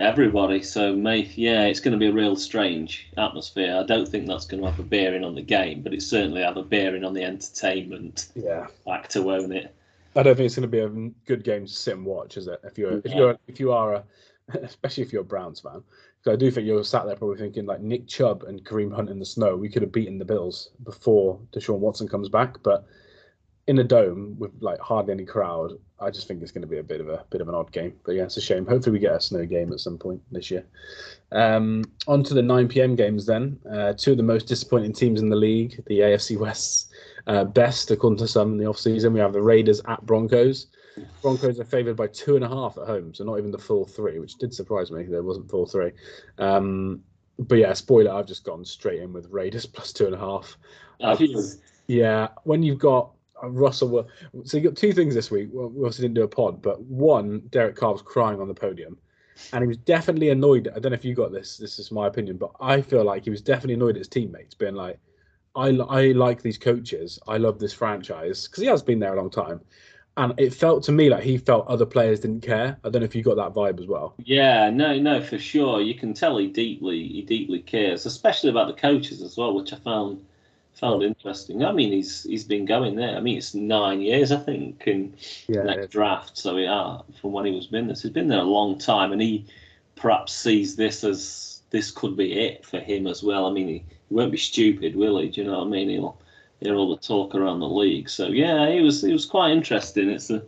everybody. 0.00 0.60
So, 0.60 0.96
may, 0.96 1.30
yeah, 1.36 1.66
it's 1.66 1.78
going 1.78 1.92
to 1.92 1.98
be 1.98 2.08
a 2.08 2.12
real 2.12 2.34
strange 2.34 3.08
atmosphere. 3.16 3.76
I 3.76 3.84
don't 3.84 4.08
think 4.08 4.26
that's 4.26 4.44
going 4.44 4.60
to 4.60 4.70
have 4.70 4.80
a 4.80 4.82
bearing 4.82 5.22
on 5.22 5.36
the 5.36 5.42
game, 5.42 5.82
but 5.82 5.94
it 5.94 6.02
certainly 6.02 6.42
have 6.42 6.56
a 6.56 6.64
bearing 6.64 7.04
on 7.04 7.14
the 7.14 7.22
entertainment. 7.22 8.30
Yeah, 8.34 8.66
back 8.84 9.08
to 9.10 9.30
own 9.32 9.52
it. 9.52 9.72
I 10.16 10.24
don't 10.24 10.34
think 10.34 10.46
it's 10.46 10.56
going 10.56 10.68
to 10.68 10.68
be 10.68 10.80
a 10.80 11.10
good 11.26 11.44
game 11.44 11.66
to 11.66 11.72
sit 11.72 11.94
and 11.94 12.04
watch, 12.04 12.36
is 12.36 12.48
it? 12.48 12.60
If 12.64 12.76
you're 12.76 13.00
if 13.04 13.14
you're 13.14 13.38
if 13.46 13.60
you 13.60 13.70
are 13.70 13.94
a 13.94 14.04
especially 14.62 15.02
if 15.02 15.12
you're 15.12 15.22
a 15.22 15.24
Browns 15.24 15.60
fan. 15.60 15.82
Because 16.18 16.34
I 16.34 16.36
do 16.36 16.50
think 16.50 16.66
you're 16.66 16.84
sat 16.84 17.06
there 17.06 17.16
probably 17.16 17.38
thinking 17.38 17.66
like 17.66 17.80
Nick 17.80 18.06
Chubb 18.06 18.44
and 18.44 18.64
Kareem 18.64 18.94
Hunt 18.94 19.10
in 19.10 19.18
the 19.18 19.24
snow. 19.24 19.56
We 19.56 19.68
could 19.68 19.82
have 19.82 19.92
beaten 19.92 20.18
the 20.18 20.24
Bills 20.24 20.70
before 20.84 21.38
Deshaun 21.52 21.78
Watson 21.78 22.08
comes 22.08 22.28
back, 22.28 22.56
but 22.62 22.86
in 23.68 23.78
a 23.80 23.84
dome 23.84 24.34
with 24.38 24.50
like 24.60 24.80
hardly 24.80 25.12
any 25.12 25.26
crowd, 25.26 25.72
I 26.00 26.10
just 26.10 26.26
think 26.26 26.42
it's 26.42 26.52
going 26.52 26.62
to 26.62 26.68
be 26.68 26.78
a 26.78 26.82
bit 26.82 27.02
of 27.02 27.08
a 27.08 27.24
bit 27.28 27.42
of 27.42 27.48
an 27.48 27.54
odd 27.54 27.70
game. 27.70 27.92
But 28.04 28.12
yeah, 28.12 28.24
it's 28.24 28.38
a 28.38 28.40
shame. 28.40 28.66
Hopefully, 28.66 28.94
we 28.94 28.98
get 28.98 29.14
a 29.14 29.20
snow 29.20 29.44
game 29.44 29.72
at 29.72 29.80
some 29.80 29.98
point 29.98 30.22
this 30.32 30.50
year. 30.50 30.64
Um, 31.32 31.84
on 32.06 32.24
to 32.24 32.34
the 32.34 32.42
9 32.42 32.68
p.m. 32.68 32.96
games 32.96 33.26
then. 33.26 33.58
Uh, 33.70 33.92
two 33.92 34.12
of 34.12 34.16
the 34.16 34.22
most 34.22 34.48
disappointing 34.48 34.94
teams 34.94 35.20
in 35.20 35.28
the 35.28 35.36
league, 35.36 35.82
the 35.86 36.00
AFC 36.00 36.38
West 36.38 36.90
uh, 37.26 37.44
best 37.44 37.90
according 37.90 38.18
to 38.18 38.26
some 38.26 38.52
in 38.52 38.58
the 38.58 38.64
offseason. 38.64 39.12
We 39.12 39.20
have 39.20 39.34
the 39.34 39.42
Raiders 39.42 39.82
at 39.86 40.04
Broncos. 40.06 40.68
Broncos 41.22 41.60
are 41.60 41.64
favoured 41.64 41.96
by 41.96 42.06
two 42.08 42.36
and 42.36 42.44
a 42.44 42.48
half 42.48 42.78
at 42.78 42.86
home, 42.86 43.12
so 43.14 43.24
not 43.24 43.38
even 43.38 43.50
the 43.50 43.58
full 43.58 43.84
three, 43.84 44.18
which 44.18 44.34
did 44.36 44.54
surprise 44.54 44.90
me. 44.90 45.04
There 45.04 45.22
wasn't 45.22 45.50
full 45.50 45.66
three. 45.66 45.92
Um, 46.38 47.02
but 47.38 47.56
yeah, 47.58 47.72
spoiler, 47.72 48.12
I've 48.12 48.26
just 48.26 48.44
gone 48.44 48.64
straight 48.64 49.00
in 49.00 49.12
with 49.12 49.28
Raiders 49.30 49.66
plus 49.74 49.92
two 49.92 50.06
and 50.06 50.14
a 50.14 50.18
half. 50.18 50.56
Uh, 51.00 51.16
yeah, 51.86 52.28
when 52.44 52.62
you've 52.62 52.78
got 52.78 53.10
Russell, 53.42 54.08
so 54.44 54.56
you 54.56 54.64
got 54.64 54.76
two 54.76 54.92
things 54.92 55.14
this 55.14 55.30
week. 55.30 55.48
Well, 55.52 55.68
we 55.68 55.84
also 55.84 56.02
didn't 56.02 56.14
do 56.14 56.24
a 56.24 56.28
pod, 56.28 56.60
but 56.60 56.80
one, 56.82 57.42
Derek 57.50 57.76
Carr 57.76 57.92
was 57.92 58.02
crying 58.02 58.40
on 58.40 58.48
the 58.48 58.54
podium, 58.54 58.98
and 59.52 59.62
he 59.62 59.68
was 59.68 59.76
definitely 59.76 60.30
annoyed. 60.30 60.68
I 60.74 60.80
don't 60.80 60.90
know 60.90 60.96
if 60.96 61.04
you 61.04 61.14
got 61.14 61.32
this. 61.32 61.56
This 61.56 61.78
is 61.78 61.92
my 61.92 62.08
opinion, 62.08 62.36
but 62.36 62.50
I 62.60 62.82
feel 62.82 63.04
like 63.04 63.24
he 63.24 63.30
was 63.30 63.40
definitely 63.40 63.74
annoyed 63.74 63.96
at 63.96 64.00
his 64.00 64.08
teammates, 64.08 64.54
being 64.54 64.74
like, 64.74 64.98
"I 65.54 65.68
I 65.68 66.12
like 66.12 66.42
these 66.42 66.58
coaches. 66.58 67.18
I 67.28 67.36
love 67.36 67.60
this 67.60 67.72
franchise 67.72 68.48
because 68.48 68.62
he 68.62 68.68
has 68.68 68.82
been 68.82 68.98
there 68.98 69.14
a 69.14 69.16
long 69.16 69.30
time." 69.30 69.60
And 70.18 70.34
it 70.36 70.52
felt 70.52 70.82
to 70.82 70.92
me 70.92 71.08
like 71.08 71.22
he 71.22 71.38
felt 71.38 71.66
other 71.68 71.86
players 71.86 72.20
didn't 72.20 72.42
care. 72.42 72.76
I 72.82 72.90
don't 72.90 73.00
know 73.00 73.06
if 73.06 73.14
you 73.14 73.22
got 73.22 73.36
that 73.36 73.54
vibe 73.54 73.78
as 73.78 73.86
well. 73.86 74.14
Yeah, 74.18 74.68
no, 74.68 74.98
no, 74.98 75.22
for 75.22 75.38
sure. 75.38 75.80
You 75.80 75.94
can 75.94 76.12
tell 76.12 76.36
he 76.38 76.48
deeply, 76.48 77.06
he 77.06 77.22
deeply 77.22 77.60
cares, 77.60 78.04
especially 78.04 78.50
about 78.50 78.66
the 78.66 78.72
coaches 78.74 79.22
as 79.22 79.36
well, 79.36 79.54
which 79.54 79.72
I 79.72 79.76
found 79.76 80.24
found 80.74 81.04
interesting. 81.04 81.64
I 81.64 81.72
mean, 81.72 81.92
he's 81.92 82.24
he's 82.24 82.44
been 82.44 82.64
going 82.64 82.96
there. 82.96 83.16
I 83.16 83.20
mean, 83.20 83.38
it's 83.38 83.54
nine 83.54 84.00
years, 84.00 84.32
I 84.32 84.38
think, 84.38 84.82
in 84.88 85.14
yeah, 85.46 85.62
next 85.62 85.90
draft. 85.90 86.36
So 86.36 86.56
yeah, 86.56 86.98
from 87.20 87.32
when 87.32 87.46
he 87.46 87.52
was 87.52 87.68
been 87.68 87.86
there, 87.86 87.94
so 87.94 88.02
he's 88.02 88.12
been 88.12 88.28
there 88.28 88.40
a 88.40 88.42
long 88.42 88.76
time, 88.76 89.12
and 89.12 89.22
he 89.22 89.46
perhaps 89.94 90.32
sees 90.32 90.74
this 90.74 91.04
as 91.04 91.62
this 91.70 91.92
could 91.92 92.16
be 92.16 92.32
it 92.32 92.66
for 92.66 92.80
him 92.80 93.06
as 93.06 93.22
well. 93.22 93.46
I 93.46 93.52
mean, 93.52 93.68
he, 93.68 93.84
he 94.08 94.14
won't 94.14 94.32
be 94.32 94.38
stupid, 94.38 94.96
will 94.96 95.18
he? 95.18 95.28
Do 95.28 95.42
you 95.42 95.46
know 95.46 95.58
what 95.58 95.68
I 95.68 95.70
mean? 95.70 95.90
He'll 95.90 96.18
hear 96.60 96.74
all 96.74 96.94
the 96.94 97.00
talk 97.00 97.34
around 97.34 97.60
the 97.60 97.68
league. 97.68 98.08
So 98.08 98.28
yeah, 98.28 98.66
it 98.66 98.80
was 98.80 99.04
it 99.04 99.12
was 99.12 99.26
quite 99.26 99.52
interesting. 99.52 100.10
It's 100.10 100.30
a 100.30 100.42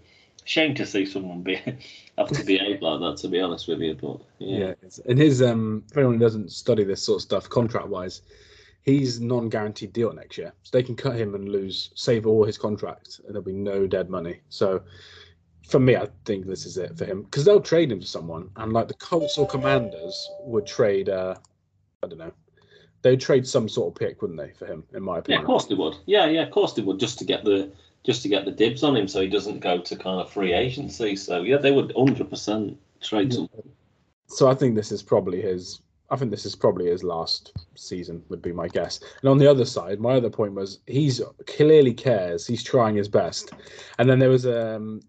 shame 0.44 0.74
to 0.74 0.86
see 0.86 1.06
someone 1.06 1.42
be 1.42 1.56
have 2.18 2.28
to 2.28 2.44
behave 2.44 2.82
like 2.82 3.00
that. 3.00 3.16
To 3.18 3.28
be 3.28 3.40
honest 3.40 3.68
with 3.68 3.80
you, 3.80 3.94
but 3.94 4.20
yeah, 4.38 4.74
yeah 4.82 4.88
and 5.06 5.18
his 5.18 5.42
um, 5.42 5.84
for 5.92 6.00
anyone 6.00 6.16
who 6.16 6.20
doesn't 6.20 6.52
study 6.52 6.84
this 6.84 7.02
sort 7.02 7.16
of 7.16 7.22
stuff, 7.22 7.48
contract 7.48 7.88
wise, 7.88 8.22
he's 8.82 9.20
non-guaranteed 9.20 9.92
deal 9.92 10.12
next 10.12 10.38
year, 10.38 10.52
so 10.62 10.70
they 10.72 10.82
can 10.82 10.96
cut 10.96 11.16
him 11.16 11.34
and 11.34 11.48
lose, 11.48 11.90
save 11.94 12.26
all 12.26 12.44
his 12.44 12.58
contract, 12.58 13.20
and 13.24 13.34
there'll 13.34 13.44
be 13.44 13.52
no 13.52 13.86
dead 13.86 14.10
money. 14.10 14.40
So. 14.48 14.82
For 15.68 15.78
me, 15.78 15.94
I 15.94 16.08
think 16.24 16.46
this 16.46 16.66
is 16.66 16.78
it 16.78 16.98
for 16.98 17.04
him 17.04 17.22
because 17.22 17.44
they'll 17.44 17.60
trade 17.60 17.92
him 17.92 18.00
to 18.00 18.06
someone, 18.06 18.50
and 18.56 18.72
like 18.72 18.88
the 18.88 18.94
Colts 18.94 19.38
or 19.38 19.46
Commanders 19.46 20.28
would 20.40 20.66
trade, 20.66 21.08
uh, 21.08 21.36
I 22.02 22.08
don't 22.08 22.18
know, 22.18 22.32
they'd 23.02 23.20
trade 23.20 23.46
some 23.46 23.68
sort 23.68 23.88
of 23.92 23.98
pick, 23.98 24.22
wouldn't 24.22 24.38
they, 24.38 24.52
for 24.52 24.66
him? 24.66 24.84
In 24.94 25.02
my 25.02 25.18
opinion. 25.18 25.40
Yeah, 25.40 25.42
of 25.42 25.46
course 25.46 25.66
they 25.66 25.74
would. 25.74 25.96
Yeah, 26.06 26.26
yeah, 26.26 26.42
of 26.42 26.50
course 26.50 26.72
they 26.74 26.82
would, 26.82 26.98
just 26.98 27.18
to 27.18 27.24
get 27.24 27.44
the 27.44 27.70
just 28.02 28.22
to 28.22 28.28
get 28.28 28.46
the 28.46 28.50
dibs 28.50 28.82
on 28.82 28.96
him, 28.96 29.06
so 29.06 29.20
he 29.20 29.28
doesn't 29.28 29.60
go 29.60 29.78
to 29.78 29.96
kind 29.96 30.20
of 30.20 30.32
free 30.32 30.54
agency. 30.54 31.16
So 31.16 31.42
yeah, 31.42 31.58
they 31.58 31.70
would 31.70 31.92
hundred 31.96 32.30
percent 32.30 32.78
trade 33.00 33.32
him. 33.32 33.48
So 34.26 34.48
I 34.48 34.54
think 34.54 34.74
this 34.74 34.92
is 34.92 35.02
probably 35.02 35.40
his. 35.42 35.80
I 36.12 36.16
think 36.16 36.32
this 36.32 36.44
is 36.44 36.56
probably 36.56 36.86
his 36.86 37.04
last 37.04 37.52
season, 37.76 38.24
would 38.30 38.42
be 38.42 38.52
my 38.52 38.66
guess. 38.66 38.98
And 39.20 39.30
on 39.30 39.38
the 39.38 39.46
other 39.46 39.64
side, 39.64 40.00
my 40.00 40.14
other 40.14 40.30
point 40.30 40.54
was 40.54 40.80
he's 40.88 41.20
clearly 41.46 41.94
cares. 41.94 42.44
He's 42.44 42.64
trying 42.64 42.96
his 42.96 43.06
best. 43.06 43.52
And 43.98 44.10
then 44.10 44.18
there 44.18 44.28
was 44.28 44.44
um, 44.44 45.02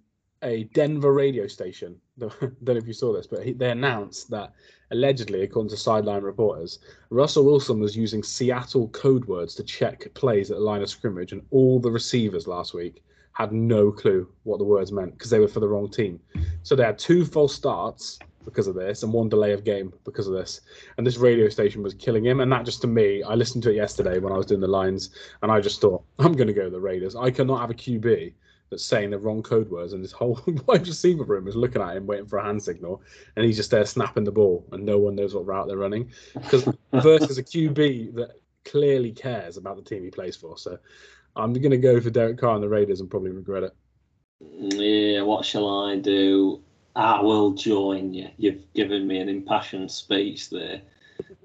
a 0.44 0.64
Denver 0.66 1.14
radio 1.14 1.48
station. 1.48 1.96
Don't 2.20 2.62
know 2.64 2.76
if 2.76 2.88
you 2.88 2.94
saw 2.94 3.14
this, 3.14 3.28
but 3.28 3.44
he, 3.44 3.54
they 3.54 3.72
announced 3.72 4.30
that 4.32 4.54
allegedly, 4.92 5.44
according 5.44 5.70
to 5.70 5.78
sideline 5.78 6.24
reporters, 6.24 6.80
Russell 7.10 7.46
Wilson 7.46 7.80
was 7.80 7.96
using 7.96 8.24
Seattle 8.24 8.90
code 8.90 9.26
words 9.26 9.56
to 9.56 9.64
check 9.64 10.12
plays 10.14 10.52
at 10.52 10.58
the 10.58 10.64
line 10.64 10.82
of 10.82 10.90
scrimmage, 10.90 11.32
and 11.32 11.42
all 11.52 11.80
the 11.80 11.92
receivers 11.92 12.48
last 12.48 12.74
week 12.74 13.04
had 13.34 13.54
no 13.54 13.92
clue 13.92 14.28
what 14.44 14.58
the 14.58 14.66
words 14.66 14.92
meant 14.92 15.14
because 15.14 15.30
they 15.30 15.40
were 15.40 15.48
for 15.48 15.62
the 15.62 15.68
wrong 15.68 15.90
team. 15.90 16.20
So 16.64 16.76
they 16.76 16.84
had 16.84 17.00
two 17.00 17.26
false 17.26 17.56
starts 17.56 18.20
because 18.44 18.68
of 18.68 18.76
this 18.76 19.04
and 19.04 19.14
one 19.14 19.30
delay 19.30 19.54
of 19.54 19.64
game 19.64 19.94
because 20.04 20.28
of 20.28 20.34
this. 20.34 20.62
And 20.98 21.06
this 21.06 21.18
radio 21.18 21.48
station 21.48 21.84
was 21.84 21.94
killing 21.94 22.26
him. 22.26 22.40
And 22.40 22.52
that 22.52 22.66
just 22.66 22.82
to 22.82 22.88
me, 22.88 23.24
I 23.24 23.36
listened 23.36 23.64
to 23.64 23.72
it 23.72 23.76
yesterday 23.76 24.20
when 24.20 24.34
I 24.34 24.38
was 24.38 24.48
doing 24.48 24.62
the 24.62 24.68
lines, 24.68 25.12
and 25.42 25.52
I 25.52 25.62
just 25.62 25.80
thought, 25.80 26.04
I'm 26.20 26.34
going 26.34 26.48
to 26.48 26.54
go 26.54 26.70
the 26.70 26.80
Raiders. 26.80 27.16
I 27.16 27.32
cannot 27.32 27.62
have 27.62 27.70
a 27.70 27.76
QB 27.76 28.34
that's 28.72 28.86
saying 28.86 29.12
the 29.12 29.20
wrong 29.20 29.44
code 29.44 29.70
words, 29.70 29.94
and 29.94 30.04
this 30.04 30.14
whole 30.14 30.42
wide 30.66 30.88
receiver 30.88 31.24
room 31.24 31.48
is 31.48 31.56
looking 31.56 31.82
at 31.82 31.96
him, 31.96 32.08
waiting 32.08 32.26
for 32.26 32.40
a 32.40 32.44
hand 32.44 32.64
signal, 32.64 33.04
and 33.36 33.46
he's 33.46 33.58
just 33.58 33.70
there 33.70 33.86
snapping 33.86 34.24
the 34.24 34.32
ball, 34.32 34.66
and 34.72 34.84
no 34.84 34.98
one 34.98 35.16
knows 35.16 35.36
what 35.36 35.46
route 35.46 35.68
they're 35.68 35.78
running. 35.78 36.10
Because 36.34 36.68
versus 36.94 37.38
a 37.38 37.44
QB 37.44 38.16
that 38.16 38.32
clearly 38.66 39.12
cares 39.12 39.58
about 39.58 39.76
the 39.76 39.84
team 39.84 40.04
he 40.04 40.10
plays 40.10 40.36
for. 40.36 40.58
So 40.58 40.80
I'm 41.36 41.54
going 41.54 41.72
to 41.72 41.78
go 41.78 42.00
for 42.00 42.10
Derek 42.10 42.40
Carr 42.40 42.56
and 42.56 42.64
the 42.64 42.70
Raiders 42.70 43.02
and 43.02 43.10
probably 43.10 43.32
regret 43.32 43.64
it. 43.64 43.76
Yeah, 44.40 45.22
what 45.22 45.46
shall 45.46 45.86
I 45.86 45.98
do? 45.98 46.64
I 46.96 47.22
will 47.22 47.52
join 47.52 48.14
you. 48.14 48.30
You've 48.38 48.74
given 48.74 49.08
me 49.08 49.20
an 49.20 49.30
impassioned 49.30 49.92
speech 49.92 50.50
there. 50.50 50.82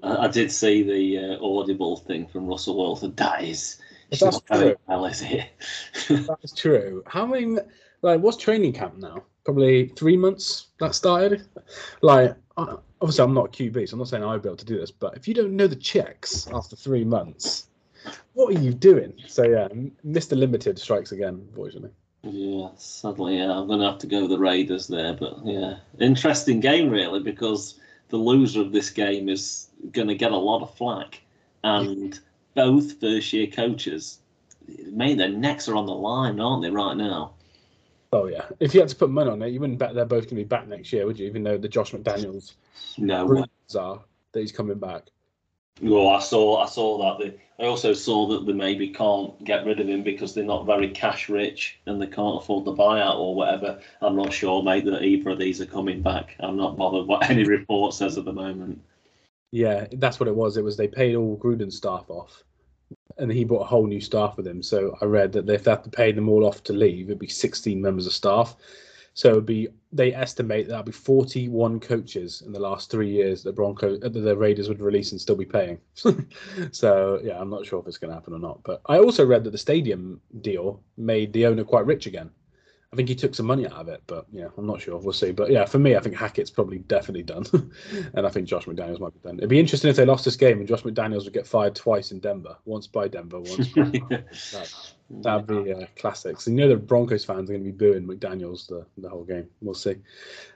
I 0.03 0.27
did 0.27 0.51
see 0.51 0.83
the 0.83 1.35
uh, 1.35 1.45
audible 1.45 1.97
thing 1.97 2.27
from 2.27 2.47
Russell 2.47 2.77
Wilson. 2.77 3.13
That 3.15 3.43
is 3.43 3.77
if 4.11 4.19
that's 4.19 4.41
true, 4.41 4.75
well, 4.87 5.05
is 5.05 5.21
it? 5.21 5.49
that's 6.27 6.53
true. 6.53 7.03
How 7.07 7.25
many? 7.25 7.57
Like, 8.01 8.21
what's 8.21 8.37
training 8.37 8.73
camp 8.73 8.97
now? 8.97 9.23
Probably 9.43 9.87
three 9.89 10.17
months 10.17 10.67
that 10.79 10.93
started. 10.93 11.47
Like, 12.01 12.35
uh, 12.57 12.77
obviously, 13.01 13.23
I'm 13.23 13.33
not 13.33 13.47
a 13.47 13.49
QB, 13.49 13.89
so 13.89 13.93
I'm 13.93 13.99
not 13.99 14.07
saying 14.07 14.23
I'd 14.23 14.41
be 14.41 14.49
able 14.49 14.57
to 14.57 14.65
do 14.65 14.79
this. 14.79 14.91
But 14.91 15.17
if 15.17 15.27
you 15.27 15.33
don't 15.33 15.55
know 15.55 15.67
the 15.67 15.75
checks 15.75 16.47
after 16.53 16.75
three 16.75 17.03
months, 17.03 17.67
what 18.33 18.55
are 18.55 18.59
you 18.59 18.73
doing? 18.73 19.13
So 19.27 19.43
yeah, 19.43 19.67
Mr. 20.05 20.37
Limited 20.37 20.79
strikes 20.79 21.11
again, 21.11 21.45
unfortunately. 21.49 21.91
Yeah, 22.23 22.69
sadly, 22.75 23.37
yeah, 23.37 23.51
I'm 23.51 23.67
going 23.67 23.79
to 23.79 23.85
have 23.85 23.99
to 23.99 24.07
go 24.07 24.21
with 24.21 24.31
the 24.31 24.39
Raiders 24.39 24.87
there. 24.87 25.13
But 25.13 25.45
yeah, 25.45 25.77
interesting 25.99 26.59
game 26.59 26.89
really 26.89 27.21
because 27.21 27.79
the 28.09 28.17
loser 28.17 28.61
of 28.61 28.71
this 28.71 28.89
game 28.89 29.29
is 29.29 29.69
going 29.91 30.07
to 30.07 30.15
get 30.15 30.31
a 30.31 30.37
lot 30.37 30.61
of 30.61 30.73
flack, 30.75 31.21
and 31.63 32.19
both 32.57 32.99
first 32.99 33.31
year 33.31 33.47
coaches, 33.47 34.19
mate, 34.91 35.17
their 35.17 35.29
necks 35.29 35.69
are 35.69 35.75
on 35.75 35.85
the 35.85 35.93
line, 35.93 36.39
aren't 36.39 36.63
they, 36.63 36.71
right 36.71 36.97
now? 36.97 37.35
Oh 38.11 38.25
yeah. 38.25 38.45
If 38.59 38.73
you 38.73 38.79
had 38.79 38.89
to 38.89 38.95
put 38.95 39.11
money 39.11 39.29
on 39.29 39.41
it, 39.43 39.49
you 39.49 39.59
wouldn't 39.59 39.79
bet 39.79 39.93
they're 39.93 40.05
both 40.05 40.23
going 40.23 40.29
to 40.29 40.35
be 40.35 40.43
back 40.43 40.67
next 40.67 40.91
year, 40.91 41.05
would 41.05 41.19
you? 41.19 41.27
Even 41.27 41.43
though 41.43 41.57
the 41.57 41.67
Josh 41.67 41.91
McDaniels 41.91 42.53
no 42.97 43.45
are 43.77 43.99
that 44.31 44.39
he's 44.39 44.51
coming 44.51 44.79
back. 44.79 45.03
Well, 45.81 46.09
I 46.09 46.19
saw 46.19 46.63
I 46.63 46.65
saw 46.65 46.97
that. 46.97 47.23
They, 47.23 47.63
I 47.63 47.67
also 47.67 47.93
saw 47.93 48.27
that 48.29 48.45
they 48.45 48.53
maybe 48.53 48.89
can't 48.89 49.43
get 49.43 49.65
rid 49.65 49.79
of 49.79 49.87
him 49.87 50.03
because 50.03 50.33
they're 50.33 50.43
not 50.43 50.65
very 50.65 50.89
cash 50.89 51.29
rich 51.29 51.79
and 51.85 52.01
they 52.01 52.07
can't 52.07 52.41
afford 52.41 52.65
the 52.65 52.73
buyout 52.73 53.17
or 53.17 53.35
whatever. 53.35 53.79
I'm 54.01 54.15
not 54.15 54.33
sure, 54.33 54.63
mate, 54.63 54.85
that 54.85 55.03
either 55.03 55.31
of 55.31 55.39
these 55.39 55.61
are 55.61 55.65
coming 55.65 56.01
back. 56.01 56.35
I'm 56.39 56.57
not 56.57 56.77
bothered 56.77 57.07
what 57.07 57.29
any 57.29 57.43
report 57.43 57.93
says 57.93 58.17
at 58.17 58.25
the 58.25 58.33
moment. 58.33 58.81
Yeah, 59.51 59.87
that's 59.93 60.19
what 60.19 60.27
it 60.27 60.35
was. 60.35 60.57
It 60.57 60.63
was 60.63 60.77
they 60.77 60.87
paid 60.87 61.15
all 61.15 61.37
Gruden 61.37 61.71
staff 61.71 62.09
off, 62.09 62.43
and 63.19 63.31
he 63.31 63.43
brought 63.43 63.61
a 63.61 63.65
whole 63.65 63.87
new 63.87 64.01
staff 64.01 64.37
with 64.37 64.47
him. 64.47 64.61
So 64.61 64.97
I 65.01 65.05
read 65.05 65.31
that 65.33 65.49
if 65.49 65.63
they 65.63 65.71
have 65.71 65.83
to 65.83 65.89
pay 65.89 66.11
them 66.11 66.29
all 66.29 66.45
off 66.45 66.63
to 66.65 66.73
leave, 66.73 67.07
it'd 67.07 67.19
be 67.19 67.27
16 67.27 67.81
members 67.81 68.07
of 68.07 68.13
staff. 68.13 68.55
So 69.13 69.29
it'd 69.29 69.47
be 69.47 69.67
they 69.91 70.13
estimate 70.13 70.67
that'll 70.67 70.83
be 70.83 70.91
41 70.91 71.79
coaches 71.79 72.43
in 72.45 72.51
the 72.51 72.59
last 72.59 72.91
three 72.91 73.09
years 73.09 73.41
that 73.43 73.55
Broncos 73.55 73.99
uh, 74.03 74.09
the 74.09 74.37
Raiders 74.37 74.69
would 74.69 74.79
release 74.79 75.11
and 75.11 75.19
still 75.19 75.35
be 75.35 75.45
paying. 75.45 75.79
so 76.71 77.19
yeah, 77.23 77.39
I'm 77.39 77.49
not 77.49 77.65
sure 77.65 77.79
if 77.79 77.87
it's 77.87 77.97
going 77.97 78.09
to 78.09 78.15
happen 78.15 78.33
or 78.33 78.39
not. 78.39 78.61
But 78.63 78.81
I 78.85 78.99
also 78.99 79.25
read 79.25 79.43
that 79.45 79.51
the 79.51 79.57
stadium 79.57 80.21
deal 80.41 80.83
made 80.97 81.33
the 81.33 81.47
owner 81.47 81.63
quite 81.63 81.87
rich 81.87 82.05
again. 82.05 82.29
I 82.93 82.95
think 82.95 83.09
he 83.09 83.15
took 83.15 83.35
some 83.35 83.45
money 83.45 83.65
out 83.65 83.73
of 83.73 83.89
it, 83.89 84.01
but 84.07 84.25
yeah, 84.31 84.47
I'm 84.57 84.65
not 84.65 84.81
sure. 84.81 84.97
We'll 84.97 85.11
see. 85.11 85.31
But 85.31 85.51
yeah, 85.51 85.65
for 85.65 85.77
me, 85.77 85.97
I 85.97 85.99
think 85.99 86.15
Hackett's 86.15 86.49
probably 86.49 86.79
definitely 86.79 87.23
done, 87.23 87.45
and 88.13 88.25
I 88.25 88.29
think 88.29 88.47
Josh 88.47 88.65
McDaniels 88.65 89.01
might 89.01 89.13
be 89.13 89.19
done. 89.27 89.37
It'd 89.37 89.49
be 89.49 89.59
interesting 89.59 89.89
if 89.89 89.97
they 89.97 90.05
lost 90.05 90.23
this 90.23 90.37
game 90.37 90.59
and 90.59 90.67
Josh 90.67 90.83
McDaniels 90.83 91.25
would 91.25 91.33
get 91.33 91.45
fired 91.45 91.75
twice 91.75 92.11
in 92.11 92.19
Denver, 92.19 92.55
once 92.63 92.87
by 92.87 93.09
Denver, 93.09 93.41
once. 93.41 93.67
By 93.67 93.83
that, 94.09 94.85
that'd 95.09 95.47
be 95.47 95.73
uh, 95.73 95.85
classic. 95.97 96.39
So 96.39 96.49
you 96.49 96.57
know 96.57 96.69
the 96.69 96.77
Broncos 96.77 97.25
fans 97.25 97.49
are 97.49 97.53
going 97.53 97.65
to 97.65 97.71
be 97.71 97.77
booing 97.77 98.07
McDaniels 98.07 98.67
the, 98.67 98.85
the 98.97 99.09
whole 99.09 99.25
game. 99.25 99.49
We'll 99.61 99.73
see. 99.73 99.95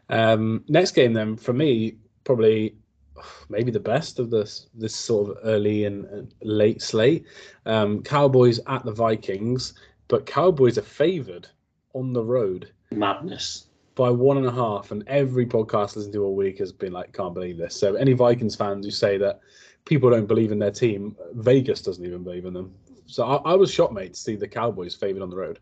Um, 0.07 0.63
next 0.69 0.91
game 0.91 1.11
then, 1.11 1.35
for 1.35 1.51
me, 1.51 1.97
probably 2.23 2.75
maybe 3.49 3.71
the 3.71 3.79
best 3.79 4.19
of 4.19 4.29
this 4.29 4.67
this 4.73 4.95
sort 4.95 5.31
of 5.31 5.37
early 5.43 5.83
and, 5.83 6.05
and 6.05 6.33
late 6.43 6.81
slate. 6.81 7.25
Um, 7.65 8.01
Cowboys 8.03 8.61
at 8.67 8.85
the 8.85 8.93
Vikings, 8.93 9.73
but 10.07 10.25
Cowboys 10.25 10.77
are 10.77 10.83
favoured 10.83 11.49
on 11.93 12.13
the 12.13 12.23
road 12.23 12.71
Madness. 12.91 13.67
by 13.95 14.09
one 14.09 14.37
and 14.37 14.45
a 14.45 14.51
half, 14.51 14.91
and 14.91 15.03
every 15.07 15.45
podcast 15.45 15.95
listened 15.95 16.13
to 16.13 16.23
all 16.23 16.35
week 16.35 16.59
has 16.59 16.71
been 16.71 16.93
like, 16.93 17.13
can't 17.13 17.33
believe 17.33 17.57
this. 17.57 17.75
So 17.75 17.95
any 17.95 18.13
Vikings 18.13 18.55
fans 18.55 18.85
who 18.85 18.91
say 18.91 19.17
that 19.17 19.41
people 19.85 20.09
don't 20.09 20.27
believe 20.27 20.51
in 20.51 20.59
their 20.59 20.71
team, 20.71 21.15
Vegas 21.33 21.81
doesn't 21.81 22.05
even 22.05 22.23
believe 22.23 22.45
in 22.45 22.53
them. 22.53 22.73
So 23.05 23.25
I, 23.25 23.51
I 23.51 23.55
was 23.55 23.71
shocked, 23.71 23.93
mate, 23.93 24.13
to 24.13 24.19
see 24.19 24.35
the 24.35 24.47
Cowboys 24.47 24.95
favoured 24.95 25.21
on 25.21 25.29
the 25.29 25.35
road. 25.35 25.59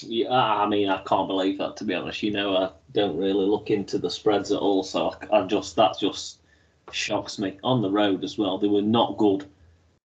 Yeah, 0.00 0.32
I 0.32 0.66
mean, 0.66 0.88
I 0.88 1.02
can't 1.02 1.28
believe 1.28 1.58
that 1.58 1.76
to 1.76 1.84
be 1.84 1.94
honest. 1.94 2.22
You 2.22 2.32
know, 2.32 2.56
I 2.56 2.70
don't 2.92 3.16
really 3.16 3.46
look 3.46 3.70
into 3.70 3.98
the 3.98 4.10
spreads 4.10 4.50
at 4.50 4.58
all, 4.58 4.82
so 4.82 5.14
I, 5.30 5.38
I 5.38 5.46
just 5.46 5.76
that 5.76 5.98
just 6.00 6.40
shocks 6.90 7.38
me. 7.38 7.58
On 7.62 7.82
the 7.82 7.90
road 7.90 8.24
as 8.24 8.38
well, 8.38 8.58
they 8.58 8.68
were 8.68 8.82
not 8.82 9.18
good 9.18 9.46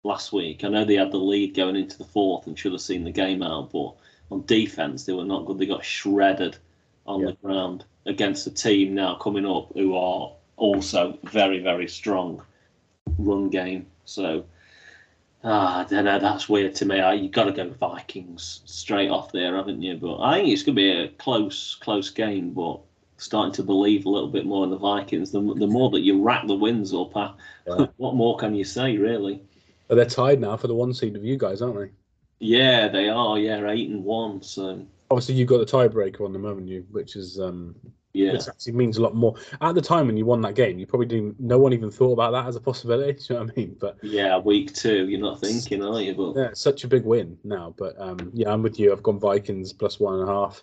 last 0.02 0.32
week. 0.32 0.64
I 0.64 0.68
know 0.68 0.84
they 0.84 0.96
had 0.96 1.12
the 1.12 1.18
lead 1.18 1.54
going 1.54 1.76
into 1.76 1.98
the 1.98 2.04
fourth 2.04 2.46
and 2.46 2.58
should 2.58 2.72
have 2.72 2.80
seen 2.80 3.04
the 3.04 3.12
game 3.12 3.42
out, 3.42 3.70
but 3.72 3.94
on 4.30 4.44
defense 4.46 5.04
they 5.04 5.12
were 5.12 5.24
not 5.24 5.46
good. 5.46 5.58
They 5.58 5.66
got 5.66 5.84
shredded 5.84 6.58
on 7.06 7.20
Yeah. 7.20 7.26
the 7.28 7.32
ground 7.46 7.84
against 8.06 8.46
a 8.46 8.50
team 8.50 8.94
now 8.94 9.14
coming 9.16 9.46
up 9.46 9.72
who 9.74 9.96
are 9.96 10.32
also 10.56 11.18
very 11.24 11.60
very 11.60 11.88
strong 11.88 12.42
run 13.18 13.48
game. 13.50 13.86
So. 14.04 14.44
Ah, 15.46 15.80
I 15.80 15.84
don't 15.84 16.06
know. 16.06 16.18
That's 16.18 16.48
weird 16.48 16.74
to 16.76 16.86
me. 16.86 17.00
I, 17.00 17.12
you 17.12 17.28
got 17.28 17.44
to 17.44 17.52
go 17.52 17.68
Vikings 17.68 18.62
straight 18.64 19.10
off 19.10 19.30
there, 19.30 19.56
haven't 19.56 19.82
you? 19.82 19.94
But 19.96 20.20
I 20.22 20.36
think 20.36 20.48
it's 20.48 20.62
going 20.62 20.74
to 20.76 20.80
be 20.80 20.90
a 20.90 21.08
close, 21.18 21.74
close 21.74 22.08
game. 22.08 22.52
But 22.54 22.80
starting 23.18 23.52
to 23.56 23.62
believe 23.62 24.06
a 24.06 24.08
little 24.08 24.30
bit 24.30 24.46
more 24.46 24.64
in 24.64 24.70
the 24.70 24.78
Vikings. 24.78 25.32
The, 25.32 25.40
the 25.40 25.66
more 25.66 25.90
that 25.90 26.00
you 26.00 26.22
rack 26.22 26.46
the 26.46 26.54
wins 26.54 26.94
up, 26.94 27.12
Yeah. 27.14 27.86
what 27.98 28.14
more 28.14 28.38
can 28.38 28.54
you 28.54 28.64
say, 28.64 28.96
really? 28.96 29.42
But 29.86 29.96
they're 29.96 30.06
tied 30.06 30.40
now 30.40 30.56
for 30.56 30.66
the 30.66 30.74
one 30.74 30.94
seed 30.94 31.14
of 31.14 31.22
you 31.24 31.36
guys, 31.36 31.60
aren't 31.60 31.76
they? 31.78 31.90
Yeah, 32.38 32.88
they 32.88 33.08
are. 33.08 33.38
Yeah, 33.38 33.68
eight 33.70 33.90
and 33.90 34.04
one. 34.04 34.42
So 34.42 34.86
Obviously, 35.10 35.34
you've 35.34 35.48
got 35.48 35.58
the 35.58 35.66
tiebreaker 35.66 36.22
on 36.22 36.32
the 36.32 36.38
moment, 36.38 36.68
you, 36.68 36.84
which 36.90 37.16
is 37.16 37.38
um, 37.38 37.74
yeah, 38.12 38.32
which 38.32 38.48
actually 38.48 38.72
means 38.72 38.96
a 38.96 39.02
lot 39.02 39.14
more. 39.14 39.34
At 39.60 39.74
the 39.74 39.80
time 39.80 40.06
when 40.06 40.16
you 40.16 40.24
won 40.24 40.40
that 40.42 40.54
game, 40.54 40.78
you 40.78 40.86
probably 40.86 41.06
didn't. 41.06 41.38
No 41.38 41.58
one 41.58 41.72
even 41.72 41.90
thought 41.90 42.12
about 42.12 42.32
that 42.32 42.46
as 42.46 42.56
a 42.56 42.60
possibility. 42.60 43.12
Do 43.26 43.34
you 43.34 43.34
know 43.34 43.44
what 43.44 43.52
I 43.52 43.60
mean? 43.60 43.76
But 43.80 43.98
yeah. 44.02 44.38
Week 44.38 44.72
two, 44.72 45.08
you're 45.08 45.20
not 45.20 45.40
thinking, 45.40 45.82
are 45.84 46.00
you? 46.00 46.14
But 46.14 46.36
Yeah, 46.36 46.48
it's 46.48 46.60
such 46.60 46.84
a 46.84 46.88
big 46.88 47.04
win 47.04 47.36
now. 47.44 47.74
But 47.76 48.00
um, 48.00 48.30
yeah, 48.32 48.52
I'm 48.52 48.62
with 48.62 48.78
you. 48.78 48.92
I've 48.92 49.02
gone 49.02 49.18
Vikings 49.18 49.72
plus 49.72 50.00
one 50.00 50.20
and 50.20 50.28
a 50.28 50.32
half. 50.32 50.62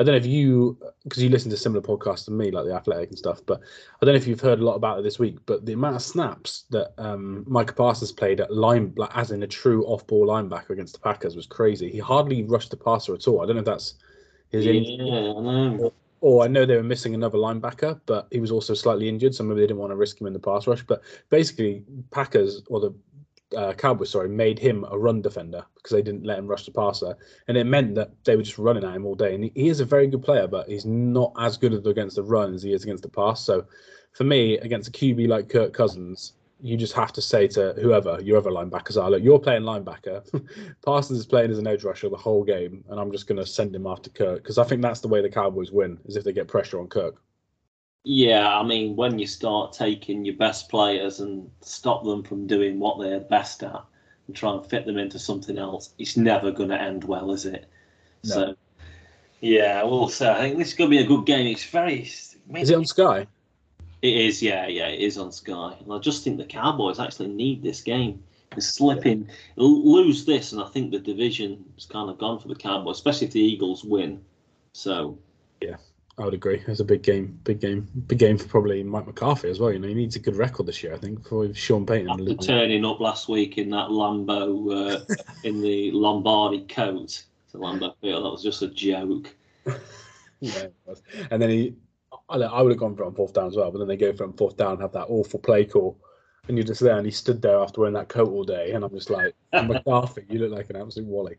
I 0.00 0.02
don't 0.02 0.14
know 0.14 0.18
if 0.18 0.26
you, 0.26 0.76
because 1.04 1.22
you 1.22 1.28
listen 1.28 1.50
to 1.52 1.56
similar 1.56 1.80
podcasts 1.80 2.24
to 2.24 2.32
me, 2.32 2.50
like 2.50 2.64
the 2.64 2.74
Athletic 2.74 3.10
and 3.10 3.18
stuff. 3.18 3.40
But 3.46 3.60
I 4.02 4.04
don't 4.04 4.14
know 4.14 4.18
if 4.18 4.26
you've 4.26 4.40
heard 4.40 4.58
a 4.58 4.64
lot 4.64 4.74
about 4.74 4.98
it 4.98 5.02
this 5.02 5.20
week. 5.20 5.38
But 5.46 5.66
the 5.66 5.72
amount 5.72 5.94
of 5.94 6.02
snaps 6.02 6.64
that 6.70 6.92
um, 6.98 7.44
Micah 7.46 7.74
Parsons 7.74 8.10
played 8.10 8.40
at 8.40 8.52
line, 8.52 8.92
like 8.96 9.10
as 9.14 9.30
in 9.30 9.44
a 9.44 9.46
true 9.46 9.84
off-ball 9.86 10.26
linebacker 10.26 10.70
against 10.70 10.94
the 10.94 11.00
Packers, 11.00 11.36
was 11.36 11.46
crazy. 11.46 11.90
He 11.90 11.98
hardly 11.98 12.42
rushed 12.42 12.70
the 12.70 12.76
passer 12.76 13.14
at 13.14 13.28
all. 13.28 13.40
I 13.40 13.46
don't 13.46 13.54
know 13.54 13.60
if 13.60 13.66
that's 13.66 13.94
his 14.50 14.66
yeah, 14.66 14.72
injury 14.72 14.96
know. 14.96 15.92
or 16.20 16.44
I 16.44 16.48
know 16.48 16.66
they 16.66 16.76
were 16.76 16.82
missing 16.82 17.14
another 17.14 17.38
linebacker, 17.38 18.00
but 18.06 18.26
he 18.32 18.40
was 18.40 18.50
also 18.50 18.74
slightly 18.74 19.08
injured, 19.08 19.34
so 19.34 19.44
maybe 19.44 19.60
they 19.60 19.66
didn't 19.66 19.78
want 19.78 19.92
to 19.92 19.96
risk 19.96 20.20
him 20.20 20.26
in 20.26 20.32
the 20.32 20.40
pass 20.40 20.66
rush. 20.66 20.82
But 20.82 21.02
basically, 21.30 21.84
Packers 22.10 22.62
or 22.66 22.80
the 22.80 22.94
uh, 23.54 23.72
Cowboys, 23.74 24.10
sorry, 24.10 24.28
made 24.28 24.58
him 24.58 24.84
a 24.90 24.98
run 24.98 25.22
defender 25.22 25.64
because 25.76 25.92
they 25.92 26.02
didn't 26.02 26.24
let 26.24 26.38
him 26.38 26.46
rush 26.46 26.64
the 26.64 26.72
passer, 26.72 27.16
and 27.48 27.56
it 27.56 27.64
meant 27.64 27.94
that 27.94 28.12
they 28.24 28.36
were 28.36 28.42
just 28.42 28.58
running 28.58 28.84
at 28.84 28.94
him 28.94 29.06
all 29.06 29.14
day. 29.14 29.34
And 29.34 29.50
he, 29.54 29.68
is 29.68 29.80
a 29.80 29.84
very 29.84 30.06
good 30.06 30.22
player, 30.22 30.46
but 30.46 30.68
he's 30.68 30.84
not 30.84 31.32
as 31.38 31.56
good 31.56 31.86
against 31.86 32.16
the 32.16 32.22
run 32.22 32.54
as 32.54 32.62
he 32.62 32.72
is 32.72 32.84
against 32.84 33.02
the 33.02 33.08
pass. 33.08 33.44
So, 33.44 33.66
for 34.12 34.24
me, 34.24 34.58
against 34.58 34.88
a 34.88 34.92
QB 34.92 35.28
like 35.28 35.48
Kirk 35.48 35.72
Cousins, 35.72 36.34
you 36.60 36.76
just 36.76 36.92
have 36.94 37.12
to 37.12 37.20
say 37.20 37.48
to 37.48 37.74
whoever 37.80 38.20
your 38.22 38.38
other 38.38 38.50
linebackers 38.50 39.00
are, 39.00 39.10
look, 39.10 39.22
you're 39.22 39.38
playing 39.38 39.62
linebacker. 39.62 40.22
Parsons 40.84 41.18
is 41.18 41.26
playing 41.26 41.50
as 41.50 41.58
an 41.58 41.66
edge 41.66 41.84
rusher 41.84 42.08
the 42.08 42.16
whole 42.16 42.44
game, 42.44 42.84
and 42.88 43.00
I'm 43.00 43.12
just 43.12 43.26
going 43.26 43.38
to 43.38 43.46
send 43.46 43.74
him 43.74 43.86
after 43.86 44.10
Kirk 44.10 44.42
because 44.42 44.58
I 44.58 44.64
think 44.64 44.80
that's 44.80 45.00
the 45.00 45.08
way 45.08 45.20
the 45.20 45.28
Cowboys 45.28 45.72
win 45.72 45.98
is 46.06 46.16
if 46.16 46.24
they 46.24 46.32
get 46.32 46.48
pressure 46.48 46.80
on 46.80 46.86
Kirk. 46.86 47.16
Yeah, 48.04 48.58
I 48.58 48.62
mean, 48.62 48.96
when 48.96 49.18
you 49.18 49.26
start 49.26 49.72
taking 49.72 50.26
your 50.26 50.36
best 50.36 50.68
players 50.68 51.20
and 51.20 51.50
stop 51.62 52.04
them 52.04 52.22
from 52.22 52.46
doing 52.46 52.78
what 52.78 53.00
they're 53.00 53.20
best 53.20 53.62
at 53.62 53.82
and 54.26 54.36
try 54.36 54.52
and 54.52 54.64
fit 54.64 54.84
them 54.84 54.98
into 54.98 55.18
something 55.18 55.56
else, 55.56 55.94
it's 55.98 56.16
never 56.16 56.50
going 56.50 56.68
to 56.68 56.80
end 56.80 57.04
well, 57.04 57.32
is 57.32 57.46
it? 57.46 57.66
No. 58.24 58.34
So, 58.34 58.54
yeah, 59.40 59.82
well, 59.84 60.08
so 60.08 60.32
I 60.32 60.40
think 60.40 60.58
this 60.58 60.68
is 60.68 60.74
going 60.74 60.90
to 60.90 60.96
be 60.96 61.02
a 61.02 61.06
good 61.06 61.24
game. 61.24 61.46
It's 61.46 61.64
very. 61.64 62.02
Is 62.02 62.36
it 62.70 62.76
on 62.76 62.84
Sky? 62.84 63.26
It 64.02 64.16
is, 64.16 64.42
yeah, 64.42 64.66
yeah, 64.66 64.88
it 64.88 65.00
is 65.00 65.16
on 65.16 65.32
Sky. 65.32 65.74
And 65.80 65.90
I 65.90 65.98
just 65.98 66.24
think 66.24 66.36
the 66.36 66.44
Cowboys 66.44 67.00
actually 67.00 67.28
need 67.28 67.62
this 67.62 67.80
game. 67.80 68.22
They're 68.50 68.60
slipping, 68.60 69.30
L- 69.56 69.92
lose 69.92 70.26
this, 70.26 70.52
and 70.52 70.60
I 70.60 70.66
think 70.66 70.90
the 70.90 70.98
division 70.98 71.64
is 71.78 71.86
kind 71.86 72.10
of 72.10 72.18
gone 72.18 72.38
for 72.38 72.48
the 72.48 72.54
Cowboys, 72.54 72.96
especially 72.96 73.28
if 73.28 73.32
the 73.32 73.40
Eagles 73.40 73.82
win. 73.82 74.22
So, 74.74 75.18
I 76.16 76.24
would 76.24 76.34
agree. 76.34 76.62
It's 76.68 76.80
a 76.80 76.84
big 76.84 77.02
game, 77.02 77.38
big 77.42 77.60
game, 77.60 77.88
big 78.06 78.18
game 78.18 78.38
for 78.38 78.46
probably 78.46 78.82
Mike 78.84 79.06
McCarthy 79.06 79.48
as 79.48 79.58
well. 79.58 79.72
You 79.72 79.80
know, 79.80 79.88
he 79.88 79.94
needs 79.94 80.14
a 80.14 80.20
good 80.20 80.36
record 80.36 80.66
this 80.66 80.82
year, 80.82 80.94
I 80.94 80.98
think, 80.98 81.26
for 81.26 81.52
Sean 81.54 81.84
Payton. 81.84 82.08
after 82.08 82.34
turning 82.36 82.84
up 82.84 83.00
last 83.00 83.28
week 83.28 83.58
in 83.58 83.70
that 83.70 83.88
Lambeau, 83.88 85.00
uh, 85.10 85.14
in 85.42 85.60
the 85.60 85.90
Lombardi 85.90 86.66
coat 86.66 87.24
to 87.50 87.58
Lambeau 87.58 87.94
Field, 88.00 88.24
that 88.24 88.30
was 88.30 88.44
just 88.44 88.62
a 88.62 88.68
joke. 88.68 89.34
yeah, 90.40 90.54
it 90.54 90.74
was. 90.86 91.02
and 91.32 91.42
then 91.42 91.50
he, 91.50 91.74
I, 92.28 92.36
I 92.36 92.62
would 92.62 92.70
have 92.70 92.78
gone 92.78 92.94
for 92.94 93.02
it 93.02 93.06
on 93.06 93.14
fourth 93.14 93.32
down 93.32 93.48
as 93.48 93.56
well, 93.56 93.72
but 93.72 93.78
then 93.78 93.88
they 93.88 93.96
go 93.96 94.12
for 94.12 94.22
it 94.22 94.28
on 94.28 94.32
fourth 94.34 94.56
down, 94.56 94.74
and 94.74 94.82
have 94.82 94.92
that 94.92 95.06
awful 95.08 95.40
play 95.40 95.64
call, 95.64 95.98
and 96.46 96.56
you're 96.56 96.66
just 96.66 96.80
there, 96.80 96.96
and 96.96 97.06
he 97.06 97.12
stood 97.12 97.42
there 97.42 97.58
after 97.58 97.80
wearing 97.80 97.94
that 97.94 98.08
coat 98.08 98.28
all 98.28 98.44
day, 98.44 98.70
and 98.70 98.84
I'm 98.84 98.90
just 98.90 99.10
like, 99.10 99.34
McCarthy, 99.52 100.24
you 100.28 100.38
look 100.38 100.52
like 100.52 100.70
an 100.70 100.76
absolute 100.76 101.08
wally. 101.08 101.36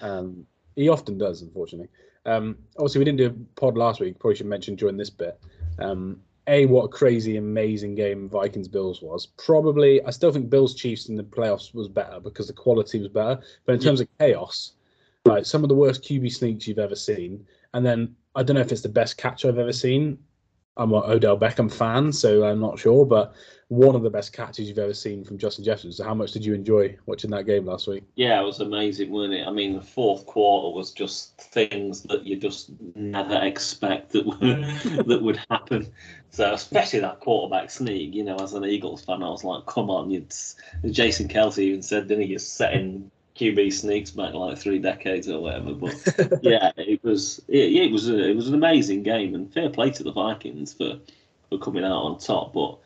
Um, 0.00 0.46
he 0.74 0.88
often 0.88 1.16
does, 1.16 1.42
unfortunately. 1.42 1.88
Um, 2.26 2.58
obviously, 2.76 2.98
we 2.98 3.04
didn't 3.04 3.18
do 3.18 3.26
a 3.26 3.60
pod 3.60 3.76
last 3.76 4.00
week. 4.00 4.18
Probably 4.18 4.36
should 4.36 4.46
mention 4.46 4.74
during 4.74 4.96
this 4.96 5.10
bit. 5.10 5.40
Um, 5.78 6.20
a 6.48 6.66
what 6.66 6.84
a 6.84 6.88
crazy, 6.88 7.36
amazing 7.36 7.94
game 7.94 8.28
Vikings 8.28 8.68
Bills 8.68 9.02
was. 9.02 9.26
Probably, 9.26 10.04
I 10.04 10.10
still 10.10 10.32
think 10.32 10.50
Bills 10.50 10.74
Chiefs 10.74 11.08
in 11.08 11.16
the 11.16 11.24
playoffs 11.24 11.74
was 11.74 11.88
better 11.88 12.20
because 12.20 12.46
the 12.46 12.52
quality 12.52 12.98
was 12.98 13.08
better. 13.08 13.40
But 13.64 13.74
in 13.74 13.80
terms 13.80 14.00
of 14.00 14.08
chaos, 14.18 14.72
like 15.24 15.44
some 15.44 15.64
of 15.64 15.68
the 15.68 15.74
worst 15.74 16.02
QB 16.02 16.32
sneaks 16.32 16.68
you've 16.68 16.78
ever 16.78 16.94
seen, 16.94 17.44
and 17.74 17.84
then 17.84 18.14
I 18.34 18.42
don't 18.42 18.54
know 18.54 18.62
if 18.62 18.70
it's 18.70 18.82
the 18.82 18.88
best 18.88 19.16
catch 19.16 19.44
I've 19.44 19.58
ever 19.58 19.72
seen. 19.72 20.18
I'm 20.76 20.92
an 20.92 21.02
Odell 21.04 21.38
Beckham 21.38 21.72
fan, 21.72 22.12
so 22.12 22.44
I'm 22.44 22.60
not 22.60 22.78
sure, 22.78 23.06
but 23.06 23.34
one 23.68 23.96
of 23.96 24.02
the 24.02 24.10
best 24.10 24.32
catches 24.32 24.68
you've 24.68 24.78
ever 24.78 24.94
seen 24.94 25.24
from 25.24 25.38
Justin 25.38 25.64
Jefferson. 25.64 25.90
So, 25.90 26.04
how 26.04 26.14
much 26.14 26.32
did 26.32 26.44
you 26.44 26.54
enjoy 26.54 26.96
watching 27.06 27.30
that 27.30 27.46
game 27.46 27.66
last 27.66 27.88
week? 27.88 28.04
Yeah, 28.14 28.40
it 28.40 28.44
was 28.44 28.60
amazing, 28.60 29.10
wasn't 29.10 29.34
it? 29.34 29.46
I 29.46 29.50
mean, 29.50 29.74
the 29.74 29.82
fourth 29.82 30.26
quarter 30.26 30.74
was 30.76 30.92
just 30.92 31.36
things 31.38 32.02
that 32.02 32.24
you 32.24 32.36
just 32.36 32.70
never 32.94 33.42
expect 33.42 34.12
that 34.12 34.24
would, 34.26 34.38
that 35.08 35.20
would 35.22 35.40
happen. 35.50 35.90
So, 36.30 36.52
especially 36.52 37.00
that 37.00 37.20
quarterback 37.20 37.70
sneak, 37.70 38.14
you 38.14 38.22
know, 38.22 38.36
as 38.36 38.52
an 38.52 38.64
Eagles 38.64 39.04
fan, 39.04 39.22
I 39.22 39.30
was 39.30 39.44
like, 39.44 39.66
come 39.66 39.90
on. 39.90 40.10
You'd, 40.10 40.32
Jason 40.90 41.28
Kelce 41.28 41.58
even 41.58 41.82
said, 41.82 42.06
didn't 42.06 42.24
he, 42.24 42.30
you're 42.30 42.38
setting 42.38 43.10
QB 43.38 43.72
sneaks 43.72 44.10
back 44.10 44.32
like 44.34 44.58
three 44.58 44.78
decades 44.78 45.28
or 45.28 45.40
whatever. 45.40 45.74
But 45.74 45.94
yeah, 46.42 46.72
it 46.76 47.02
was 47.04 47.40
it, 47.48 47.72
it 47.72 47.92
was 47.92 48.08
a, 48.08 48.30
it 48.30 48.34
was 48.34 48.48
an 48.48 48.54
amazing 48.54 49.02
game, 49.02 49.34
and 49.34 49.52
fair 49.52 49.68
play 49.68 49.90
to 49.90 50.02
the 50.02 50.12
Vikings 50.12 50.72
for, 50.72 50.98
for 51.48 51.58
coming 51.58 51.84
out 51.84 52.02
on 52.02 52.18
top. 52.18 52.54
But 52.54 52.78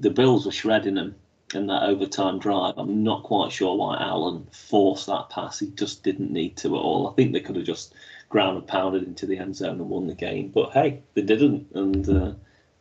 the 0.00 0.10
Bills 0.10 0.44
were 0.44 0.52
shredding 0.52 0.94
them 0.94 1.14
in 1.54 1.68
that 1.68 1.84
overtime 1.84 2.40
drive. 2.40 2.74
I'm 2.76 3.04
not 3.04 3.22
quite 3.22 3.52
sure 3.52 3.76
why 3.76 3.96
Allen 4.00 4.46
forced 4.50 5.06
that 5.06 5.30
pass. 5.30 5.60
He 5.60 5.68
just 5.68 6.02
didn't 6.02 6.32
need 6.32 6.56
to 6.58 6.76
at 6.76 6.80
all. 6.80 7.08
I 7.08 7.14
think 7.14 7.32
they 7.32 7.40
could 7.40 7.56
have 7.56 7.64
just 7.64 7.94
ground 8.28 8.56
and 8.58 8.66
pounded 8.66 9.04
into 9.04 9.26
the 9.26 9.38
end 9.38 9.54
zone 9.54 9.80
and 9.80 9.88
won 9.88 10.08
the 10.08 10.14
game. 10.14 10.48
But 10.48 10.72
hey, 10.72 11.00
they 11.14 11.22
didn't, 11.22 11.68
and 11.74 12.08
uh, 12.08 12.32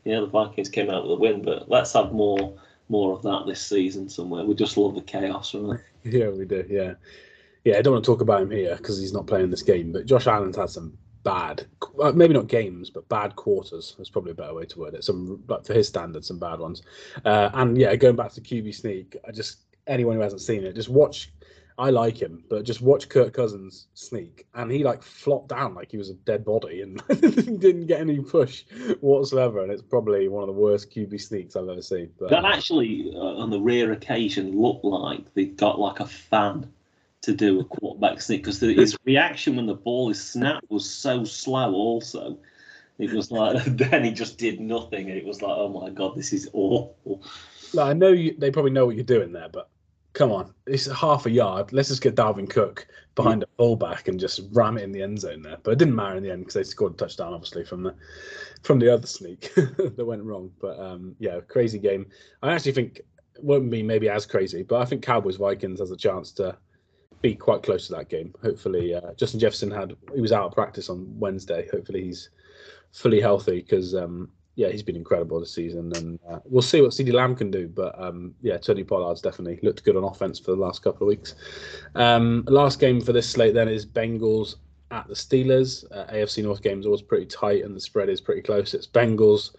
yeah, 0.03 0.21
the 0.21 0.27
Vikings 0.27 0.69
came 0.69 0.89
out 0.89 1.03
with 1.03 1.11
a 1.11 1.21
win. 1.21 1.43
But 1.43 1.69
let's 1.69 1.93
have 1.93 2.13
more 2.13 2.55
more 2.89 3.13
of 3.13 3.21
that 3.23 3.45
this 3.45 3.65
season 3.65 4.09
somewhere. 4.09 4.43
We 4.43 4.55
just 4.55 4.77
love 4.77 4.95
the 4.95 5.01
chaos, 5.01 5.53
right? 5.53 5.79
Yeah, 6.11 6.29
we 6.29 6.45
do. 6.45 6.65
Yeah, 6.69 6.93
yeah. 7.63 7.77
I 7.77 7.81
don't 7.81 7.93
want 7.93 8.05
to 8.05 8.11
talk 8.11 8.21
about 8.21 8.43
him 8.43 8.51
here 8.51 8.75
because 8.75 8.99
he's 8.99 9.13
not 9.13 9.27
playing 9.27 9.49
this 9.49 9.63
game. 9.63 9.91
But 9.91 10.05
Josh 10.05 10.27
Allen's 10.27 10.55
had 10.55 10.69
some 10.69 10.97
bad, 11.23 11.65
uh, 11.99 12.11
maybe 12.11 12.35
not 12.35 12.47
games, 12.47 12.91
but 12.91 13.09
bad 13.09 13.35
quarters. 13.35 13.95
That's 13.97 14.09
probably 14.09 14.31
a 14.31 14.35
better 14.35 14.53
way 14.53 14.65
to 14.65 14.79
word 14.79 14.93
it. 14.93 15.03
Some 15.03 15.43
like 15.47 15.65
for 15.65 15.73
his 15.73 15.87
standards, 15.87 16.27
some 16.27 16.39
bad 16.39 16.59
ones. 16.59 16.83
Uh, 17.25 17.49
and 17.55 17.77
yeah, 17.77 17.95
going 17.95 18.15
back 18.15 18.31
to 18.33 18.41
QB 18.41 18.75
sneak, 18.75 19.17
I 19.27 19.31
just 19.31 19.61
anyone 19.87 20.15
who 20.15 20.21
hasn't 20.21 20.41
seen 20.41 20.63
it, 20.63 20.75
just 20.75 20.89
watch. 20.89 21.31
I 21.77 21.89
like 21.89 22.21
him, 22.21 22.43
but 22.49 22.63
just 22.63 22.81
watch 22.81 23.09
Kirk 23.09 23.33
Cousins 23.33 23.87
sneak, 23.93 24.47
and 24.53 24.71
he 24.71 24.83
like 24.83 25.03
flopped 25.03 25.49
down 25.49 25.75
like 25.75 25.91
he 25.91 25.97
was 25.97 26.09
a 26.09 26.13
dead 26.13 26.45
body 26.45 26.81
and 26.81 27.01
didn't 27.59 27.87
get 27.87 27.99
any 27.99 28.19
push 28.19 28.63
whatsoever. 29.01 29.61
And 29.61 29.71
it's 29.71 29.81
probably 29.81 30.29
one 30.29 30.43
of 30.43 30.47
the 30.47 30.53
worst 30.53 30.89
QB 30.89 31.19
sneaks 31.19 31.55
I've 31.55 31.67
ever 31.67 31.81
seen. 31.81 32.11
But, 32.17 32.29
that 32.29 32.45
actually, 32.45 33.11
uh, 33.13 33.19
on 33.19 33.49
the 33.49 33.59
rare 33.59 33.91
occasion, 33.91 34.57
looked 34.57 34.85
like 34.85 35.33
they 35.33 35.45
got 35.45 35.77
like 35.77 35.99
a 35.99 36.05
fan 36.05 36.71
to 37.23 37.33
do 37.33 37.59
a 37.59 37.65
quarterback 37.65 38.21
sneak 38.21 38.43
because 38.43 38.61
his 38.61 38.97
reaction 39.03 39.55
when 39.57 39.65
the 39.65 39.73
ball 39.73 40.09
is 40.09 40.23
snapped 40.23 40.69
was 40.69 40.89
so 40.89 41.25
slow. 41.25 41.73
Also, 41.73 42.37
it 42.99 43.11
was 43.11 43.31
like 43.31 43.63
then 43.65 44.05
he 44.05 44.11
just 44.11 44.37
did 44.37 44.61
nothing, 44.61 45.09
and 45.09 45.17
it 45.17 45.25
was 45.25 45.41
like, 45.41 45.55
oh 45.57 45.67
my 45.67 45.89
god, 45.89 46.15
this 46.15 46.31
is 46.31 46.49
awful. 46.53 47.21
Like, 47.73 47.87
I 47.87 47.93
know 47.93 48.13
you, 48.13 48.33
they 48.37 48.49
probably 48.49 48.71
know 48.71 48.85
what 48.85 48.95
you're 48.95 49.03
doing 49.03 49.33
there, 49.33 49.49
but 49.49 49.69
come 50.15 50.31
on, 50.31 50.53
it's 50.65 50.89
half 50.91 51.27
a 51.27 51.29
yard. 51.29 51.73
Let's 51.73 51.89
just 51.89 52.01
get 52.01 52.15
Dalvin 52.15 52.49
Cook 52.49 52.87
behind 53.15 53.43
a 53.43 53.47
fullback 53.57 54.07
and 54.07 54.19
just 54.19 54.41
ram 54.53 54.77
it 54.77 54.83
in 54.83 54.91
the 54.91 55.03
end 55.03 55.19
zone 55.19 55.41
there. 55.41 55.57
But 55.61 55.71
it 55.71 55.79
didn't 55.79 55.95
matter 55.95 56.15
in 56.15 56.23
the 56.23 56.31
end 56.31 56.41
because 56.41 56.55
they 56.55 56.63
scored 56.63 56.93
a 56.93 56.97
touchdown, 56.97 57.33
obviously 57.33 57.65
from 57.65 57.83
the 57.83 57.93
from 58.63 58.79
the 58.79 58.91
other 58.91 59.05
sneak 59.05 59.53
that 59.55 60.05
went 60.05 60.23
wrong. 60.23 60.51
But 60.59 60.79
um, 60.79 61.15
yeah, 61.19 61.41
crazy 61.41 61.77
game. 61.77 62.07
I 62.41 62.53
actually 62.53 62.71
think 62.71 62.99
it 62.99 63.43
won't 63.43 63.69
be 63.69 63.83
maybe 63.83 64.09
as 64.09 64.25
crazy, 64.25 64.63
but 64.63 64.81
I 64.81 64.85
think 64.85 65.03
Cowboys 65.03 65.35
Vikings 65.35 65.81
has 65.81 65.91
a 65.91 65.97
chance 65.97 66.31
to 66.33 66.57
be 67.21 67.35
quite 67.35 67.63
close 67.63 67.87
to 67.87 67.95
that 67.95 68.09
game. 68.09 68.33
Hopefully, 68.41 68.95
uh, 68.95 69.13
Justin 69.17 69.41
Jefferson 69.41 69.69
had 69.69 69.95
he 70.15 70.21
was 70.21 70.31
out 70.31 70.45
of 70.45 70.53
practice 70.53 70.89
on 70.89 71.13
Wednesday. 71.19 71.67
Hopefully, 71.71 72.05
he's 72.05 72.29
fully 72.93 73.19
healthy 73.19 73.59
because 73.59 73.93
um, 73.93 74.29
yeah, 74.55 74.69
he's 74.69 74.83
been 74.83 74.95
incredible 74.95 75.39
this 75.39 75.53
season, 75.53 75.91
and 75.95 76.19
uh, 76.29 76.39
we'll 76.45 76.61
see 76.61 76.81
what 76.81 76.91
CeeDee 76.91 77.13
Lamb 77.13 77.35
can 77.35 77.51
do. 77.51 77.67
But 77.67 77.99
um, 78.01 78.33
yeah, 78.41 78.57
Tony 78.57 78.83
Pollard's 78.83 79.21
definitely 79.21 79.59
looked 79.61 79.83
good 79.83 79.97
on 79.97 80.03
offense 80.03 80.39
for 80.39 80.51
the 80.51 80.57
last 80.57 80.81
couple 80.81 81.03
of 81.03 81.09
weeks. 81.09 81.35
Um, 81.95 82.43
last 82.47 82.79
game 82.79 83.01
for 83.01 83.11
this 83.11 83.29
slate 83.29 83.53
then 83.53 83.67
is 83.67 83.85
Bengals 83.85 84.55
at 84.91 85.07
the 85.07 85.13
Steelers. 85.13 85.83
Uh, 85.91 86.11
AFC 86.11 86.43
North 86.43 86.61
games 86.61 86.85
always 86.85 87.01
pretty 87.01 87.25
tight, 87.25 87.65
and 87.65 87.75
the 87.75 87.81
spread 87.81 88.09
is 88.09 88.21
pretty 88.21 88.41
close. 88.41 88.73
It's 88.73 88.87
Bengals 88.87 89.51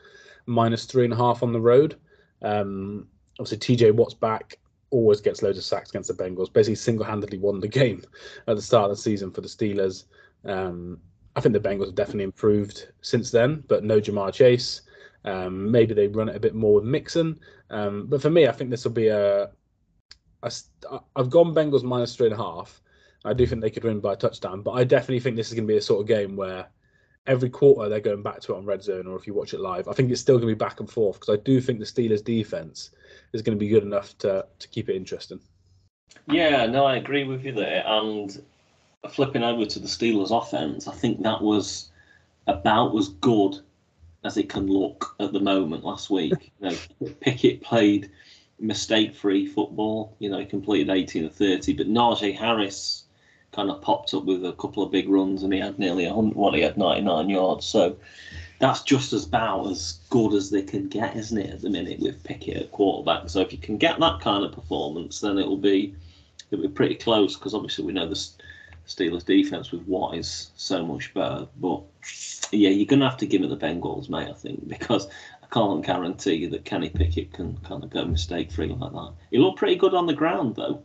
minus 0.47 0.87
three 0.87 1.05
and 1.05 1.13
a 1.13 1.17
half 1.17 1.43
on 1.43 1.53
the 1.53 1.61
road. 1.61 1.97
Um, 2.41 3.07
obviously, 3.39 3.77
TJ 3.77 3.95
Watt's 3.95 4.15
back 4.15 4.59
always 4.91 5.21
gets 5.21 5.43
loads 5.43 5.59
of 5.59 5.65
sacks 5.65 5.91
against 5.91 6.09
the 6.09 6.25
Bengals. 6.25 6.51
Basically, 6.51 6.75
single-handedly 6.75 7.39
won 7.39 7.61
the 7.61 7.69
game 7.81 8.03
at 8.47 8.57
the 8.57 8.63
start 8.63 8.91
of 8.91 8.97
the 8.97 9.03
season 9.03 9.31
for 9.31 9.43
the 9.43 9.49
Steelers. 9.49 10.05
Um, 10.47 11.01
I 11.35 11.41
think 11.41 11.53
the 11.53 11.61
Bengals 11.61 11.87
have 11.87 11.95
definitely 11.95 12.25
improved 12.25 12.89
since 13.03 13.31
then, 13.31 13.63
but 13.69 13.85
no 13.85 14.01
Ja'Marr 14.01 14.33
Chase. 14.33 14.81
Um, 15.27 15.71
maybe 15.71 15.93
they 15.93 16.07
run 16.07 16.29
it 16.29 16.37
a 16.37 16.41
bit 16.41 16.55
more 16.55 16.75
with 16.75 16.85
Mixon. 16.85 17.39
Um, 17.71 18.07
but 18.07 18.23
for 18.23 18.31
me, 18.31 18.47
I 18.47 18.53
think 18.53 18.71
this 18.71 18.85
will 18.85 18.93
be 18.93 19.09
a, 19.09 19.51
a. 20.43 20.53
I've 21.17 21.31
gone 21.31 21.55
Bengals 21.55 21.83
minus 21.83 22.15
three 22.15 22.29
and 22.29 22.35
a 22.35 22.43
half. 22.43 22.81
I 23.25 23.35
do 23.35 23.45
think 23.45 23.61
they 23.61 23.71
could 23.71 23.85
win 23.85 24.01
by 24.01 24.13
a 24.13 24.17
touchdown, 24.17 24.63
but 24.63 24.73
I 24.73 24.85
definitely 24.85 25.21
think 25.21 25.37
this 25.37 25.49
is 25.49 25.55
going 25.55 25.67
to 25.67 25.73
be 25.73 25.79
a 25.79 25.83
sort 25.83 26.01
of 26.01 26.07
game 26.07 26.37
where 26.37 26.67
every 27.27 27.51
quarter 27.51 27.89
they're 27.89 27.99
going 27.99 28.23
back 28.23 28.41
to 28.41 28.55
it 28.55 28.57
on 28.57 28.65
red 28.65 28.85
zone, 28.85 29.09
or 29.09 29.17
if 29.17 29.27
you 29.27 29.35
watch 29.35 29.53
it 29.53 29.61
live, 29.61 29.89
I 29.89 29.93
think 29.93 30.13
it's 30.13 30.21
still 30.21 30.37
going 30.37 30.49
to 30.49 30.55
be 30.55 30.65
back 30.65 30.79
and 30.79 30.89
forth 30.89 31.19
because 31.19 31.37
I 31.37 31.43
do 31.43 31.61
think 31.61 31.81
the 31.81 31.85
Steelers' 31.85 32.25
defense 32.25 32.91
is 33.33 33.43
going 33.43 33.59
to 33.59 33.61
be 33.61 33.69
good 33.69 33.83
enough 33.83 34.17
to 34.19 34.47
to 34.59 34.69
keep 34.69 34.89
it 34.89 34.97
interesting. 34.97 35.41
Yeah, 36.29 36.67
no, 36.67 36.85
I 36.85 36.97
agree 36.97 37.25
with 37.25 37.45
you 37.45 37.53
there. 37.53 37.83
And 37.85 38.41
flipping 39.11 39.43
over 39.43 39.65
to 39.65 39.79
the 39.79 39.89
Steelers' 39.89 40.31
offense, 40.31 40.87
I 40.87 40.93
think 40.93 41.23
that 41.23 41.43
was 41.43 41.91
about 42.47 42.97
as 42.97 43.09
good 43.09 43.61
as 44.27 44.37
it 44.37 44.49
can 44.49 44.67
look 44.67 45.15
at 45.21 45.33
the 45.33 45.41
moment. 45.41 45.85
Last 45.85 46.11
week, 46.11 46.53
you 46.61 46.71
know, 46.71 46.77
Pickett 47.21 47.63
played 47.63 48.11
mistake-free 48.59 49.47
football. 49.47 50.17
You 50.19 50.31
know, 50.31 50.39
he 50.39 50.47
completed 50.47 50.91
18 50.91 51.27
of 51.27 51.35
30, 51.35 51.75
but 51.75 51.89
Najee 51.89 52.37
Harris 52.37 53.05
kind 53.53 53.71
of 53.71 53.81
popped 53.81 54.13
up 54.13 54.25
with 54.25 54.45
a 54.45 54.53
couple 54.55 54.83
of 54.83 54.91
big 54.93 55.09
runs, 55.09 55.43
and 55.43 55.53
he 55.53 55.61
had 55.61 55.79
nearly 55.79 56.07
100. 56.07 56.37
Well, 56.37 56.53
he 56.53 56.61
had 56.61 56.77
99 56.77 57.31
yards. 57.31 57.65
So 57.65 57.97
that's 58.59 58.83
just 58.83 59.13
as 59.13 59.27
about 59.27 59.69
as 59.69 60.01
good 60.11 60.35
as 60.35 60.51
they 60.51 60.63
can 60.63 60.89
get, 60.89 61.17
isn't 61.17 61.39
it, 61.39 61.51
at 61.51 61.61
the 61.63 61.71
minute 61.71 62.01
with 62.01 62.23
Pickett 62.25 62.57
at 62.57 62.73
quarterback? 62.73 63.29
So 63.29 63.41
if 63.41 63.53
you 63.53 63.59
can 63.59 63.77
get 63.77 64.01
that 64.01 64.21
kind 64.21 64.45
of 64.45 64.53
performance, 64.53 65.21
then 65.21 65.39
it'll 65.39 65.57
be 65.57 65.95
it'll 66.51 66.63
be 66.63 66.69
pretty 66.69 66.95
close 66.95 67.37
because 67.37 67.55
obviously 67.55 67.85
we 67.85 67.93
know 67.93 68.09
the 68.09 68.29
Steelers 68.87 69.25
defense 69.25 69.73
with 69.73 69.83
Watt 69.83 70.17
is 70.17 70.51
so 70.57 70.85
much 70.85 71.13
better. 71.13 71.47
But 71.59 71.83
yeah, 72.53 72.71
you're 72.71 72.87
gonna 72.87 73.09
have 73.09 73.19
to 73.19 73.27
give 73.27 73.43
it 73.43 73.49
the 73.49 73.57
Bengals, 73.57 74.09
mate. 74.09 74.29
I 74.29 74.33
think 74.33 74.69
because 74.69 75.09
I 75.43 75.47
can't 75.53 75.85
guarantee 75.85 76.47
that 76.47 76.65
Kenny 76.65 76.91
Pickett 76.91 77.33
can 77.33 77.57
kind 77.59 77.83
of 77.85 77.91
go 77.91 78.05
mistake 78.05 78.51
free 78.51 78.69
like 78.69 78.93
that. 78.93 79.13
He 79.31 79.39
looked 79.39 79.59
pretty 79.59 79.77
good 79.77 79.95
on 79.95 80.07
the 80.07 80.15
ground 80.15 80.57
though. 80.57 80.83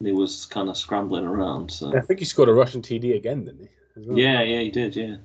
He 0.00 0.12
was 0.12 0.44
kind 0.46 0.68
of 0.68 0.76
scrambling 0.76 1.24
around. 1.24 1.70
So 1.70 1.96
I 1.96 2.00
think 2.00 2.20
he 2.20 2.26
scored 2.26 2.48
a 2.48 2.54
Russian 2.54 2.82
TD 2.82 3.16
again, 3.16 3.44
didn't 3.44 3.62
he? 3.62 3.68
Well? 3.96 4.18
Yeah, 4.18 4.42
yeah, 4.42 4.60
he 4.60 4.70
did. 4.70 4.94
Yeah. 4.94 5.16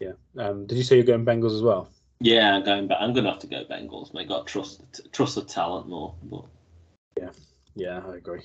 Yeah. 0.00 0.12
Um, 0.38 0.66
did 0.66 0.78
you 0.78 0.84
say 0.84 0.96
you're 0.96 1.04
going 1.04 1.24
Bengals 1.24 1.54
as 1.54 1.62
well? 1.62 1.90
Yeah, 2.20 2.56
I'm 2.56 2.64
going. 2.64 2.86
But 2.86 2.98
I'm 3.00 3.12
going 3.12 3.24
to 3.24 3.30
have 3.30 3.40
to 3.40 3.46
go 3.46 3.64
Bengals. 3.64 4.14
Mate, 4.14 4.28
got 4.28 4.46
trust 4.46 4.82
trust 5.12 5.34
the 5.34 5.42
talent 5.42 5.88
more. 5.88 6.14
But 6.22 6.44
yeah, 7.18 7.30
yeah, 7.74 8.02
I 8.06 8.16
agree. 8.16 8.42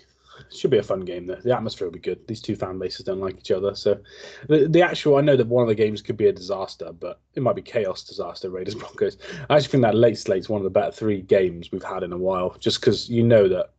Should 0.52 0.72
be 0.72 0.78
a 0.78 0.84
fun 0.84 1.02
game. 1.02 1.28
Though. 1.28 1.36
The 1.36 1.56
atmosphere 1.56 1.88
will 1.88 1.94
be 1.94 2.00
good. 2.00 2.28
These 2.28 2.42
two 2.42 2.56
fan 2.56 2.80
bases 2.80 3.06
don't 3.06 3.20
like 3.20 3.38
each 3.38 3.52
other, 3.52 3.76
so 3.76 4.00
the, 4.48 4.68
the 4.68 4.82
actual. 4.82 5.18
I 5.18 5.22
know 5.22 5.38
that 5.38 5.48
one 5.48 5.64
of 5.64 5.70
the 5.70 5.76
games 5.76 6.02
could 6.02 6.18
be 6.18 6.28
a 6.28 6.34
disaster, 6.34 6.92
but 6.92 7.22
it 7.36 7.44
might 7.44 7.56
be 7.56 7.62
chaos 7.62 8.04
disaster. 8.04 8.50
Raiders 8.50 8.76
Broncos. 8.82 9.18
I 9.50 9.56
actually 9.56 9.70
think 9.70 9.84
that 9.84 9.96
late 9.96 10.18
slate's 10.18 10.50
one 10.50 10.60
of 10.60 10.64
the 10.64 10.70
better 10.70 10.92
three 10.92 11.22
games 11.22 11.72
we've 11.72 11.84
had 11.84 12.04
in 12.04 12.14
a 12.14 12.18
while, 12.18 12.56
just 12.60 12.82
because 12.82 13.10
you 13.10 13.24
know 13.24 13.48
that 13.48 13.72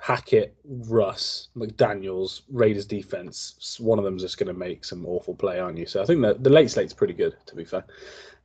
Hackett, 0.00 0.56
Russ, 0.64 1.48
McDaniels, 1.56 2.42
Raiders 2.50 2.86
defense, 2.86 3.78
one 3.78 3.98
of 3.98 4.04
them's 4.04 4.22
just 4.22 4.38
going 4.38 4.52
to 4.52 4.58
make 4.58 4.84
some 4.84 5.04
awful 5.06 5.34
play, 5.34 5.60
aren't 5.60 5.78
you? 5.78 5.86
So 5.86 6.02
I 6.02 6.06
think 6.06 6.22
that 6.22 6.42
the 6.42 6.50
late 6.50 6.70
slate's 6.70 6.94
pretty 6.94 7.14
good, 7.14 7.36
to 7.46 7.54
be 7.54 7.64
fair. 7.64 7.84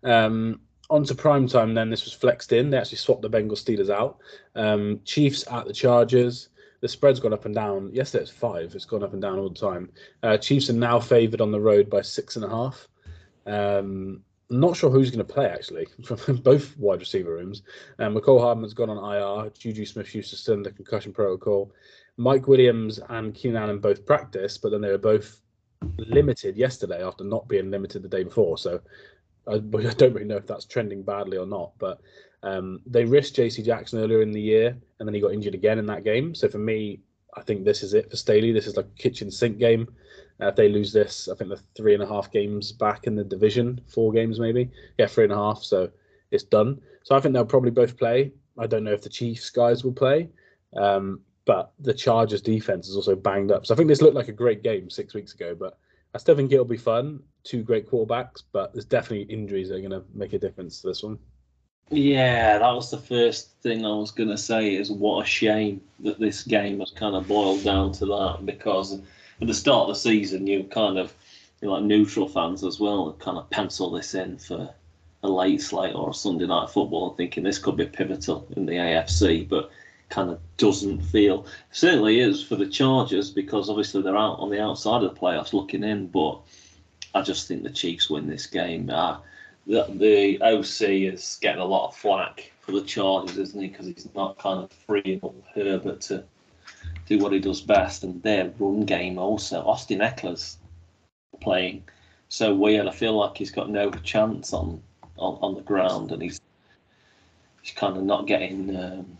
Um, 0.04 0.60
on 0.90 1.04
to 1.06 1.16
prime 1.16 1.48
time 1.48 1.74
then. 1.74 1.90
This 1.90 2.04
was 2.04 2.14
flexed 2.14 2.52
in. 2.52 2.70
They 2.70 2.78
actually 2.78 2.98
swapped 2.98 3.22
the 3.22 3.30
Bengals 3.30 3.64
Steelers 3.64 3.90
out. 3.90 4.18
Um, 4.56 5.00
Chiefs 5.06 5.46
at 5.50 5.66
the 5.66 5.74
Chargers. 5.74 6.50
The 6.86 6.90
spread's 6.90 7.20
gone 7.20 7.34
up 7.34 7.46
and 7.46 7.56
down. 7.56 7.90
Yesterday 7.92 8.22
it's 8.22 8.32
five. 8.32 8.76
It's 8.76 8.86
gone 8.86 9.02
up 9.02 9.14
and 9.14 9.20
down 9.20 9.40
all 9.40 9.50
the 9.50 9.60
time. 9.60 9.90
Uh, 10.22 10.38
Chiefs 10.38 10.70
are 10.70 10.74
now 10.74 11.00
favoured 11.00 11.42
on 11.42 11.52
the 11.52 11.60
road 11.60 11.90
by 11.90 12.04
six 12.04 12.36
and 12.36 12.46
a 12.46 12.48
half. 12.48 12.88
Um, 13.48 14.22
not 14.52 14.78
sure 14.78 14.92
who's 14.92 15.10
going 15.10 15.26
to 15.26 15.34
play 15.34 15.48
actually 15.48 15.88
from 16.06 16.36
both 16.38 16.78
wide 16.78 17.00
receiver 17.00 17.34
rooms. 17.34 17.64
Um, 17.98 18.14
Mecole 18.14 18.40
Hardman's 18.40 18.76
gone 18.76 18.92
on 18.92 19.16
IR. 19.16 19.50
Juju 19.58 19.84
Smith-Schuster 19.84 20.62
the 20.62 20.72
concussion 20.74 21.12
protocol. 21.12 21.72
Mike 22.18 22.48
Williams 22.48 23.00
and 23.10 23.34
Keenan 23.34 23.64
Allen 23.64 23.80
both 23.80 24.06
practice, 24.06 24.60
but 24.60 24.70
then 24.70 24.82
they 24.82 24.92
were 24.92 25.00
both 25.00 25.42
limited 25.98 26.56
yesterday 26.56 27.04
after 27.04 27.24
not 27.24 27.48
being 27.48 27.72
limited 27.72 28.04
the 28.04 28.10
day 28.10 28.24
before. 28.26 28.60
So 28.60 28.80
I, 29.48 29.54
I 29.56 29.58
don't 29.58 30.14
really 30.14 30.26
know 30.26 30.38
if 30.38 30.46
that's 30.46 30.66
trending 30.66 31.02
badly 31.02 31.40
or 31.40 31.48
not. 31.48 31.72
But 31.80 32.00
um, 32.46 32.80
they 32.86 33.04
risked 33.04 33.36
J.C. 33.36 33.64
Jackson 33.64 34.00
earlier 34.00 34.22
in 34.22 34.32
the 34.32 34.42
year, 34.42 34.78
and 35.00 35.08
then 35.08 35.16
he 35.16 35.20
got 35.20 35.34
injured 35.34 35.56
again 35.56 35.80
in 35.80 35.88
that 35.88 36.04
game. 36.04 36.36
So 36.36 36.48
for 36.48 36.60
me, 36.60 37.02
I 37.36 37.42
think 37.42 37.66
this 37.66 37.82
is 37.82 37.96
it 37.96 38.10
for 38.10 38.18
Staley. 38.18 38.52
This 38.52 38.68
is 38.68 38.78
like 38.78 38.86
a 38.86 39.02
kitchen 39.02 39.32
sink 39.32 39.58
game. 39.58 39.94
Uh, 40.40 40.48
if 40.48 40.56
they 40.56 40.70
lose 40.70 40.94
this, 40.94 41.28
I 41.28 41.36
think 41.36 41.50
they're 41.50 41.60
three 41.76 41.96
and 41.96 42.04
a 42.04 42.08
half 42.08 42.32
games 42.32 42.72
back 42.72 43.08
in 43.08 43.16
the 43.16 43.24
division, 43.24 43.82
four 43.88 44.12
games 44.12 44.40
maybe. 44.40 44.70
Yeah, 45.00 45.08
three 45.08 45.24
and 45.24 45.34
a 45.34 45.38
half. 45.38 45.64
So 45.64 45.90
it's 46.30 46.44
done. 46.44 46.80
So 47.04 47.16
I 47.16 47.20
think 47.20 47.34
they'll 47.34 47.46
probably 47.46 47.72
both 47.72 47.98
play. 47.98 48.32
I 48.60 48.68
don't 48.68 48.84
know 48.84 48.94
if 48.94 49.02
the 49.02 49.10
Chiefs 49.10 49.50
guys 49.50 49.84
will 49.84 49.94
play, 49.94 50.30
um, 50.78 51.22
but 51.46 51.72
the 51.80 51.94
Chargers 51.94 52.42
defense 52.42 52.88
is 52.88 52.96
also 52.96 53.16
banged 53.16 53.52
up. 53.52 53.66
So 53.66 53.74
I 53.74 53.78
think 53.78 53.90
this 53.90 54.02
looked 54.02 54.16
like 54.16 54.28
a 54.28 54.34
great 54.34 54.62
game 54.62 54.90
six 54.90 55.16
weeks 55.16 55.34
ago, 55.34 55.56
but 55.60 55.78
I 56.14 56.20
still 56.20 56.36
think 56.36 56.52
it'll 56.52 56.64
be 56.64 56.78
fun. 56.78 57.22
Two 57.44 57.64
great 57.64 57.90
quarterbacks, 57.90 58.44
but 58.52 58.72
there's 58.74 58.86
definitely 58.86 59.34
injuries 59.34 59.70
that 59.70 59.76
are 59.76 59.88
going 59.88 59.92
to 59.92 60.04
make 60.14 60.34
a 60.34 60.40
difference 60.40 60.82
to 60.82 60.88
this 60.88 61.04
one. 61.04 61.18
Yeah, 61.92 62.58
that 62.58 62.74
was 62.74 62.90
the 62.90 62.98
first 62.98 63.52
thing 63.62 63.86
I 63.86 63.90
was 63.90 64.12
going 64.12 64.30
to 64.30 64.38
say. 64.38 64.76
Is 64.76 64.92
what 64.92 65.24
a 65.24 65.26
shame 65.28 65.82
that 66.00 66.20
this 66.20 66.44
game 66.44 66.80
has 66.80 66.92
kind 66.92 67.16
of 67.16 67.28
boiled 67.28 67.64
down 67.64 67.92
to 67.94 68.06
that 68.08 68.40
because 68.46 68.94
at 68.94 69.48
the 69.48 69.54
start 69.54 69.84
of 69.84 69.88
the 69.90 70.00
season, 70.00 70.48
you 70.48 70.64
kind 70.64 70.98
of 70.98 71.14
you 71.62 71.70
like 71.70 71.84
neutral 71.84 72.28
fans 72.28 72.64
as 72.64 72.80
well 72.80 73.14
kind 73.20 73.38
of 73.38 73.50
pencil 73.50 73.92
this 73.92 74.16
in 74.16 74.38
for 74.38 74.74
a 75.24 75.30
late 75.30 75.62
slate 75.62 75.96
or 75.96 76.10
a 76.10 76.14
Sunday 76.14 76.48
night 76.48 76.70
football, 76.70 77.12
thinking 77.12 77.44
this 77.44 77.60
could 77.60 77.78
be 77.78 77.86
pivotal 77.86 78.48
in 78.56 78.66
the 78.66 78.74
AFC, 78.74 79.48
but 79.48 79.70
kind 80.10 80.30
of 80.30 80.40
doesn't 80.58 81.02
feel 81.02 81.46
certainly 81.72 82.20
is 82.20 82.44
for 82.44 82.56
the 82.56 82.68
Chargers 82.68 83.32
because 83.32 83.70
obviously 83.70 84.02
they're 84.02 84.18
out 84.18 84.40
on 84.40 84.52
the 84.52 84.62
outside 84.62 85.04
of 85.04 85.14
the 85.14 85.20
playoffs 85.20 85.54
looking 85.54 85.84
in, 85.84 86.08
but 86.08 86.40
I 87.14 87.22
just 87.22 87.48
think 87.48 87.64
the 87.64 87.72
Chiefs 87.72 88.10
win 88.10 88.28
this 88.28 88.46
game. 88.46 88.90
Uh, 88.90 89.18
the, 89.68 89.86
the 89.96 90.42
OC 90.42 91.14
is 91.14 91.38
getting 91.42 91.62
a 91.62 91.66
lot 91.66 91.90
of 91.90 91.96
flack 91.96 92.52
for 92.62 92.72
the 92.72 92.82
Chargers, 92.82 93.38
isn't 93.38 93.62
he? 93.62 93.68
Because 93.68 93.88
he's 93.88 94.08
not 94.16 94.38
kind 94.38 94.64
of 94.64 94.72
freeing 94.72 95.20
up 95.24 95.36
Herbert 95.54 96.02
to 96.02 96.24
do 97.08 97.20
what 97.20 97.32
he 97.32 97.40
does 97.40 97.62
best, 97.62 98.04
and 98.04 98.22
their 98.24 98.52
run 98.60 98.86
game 98.86 99.18
also. 99.18 99.62
Austin 99.62 100.00
Ekeler's 100.00 100.58
playing 101.42 101.84
so 102.30 102.54
weird. 102.54 102.88
I 102.88 102.92
feel 102.92 103.14
like 103.14 103.38
he's 103.38 103.52
got 103.52 103.70
no 103.70 103.92
chance 103.92 104.54
on 104.54 104.82
on, 105.18 105.38
on 105.42 105.56
the 105.56 105.62
ground, 105.62 106.12
and 106.12 106.22
he's 106.22 106.42
he's 107.62 107.74
kind 107.74 107.98
of 107.98 108.04
not 108.04 108.28
getting. 108.28 108.76
Um, 108.76 109.18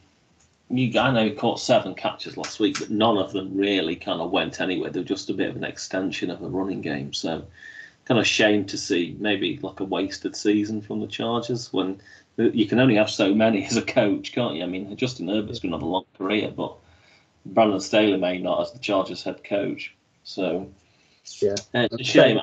you, 0.70 1.00
I 1.00 1.12
know 1.12 1.26
he 1.26 1.32
caught 1.32 1.60
seven 1.60 1.94
catches 1.94 2.38
last 2.38 2.60
week, 2.60 2.80
but 2.80 2.90
none 2.90 3.18
of 3.18 3.32
them 3.34 3.56
really 3.56 3.96
kind 3.96 4.20
of 4.20 4.32
went 4.32 4.60
anywhere. 4.60 4.90
They're 4.90 5.04
just 5.04 5.30
a 5.30 5.34
bit 5.34 5.50
of 5.50 5.56
an 5.56 5.64
extension 5.64 6.32
of 6.32 6.42
the 6.42 6.50
running 6.50 6.82
game. 6.82 7.14
So, 7.14 7.46
kind 8.06 8.20
of 8.20 8.28
shame 8.28 8.66
to 8.66 8.78
see 8.78 9.16
maybe 9.20 9.60
like 9.62 9.80
a 9.80 9.84
wasted 9.84 10.36
season 10.36 10.82
from 10.82 11.00
the 11.00 11.08
Chargers 11.08 11.74
when 11.74 12.02
you 12.38 12.66
can 12.68 12.80
only 12.80 12.96
have 12.96 13.10
so 13.10 13.34
many 13.34 13.66
as 13.68 13.78
a 13.78 13.82
coach, 13.82 14.32
can't 14.32 14.56
you? 14.56 14.64
I 14.64 14.68
mean, 14.68 14.96
Justin 14.96 15.28
Herbert's 15.28 15.60
going 15.60 15.72
to 15.72 15.78
have 15.78 15.84
a 15.84 15.90
long 15.90 16.06
career, 16.18 16.52
but 16.56 16.76
Brandon 17.46 17.80
Staley 17.80 18.18
may 18.18 18.38
not 18.38 18.62
as 18.62 18.72
the 18.72 18.80
Chargers 18.80 19.24
head 19.24 19.44
coach. 19.44 19.96
So, 20.24 20.70
yeah, 21.40 21.56
uh, 21.74 21.88
it's 21.92 22.00
a 22.00 22.04
shame. 22.04 22.40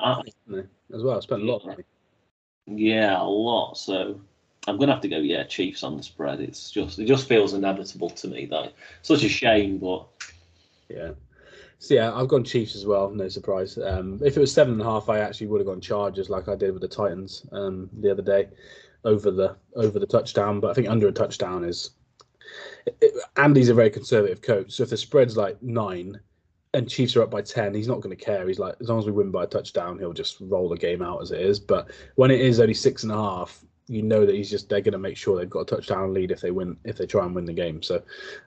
As 0.93 1.03
well, 1.03 1.17
I 1.17 1.19
spent 1.21 1.41
a 1.41 1.45
lot 1.45 1.61
of 1.61 1.67
money. 1.67 1.83
Yeah, 2.65 3.21
a 3.21 3.23
lot. 3.23 3.77
So 3.77 4.21
I'm 4.67 4.77
gonna 4.77 4.93
have 4.93 5.01
to 5.01 5.09
go. 5.09 5.17
Yeah, 5.17 5.43
Chiefs 5.43 5.83
on 5.83 5.97
the 5.97 6.03
spread. 6.03 6.39
It's 6.39 6.71
just 6.71 6.99
it 6.99 7.05
just 7.05 7.27
feels 7.27 7.53
inevitable 7.53 8.09
to 8.11 8.27
me. 8.27 8.45
Though 8.45 8.69
such 9.01 9.23
a 9.23 9.29
shame, 9.29 9.79
but 9.79 10.05
yeah. 10.89 11.11
So 11.83 11.95
yeah, 11.95 12.13
I've 12.13 12.29
gone 12.29 12.45
Chiefs 12.45 12.77
as 12.77 12.85
well. 12.85 13.09
No 13.09 13.27
surprise. 13.27 13.77
Um, 13.77 14.17
if 14.23 14.37
it 14.37 14.39
was 14.39 14.53
seven 14.53 14.71
and 14.71 14.81
a 14.81 14.85
half, 14.85 15.09
I 15.09 15.19
actually 15.19 15.47
would 15.47 15.59
have 15.59 15.67
gone 15.67 15.81
Chargers 15.81 16.29
like 16.29 16.47
I 16.47 16.55
did 16.55 16.71
with 16.71 16.81
the 16.81 16.87
Titans 16.87 17.45
um, 17.51 17.89
the 17.99 18.09
other 18.09 18.21
day 18.21 18.47
over 19.03 19.29
the 19.29 19.57
over 19.75 19.99
the 19.99 20.07
touchdown. 20.07 20.61
But 20.61 20.71
I 20.71 20.75
think 20.75 20.87
under 20.87 21.09
a 21.09 21.11
touchdown 21.11 21.65
is. 21.65 21.89
It, 23.01 23.13
Andy's 23.35 23.67
a 23.67 23.73
very 23.73 23.89
conservative 23.89 24.41
coach, 24.41 24.71
so 24.71 24.83
if 24.83 24.91
the 24.91 24.97
spread's 24.97 25.35
like 25.35 25.61
nine, 25.61 26.21
and 26.73 26.89
Chiefs 26.89 27.17
are 27.17 27.23
up 27.23 27.31
by 27.31 27.41
10, 27.41 27.73
he's 27.73 27.87
not 27.87 27.99
going 27.99 28.15
to 28.15 28.23
care. 28.23 28.47
He's 28.47 28.59
like, 28.59 28.75
as 28.79 28.87
long 28.87 28.99
as 28.99 29.05
we 29.05 29.11
win 29.11 29.31
by 29.31 29.43
a 29.43 29.47
touchdown, 29.47 29.99
he'll 29.99 30.13
just 30.13 30.37
roll 30.39 30.69
the 30.69 30.77
game 30.77 31.01
out 31.01 31.21
as 31.21 31.31
it 31.31 31.41
is. 31.41 31.59
But 31.59 31.91
when 32.15 32.31
it 32.31 32.39
is 32.39 32.59
only 32.59 32.73
six 32.75 33.03
and 33.03 33.11
a 33.11 33.15
half, 33.15 33.63
you 33.87 34.03
know 34.03 34.25
that 34.25 34.35
he's 34.35 34.49
just 34.49 34.69
they're 34.69 34.79
going 34.79 34.93
to 34.93 34.99
make 34.99 35.17
sure 35.17 35.37
they've 35.37 35.49
got 35.49 35.61
a 35.61 35.75
touchdown 35.75 36.13
lead 36.13 36.31
if 36.31 36.39
they 36.39 36.51
win 36.51 36.77
if 36.85 36.97
they 36.97 37.05
try 37.05 37.25
and 37.25 37.35
win 37.35 37.45
the 37.45 37.53
game. 37.53 37.83
So 37.83 38.01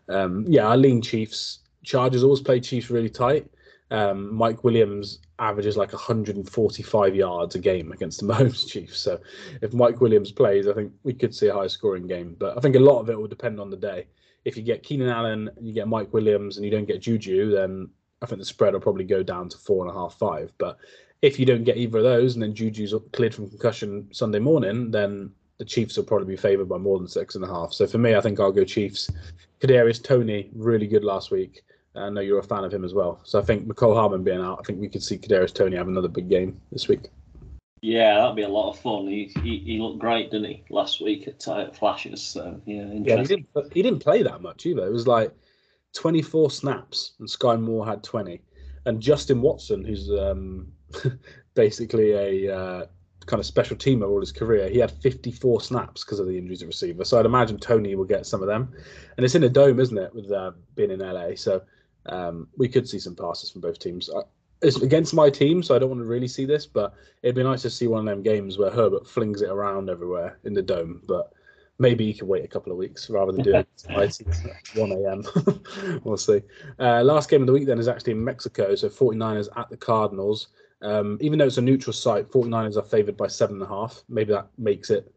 um, 0.08 0.46
yeah, 0.48 0.66
I 0.66 0.76
lean 0.76 1.02
Chiefs. 1.02 1.58
Chargers 1.86 2.24
always 2.24 2.40
play 2.40 2.60
Chiefs 2.60 2.90
really 2.90 3.08
tight. 3.08 3.48
Um, 3.92 4.34
Mike 4.34 4.64
Williams 4.64 5.20
averages 5.38 5.76
like 5.76 5.92
145 5.92 7.14
yards 7.14 7.54
a 7.54 7.58
game 7.60 7.92
against 7.92 8.20
the 8.20 8.26
Mahomes 8.32 8.68
Chiefs. 8.68 8.98
So 8.98 9.20
if 9.62 9.72
Mike 9.72 10.00
Williams 10.00 10.32
plays, 10.32 10.66
I 10.66 10.74
think 10.74 10.92
we 11.04 11.14
could 11.14 11.34
see 11.34 11.46
a 11.46 11.54
high 11.54 11.68
scoring 11.68 12.08
game. 12.08 12.34
But 12.38 12.58
I 12.58 12.60
think 12.60 12.74
a 12.74 12.80
lot 12.80 12.98
of 12.98 13.08
it 13.08 13.18
will 13.18 13.28
depend 13.28 13.60
on 13.60 13.70
the 13.70 13.76
day. 13.76 14.08
If 14.44 14.56
you 14.56 14.62
get 14.62 14.82
Keenan 14.82 15.08
Allen 15.08 15.50
you 15.60 15.72
get 15.72 15.88
Mike 15.88 16.12
Williams 16.12 16.56
and 16.56 16.64
you 16.64 16.70
don't 16.70 16.84
get 16.86 17.00
Juju, 17.00 17.52
then 17.52 17.88
I 18.20 18.26
think 18.26 18.40
the 18.40 18.44
spread 18.44 18.72
will 18.72 18.80
probably 18.80 19.04
go 19.04 19.22
down 19.22 19.48
to 19.48 19.58
four 19.58 19.86
and 19.86 19.94
a 19.94 19.98
half, 19.98 20.14
five. 20.14 20.52
But 20.58 20.78
if 21.22 21.38
you 21.38 21.46
don't 21.46 21.64
get 21.64 21.76
either 21.76 21.98
of 21.98 22.04
those, 22.04 22.34
and 22.34 22.42
then 22.42 22.54
Juju's 22.54 22.94
cleared 23.12 23.34
from 23.34 23.48
concussion 23.48 24.08
Sunday 24.12 24.38
morning, 24.38 24.90
then 24.90 25.30
the 25.58 25.64
Chiefs 25.64 25.96
will 25.96 26.04
probably 26.04 26.26
be 26.26 26.36
favoured 26.36 26.68
by 26.68 26.78
more 26.78 26.98
than 26.98 27.08
six 27.08 27.34
and 27.34 27.44
a 27.44 27.48
half. 27.48 27.72
So 27.72 27.86
for 27.86 27.98
me, 27.98 28.14
I 28.14 28.20
think 28.20 28.40
I'll 28.40 28.52
go 28.52 28.64
Chiefs. 28.64 29.10
Kadarius 29.60 30.02
Toney 30.02 30.50
really 30.54 30.86
good 30.86 31.04
last 31.04 31.30
week. 31.30 31.62
I 31.96 32.10
know 32.10 32.20
you're 32.20 32.38
a 32.38 32.42
fan 32.42 32.64
of 32.64 32.72
him 32.72 32.84
as 32.84 32.94
well. 32.94 33.20
So 33.24 33.38
I 33.38 33.42
think 33.42 33.66
Mecole 33.66 33.94
Hardman 33.94 34.22
being 34.22 34.40
out, 34.40 34.58
I 34.60 34.62
think 34.62 34.80
we 34.80 34.88
could 34.88 35.02
see 35.02 35.18
Kadarius 35.18 35.54
Toney 35.54 35.76
have 35.76 35.88
another 35.88 36.08
big 36.08 36.28
game 36.28 36.60
this 36.72 36.88
week. 36.88 37.08
Yeah, 37.82 38.14
that'd 38.16 38.36
be 38.36 38.42
a 38.42 38.48
lot 38.48 38.70
of 38.70 38.78
fun. 38.78 39.06
He 39.06 39.32
he, 39.42 39.58
he 39.58 39.78
looked 39.78 39.98
great, 39.98 40.30
didn't 40.30 40.48
he, 40.48 40.64
last 40.70 41.00
week 41.00 41.28
at 41.28 41.46
uh, 41.46 41.70
Flashes? 41.70 42.22
So 42.22 42.60
yeah, 42.64 42.86
yeah, 42.92 43.18
he 43.18 43.24
didn't 43.24 43.48
he 43.72 43.82
didn't 43.82 44.00
play 44.00 44.22
that 44.22 44.42
much 44.42 44.66
either. 44.66 44.86
It 44.86 44.92
was 44.92 45.06
like 45.06 45.32
24 45.94 46.50
snaps, 46.50 47.12
and 47.18 47.28
Skyy 47.28 47.60
Moore 47.60 47.86
had 47.86 48.02
20. 48.02 48.40
And 48.86 49.00
Justin 49.00 49.40
Watson, 49.40 49.84
who's 49.84 50.10
um, 50.10 50.68
basically 51.54 52.12
a 52.12 52.56
uh, 52.56 52.86
kind 53.26 53.40
of 53.40 53.46
special 53.46 53.76
teamer 53.76 54.08
all 54.08 54.20
his 54.20 54.32
career, 54.32 54.68
he 54.68 54.78
had 54.78 54.90
54 54.90 55.60
snaps 55.60 56.04
because 56.04 56.20
of 56.20 56.26
the 56.26 56.38
injuries 56.38 56.62
at 56.62 56.68
receiver. 56.68 57.04
So 57.04 57.18
I'd 57.18 57.26
imagine 57.26 57.58
Toney 57.58 57.94
will 57.94 58.04
get 58.04 58.26
some 58.26 58.42
of 58.42 58.48
them. 58.48 58.72
And 59.16 59.24
it's 59.24 59.34
in 59.34 59.44
a 59.44 59.48
dome, 59.48 59.80
isn't 59.80 59.98
it, 59.98 60.14
with 60.14 60.30
uh, 60.30 60.52
being 60.76 60.92
in 60.92 61.00
LA? 61.00 61.34
So 61.34 61.62
um, 62.08 62.48
we 62.56 62.68
could 62.68 62.88
see 62.88 62.98
some 62.98 63.16
passes 63.16 63.50
from 63.50 63.60
both 63.60 63.78
teams. 63.78 64.10
it's 64.62 64.80
against 64.82 65.14
my 65.14 65.30
team, 65.30 65.62
so 65.62 65.74
I 65.74 65.78
don't 65.78 65.90
want 65.90 66.00
to 66.00 66.06
really 66.06 66.28
see 66.28 66.44
this, 66.44 66.66
but 66.66 66.94
it'd 67.22 67.36
be 67.36 67.42
nice 67.42 67.62
to 67.62 67.70
see 67.70 67.86
one 67.86 68.00
of 68.00 68.06
them 68.06 68.22
games 68.22 68.58
where 68.58 68.70
Herbert 68.70 69.06
flings 69.06 69.42
it 69.42 69.50
around 69.50 69.90
everywhere 69.90 70.38
in 70.44 70.54
the 70.54 70.62
dome. 70.62 71.02
But 71.06 71.32
maybe 71.78 72.04
you 72.04 72.14
can 72.14 72.28
wait 72.28 72.44
a 72.44 72.48
couple 72.48 72.72
of 72.72 72.78
weeks 72.78 73.10
rather 73.10 73.32
than 73.32 73.42
do 73.42 73.54
it 73.54 73.68
tonight. 73.76 74.18
1 74.74 74.92
a.m. 74.92 75.22
we'll 76.04 76.16
see. 76.16 76.42
Uh, 76.78 77.02
last 77.02 77.28
game 77.28 77.42
of 77.42 77.46
the 77.46 77.52
week 77.52 77.66
then 77.66 77.78
is 77.78 77.88
actually 77.88 78.12
in 78.12 78.24
Mexico. 78.24 78.74
So 78.74 78.88
49ers 78.88 79.48
at 79.56 79.68
the 79.70 79.76
Cardinals. 79.76 80.48
Um, 80.82 81.18
even 81.20 81.38
though 81.38 81.46
it's 81.46 81.58
a 81.58 81.62
neutral 81.62 81.92
site, 81.92 82.30
49ers 82.30 82.76
are 82.76 82.82
favored 82.82 83.16
by 83.16 83.28
seven 83.28 83.56
and 83.56 83.64
a 83.64 83.68
half. 83.68 84.02
Maybe 84.08 84.32
that 84.32 84.48
makes 84.58 84.90
it 84.90 85.12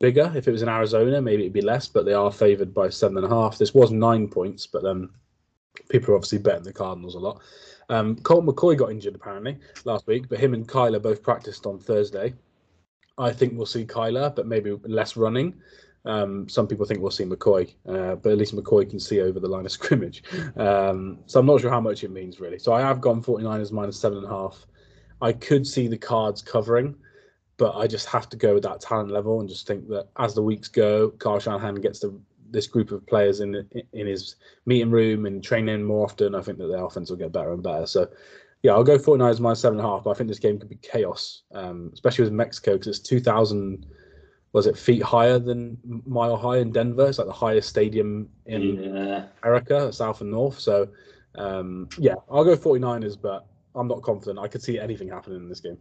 bigger. 0.00 0.32
If 0.34 0.48
it 0.48 0.52
was 0.52 0.62
in 0.62 0.68
Arizona, 0.68 1.20
maybe 1.20 1.42
it'd 1.42 1.52
be 1.52 1.60
less, 1.60 1.86
but 1.86 2.04
they 2.04 2.14
are 2.14 2.32
favored 2.32 2.74
by 2.74 2.88
seven 2.88 3.18
and 3.18 3.26
a 3.26 3.30
half. 3.30 3.58
This 3.58 3.74
was 3.74 3.90
nine 3.90 4.28
points, 4.28 4.66
but 4.66 4.82
then 4.82 5.08
people 5.88 6.12
are 6.12 6.16
obviously 6.16 6.38
betting 6.38 6.62
the 6.62 6.72
Cardinals 6.72 7.14
a 7.14 7.18
lot. 7.18 7.40
Um, 7.88 8.16
Colt 8.16 8.44
McCoy 8.44 8.76
got 8.76 8.90
injured 8.90 9.14
apparently 9.14 9.58
last 9.84 10.06
week, 10.06 10.28
but 10.28 10.38
him 10.38 10.54
and 10.54 10.66
Kyler 10.66 11.02
both 11.02 11.22
practiced 11.22 11.66
on 11.66 11.78
Thursday. 11.78 12.34
I 13.18 13.32
think 13.32 13.54
we'll 13.54 13.66
see 13.66 13.84
Kyler, 13.84 14.34
but 14.34 14.46
maybe 14.46 14.76
less 14.84 15.16
running. 15.16 15.54
Um, 16.04 16.48
some 16.48 16.66
people 16.66 16.84
think 16.84 17.00
we'll 17.00 17.10
see 17.10 17.24
McCoy, 17.24 17.72
uh, 17.86 18.16
but 18.16 18.32
at 18.32 18.38
least 18.38 18.56
McCoy 18.56 18.88
can 18.88 18.98
see 18.98 19.20
over 19.20 19.38
the 19.38 19.48
line 19.48 19.66
of 19.66 19.72
scrimmage. 19.72 20.22
Um, 20.56 21.18
so 21.26 21.38
I'm 21.38 21.46
not 21.46 21.60
sure 21.60 21.70
how 21.70 21.80
much 21.80 22.02
it 22.02 22.10
means 22.10 22.40
really. 22.40 22.58
So 22.58 22.72
I 22.72 22.80
have 22.80 23.00
gone 23.00 23.22
49ers 23.22 23.72
minus 23.72 24.00
seven 24.00 24.18
and 24.18 24.26
a 24.26 24.30
half. 24.30 24.66
I 25.20 25.32
could 25.32 25.66
see 25.66 25.86
the 25.86 25.98
cards 25.98 26.42
covering, 26.42 26.96
but 27.56 27.76
I 27.76 27.86
just 27.86 28.08
have 28.08 28.28
to 28.30 28.36
go 28.36 28.54
with 28.54 28.64
that 28.64 28.80
talent 28.80 29.10
level 29.10 29.38
and 29.38 29.48
just 29.48 29.66
think 29.66 29.88
that 29.88 30.08
as 30.18 30.34
the 30.34 30.42
weeks 30.42 30.66
go, 30.66 31.10
Kyle 31.10 31.38
Shanahan 31.38 31.76
gets 31.76 32.00
the, 32.00 32.18
this 32.52 32.66
group 32.66 32.92
of 32.92 33.06
players 33.06 33.40
in 33.40 33.68
in 33.92 34.06
his 34.06 34.36
meeting 34.66 34.90
room 34.90 35.26
and 35.26 35.42
training 35.42 35.82
more 35.82 36.04
often. 36.04 36.34
I 36.34 36.42
think 36.42 36.58
that 36.58 36.68
their 36.68 36.84
offense 36.84 37.10
will 37.10 37.16
get 37.16 37.32
better 37.32 37.52
and 37.52 37.62
better. 37.62 37.86
So 37.86 38.08
yeah, 38.62 38.72
I'll 38.72 38.84
go 38.84 38.96
49ers 38.96 39.40
minus 39.40 39.60
seven 39.60 39.78
and 39.78 39.86
a 39.86 39.90
half, 39.90 40.04
but 40.04 40.10
I 40.10 40.14
think 40.14 40.28
this 40.28 40.38
game 40.38 40.58
could 40.58 40.68
be 40.68 40.78
chaos, 40.82 41.42
um, 41.52 41.90
especially 41.92 42.24
with 42.24 42.32
Mexico 42.32 42.74
because 42.74 42.86
it's 42.86 43.08
2,000 43.08 43.86
was 44.52 44.66
it 44.66 44.76
feet 44.76 45.02
higher 45.02 45.38
than 45.38 45.78
Mile 46.06 46.36
High 46.36 46.58
in 46.58 46.72
Denver? 46.72 47.08
It's 47.08 47.18
like 47.18 47.26
the 47.26 47.32
highest 47.32 47.70
stadium 47.70 48.28
in 48.44 48.82
yeah. 48.82 49.24
America, 49.42 49.90
South 49.92 50.20
and 50.20 50.30
North. 50.30 50.60
So 50.60 50.88
um, 51.36 51.88
yeah, 51.98 52.16
I'll 52.30 52.44
go 52.44 52.54
49ers, 52.54 53.20
but 53.20 53.46
I'm 53.74 53.88
not 53.88 54.02
confident. 54.02 54.38
I 54.38 54.48
could 54.48 54.62
see 54.62 54.78
anything 54.78 55.08
happening 55.08 55.38
in 55.38 55.48
this 55.48 55.60
game. 55.60 55.78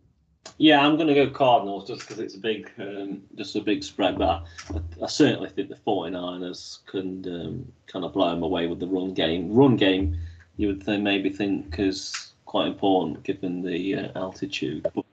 Yeah, 0.58 0.86
I'm 0.86 0.96
going 0.96 1.08
to 1.08 1.16
go 1.16 1.28
Cardinals 1.28 1.88
just 1.88 2.02
because 2.02 2.20
it's 2.20 2.36
a 2.36 2.40
big, 2.40 2.70
um, 2.78 3.24
just 3.36 3.56
a 3.56 3.62
big 3.62 3.84
spread. 3.84 4.20
But 4.20 4.44
I, 4.70 5.04
I, 5.04 5.08
certainly 5.08 5.50
think 5.50 5.70
the 5.70 5.76
49ers 5.88 6.86
can 6.86 7.26
um, 7.28 7.72
kind 7.88 8.06
of 8.06 8.14
blow 8.14 8.30
them 8.30 8.44
away 8.44 8.68
with 8.68 8.80
the 8.80 8.88
run 8.88 9.16
game. 9.16 9.52
Run 9.52 9.76
game, 9.76 10.20
you 10.58 10.68
would 10.68 10.84
think, 10.84 11.02
maybe 11.02 11.32
think 11.32 11.80
is 11.80 12.34
quite 12.46 12.68
important 12.68 13.24
given 13.24 13.64
the 13.64 13.96
uh, 13.96 14.12
altitude. 14.16 14.88
But 14.94 15.04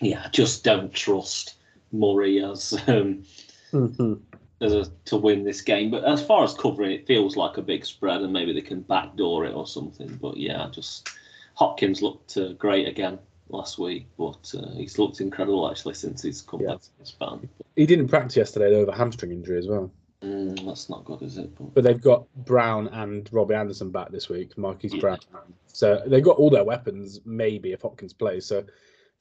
yeah, 0.00 0.22
I 0.24 0.28
just 0.28 0.64
don't 0.64 0.92
trust 0.92 1.56
Murray 1.92 2.42
as 2.42 2.72
um, 2.86 3.24
mm-hmm. 3.72 4.14
as 4.62 4.72
a, 4.72 4.86
to 5.06 5.18
win 5.18 5.44
this 5.44 5.60
game. 5.60 5.90
But 5.90 6.04
as 6.04 6.24
far 6.24 6.44
as 6.44 6.54
covering, 6.54 6.92
it 6.92 7.06
feels 7.06 7.36
like 7.36 7.58
a 7.58 7.62
big 7.62 7.84
spread, 7.84 8.22
and 8.22 8.32
maybe 8.32 8.54
they 8.54 8.62
can 8.62 8.80
backdoor 8.80 9.44
it 9.44 9.54
or 9.54 9.66
something. 9.66 10.18
But 10.20 10.38
yeah, 10.38 10.68
just 10.70 11.10
Hopkins 11.54 12.00
looked 12.00 12.38
uh, 12.38 12.54
great 12.54 12.88
again 12.88 13.18
last 13.48 13.78
week, 13.78 14.06
but 14.18 14.52
uh, 14.56 14.70
he's 14.72 14.98
looked 14.98 15.20
incredible 15.20 15.70
actually 15.70 15.94
since 15.94 16.22
he's 16.22 16.42
come 16.42 16.60
yeah. 16.60 16.72
back 16.72 16.82
to 16.82 16.88
his 16.98 17.10
fan. 17.10 17.48
He 17.76 17.86
didn't 17.86 18.08
practice 18.08 18.36
yesterday 18.36 18.72
though, 18.72 18.80
with 18.80 18.88
a 18.88 18.96
hamstring 18.96 19.32
injury 19.32 19.58
as 19.58 19.68
well. 19.68 19.90
Mm, 20.22 20.64
that's 20.66 20.88
not 20.88 21.04
good, 21.04 21.22
is 21.22 21.36
it? 21.38 21.54
But... 21.56 21.74
but, 21.74 21.84
they've 21.84 22.00
got 22.00 22.26
Brown 22.44 22.88
and 22.88 23.28
Robbie 23.32 23.54
Anderson 23.54 23.90
back 23.90 24.10
this 24.10 24.28
week, 24.28 24.56
Marquise 24.56 24.94
yeah. 24.94 25.00
Brown. 25.00 25.18
So 25.66 26.02
they've 26.06 26.24
got 26.24 26.38
all 26.38 26.48
their 26.48 26.64
weapons, 26.64 27.20
maybe, 27.26 27.72
if 27.72 27.82
Hopkins 27.82 28.14
plays. 28.14 28.46
So 28.46 28.64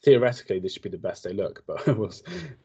theoretically 0.03 0.59
this 0.59 0.73
should 0.73 0.83
be 0.83 0.89
the 0.89 0.97
best 0.97 1.23
they 1.23 1.33
look, 1.33 1.63
but 1.67 1.85
we'll 1.97 2.13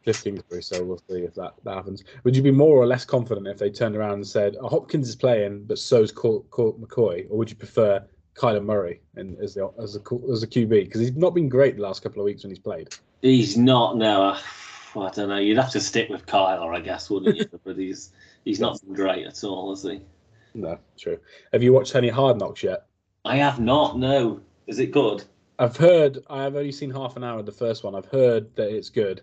Cliff 0.04 0.22
Kingsbury, 0.22 0.62
so 0.62 0.84
we'll 0.84 1.02
see 1.08 1.22
if 1.22 1.34
that, 1.34 1.54
that 1.64 1.74
happens. 1.74 2.04
Would 2.24 2.36
you 2.36 2.42
be 2.42 2.50
more 2.50 2.76
or 2.76 2.86
less 2.86 3.04
confident 3.04 3.48
if 3.48 3.58
they 3.58 3.70
turned 3.70 3.96
around 3.96 4.14
and 4.14 4.26
said 4.26 4.56
oh, 4.61 4.68
Hopkins 4.68 5.08
is 5.08 5.16
playing, 5.16 5.64
but 5.64 5.78
so's 5.78 6.12
Colt, 6.12 6.48
Colt 6.50 6.80
McCoy, 6.80 7.26
or 7.30 7.38
would 7.38 7.50
you 7.50 7.56
prefer 7.56 8.04
Kyler 8.34 8.64
Murray 8.64 9.00
and 9.16 9.38
as 9.38 9.54
the 9.54 9.70
as 9.78 9.96
a 9.96 10.00
as 10.30 10.42
a 10.42 10.46
QB 10.46 10.68
because 10.68 11.00
he's 11.00 11.16
not 11.16 11.34
been 11.34 11.48
great 11.48 11.76
the 11.76 11.82
last 11.82 12.02
couple 12.02 12.20
of 12.20 12.24
weeks 12.24 12.42
when 12.42 12.50
he's 12.50 12.58
played. 12.58 12.88
He's 13.22 13.56
not 13.56 13.96
no. 13.96 14.30
Uh, 14.30 14.38
I 14.96 15.10
don't 15.10 15.28
know. 15.28 15.38
You'd 15.38 15.58
have 15.58 15.70
to 15.70 15.80
stick 15.80 16.08
with 16.08 16.26
Kyler, 16.26 16.74
I 16.74 16.80
guess, 16.80 17.10
wouldn't 17.10 17.36
you? 17.36 17.46
but 17.64 17.76
he's 17.76 18.10
he's 18.44 18.60
not 18.60 18.80
been 18.82 18.94
great 18.94 19.26
at 19.26 19.44
all, 19.44 19.72
is 19.72 19.82
he? 19.82 20.00
No, 20.54 20.78
true. 20.98 21.18
Have 21.52 21.62
you 21.62 21.72
watched 21.72 21.94
any 21.94 22.08
Hard 22.08 22.38
Knocks 22.38 22.62
yet? 22.62 22.86
I 23.24 23.36
have 23.36 23.60
not. 23.60 23.98
No. 23.98 24.40
Is 24.66 24.78
it 24.78 24.90
good? 24.90 25.24
I've 25.58 25.76
heard. 25.76 26.18
I've 26.28 26.56
only 26.56 26.72
seen 26.72 26.90
half 26.90 27.16
an 27.16 27.24
hour 27.24 27.38
of 27.38 27.46
the 27.46 27.52
first 27.52 27.84
one. 27.84 27.94
I've 27.94 28.06
heard 28.06 28.54
that 28.56 28.74
it's 28.74 28.88
good, 28.88 29.22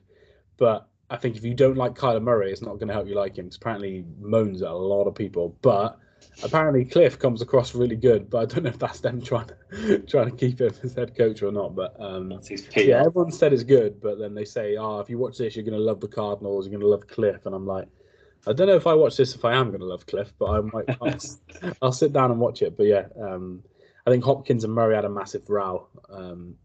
but 0.58 0.88
I 1.10 1.18
think 1.18 1.36
if 1.36 1.44
you 1.44 1.54
don't 1.54 1.78
like 1.78 1.96
Kyler 1.96 2.22
Murray, 2.22 2.52
it's 2.52 2.62
not 2.62 2.76
going 2.76 2.88
to 2.90 2.94
help 2.94 3.08
you 3.08 3.16
like 3.16 3.38
him. 3.38 3.46
Because 3.46 3.58
apparently, 3.58 3.92
he 3.92 4.06
moans 4.20 4.62
at 4.62 4.70
a 4.70 4.76
lot 4.76 5.06
of 5.06 5.16
people. 5.16 5.58
But 5.62 5.98
apparently 6.44 6.86
Cliff 6.86 7.18
comes 7.18 7.42
across 7.42 7.76
really 7.76 7.96
good, 7.96 8.30
but 8.30 8.38
I 8.38 8.46
don't 8.46 8.64
know 8.64 8.70
if 8.70 8.80
that's 8.80 9.00
them 9.00 9.22
trying 9.22 9.48
to 9.48 10.00
trying 10.08 10.30
to 10.30 10.36
keep 10.36 10.60
him 10.60 10.74
as 10.84 10.94
head 10.94 11.16
coach 11.16 11.42
or 11.42 11.52
not. 11.52 11.76
But 11.76 11.96
um, 12.00 12.40
yeah, 12.76 13.04
everyone 13.06 13.32
said 13.32 13.54
it's 13.54 13.64
good, 13.64 14.02
but 14.02 14.20
then 14.20 14.34
they 14.34 14.46
say, 14.46 14.78
"Oh, 14.78 15.00
if 15.00 15.10
you 15.10 15.18
watch 15.18 15.38
this, 15.38 15.56
you're 15.56 15.66
going 15.66 15.78
to 15.78 15.84
love 15.84 16.00
the 16.00 16.08
Cardinals. 16.08 16.66
You're 16.66 16.72
going 16.72 16.82
to 16.82 16.88
love 16.88 17.08
Cliff." 17.08 17.46
And 17.46 17.56
I'm 17.56 17.66
like, 17.66 17.88
I 18.46 18.54
don't 18.54 18.68
know 18.68 18.76
if 18.76 18.88
I 18.88 18.94
watch 18.94 19.18
this 19.18 19.36
if 19.36 19.44
I 19.44 19.54
am 19.54 19.70
going 19.70 19.82
to 19.82 19.86
love 19.86 20.06
Cliff, 20.06 20.34
but 20.40 20.46
I 20.48 20.62
might. 20.62 20.86
I'll, 21.02 21.74
I'll 21.82 21.92
sit 21.92 22.14
down 22.14 22.32
and 22.32 22.40
watch 22.40 22.62
it. 22.62 22.78
But 22.78 22.86
yeah, 22.86 23.08
um, 23.20 23.64
I 24.06 24.12
think 24.12 24.24
Hopkins 24.24 24.64
and 24.64 24.74
Murray 24.74 24.96
had 24.96 25.06
a 25.06 25.10
massive 25.10 25.50
row, 25.50 25.88
um, 26.10 26.56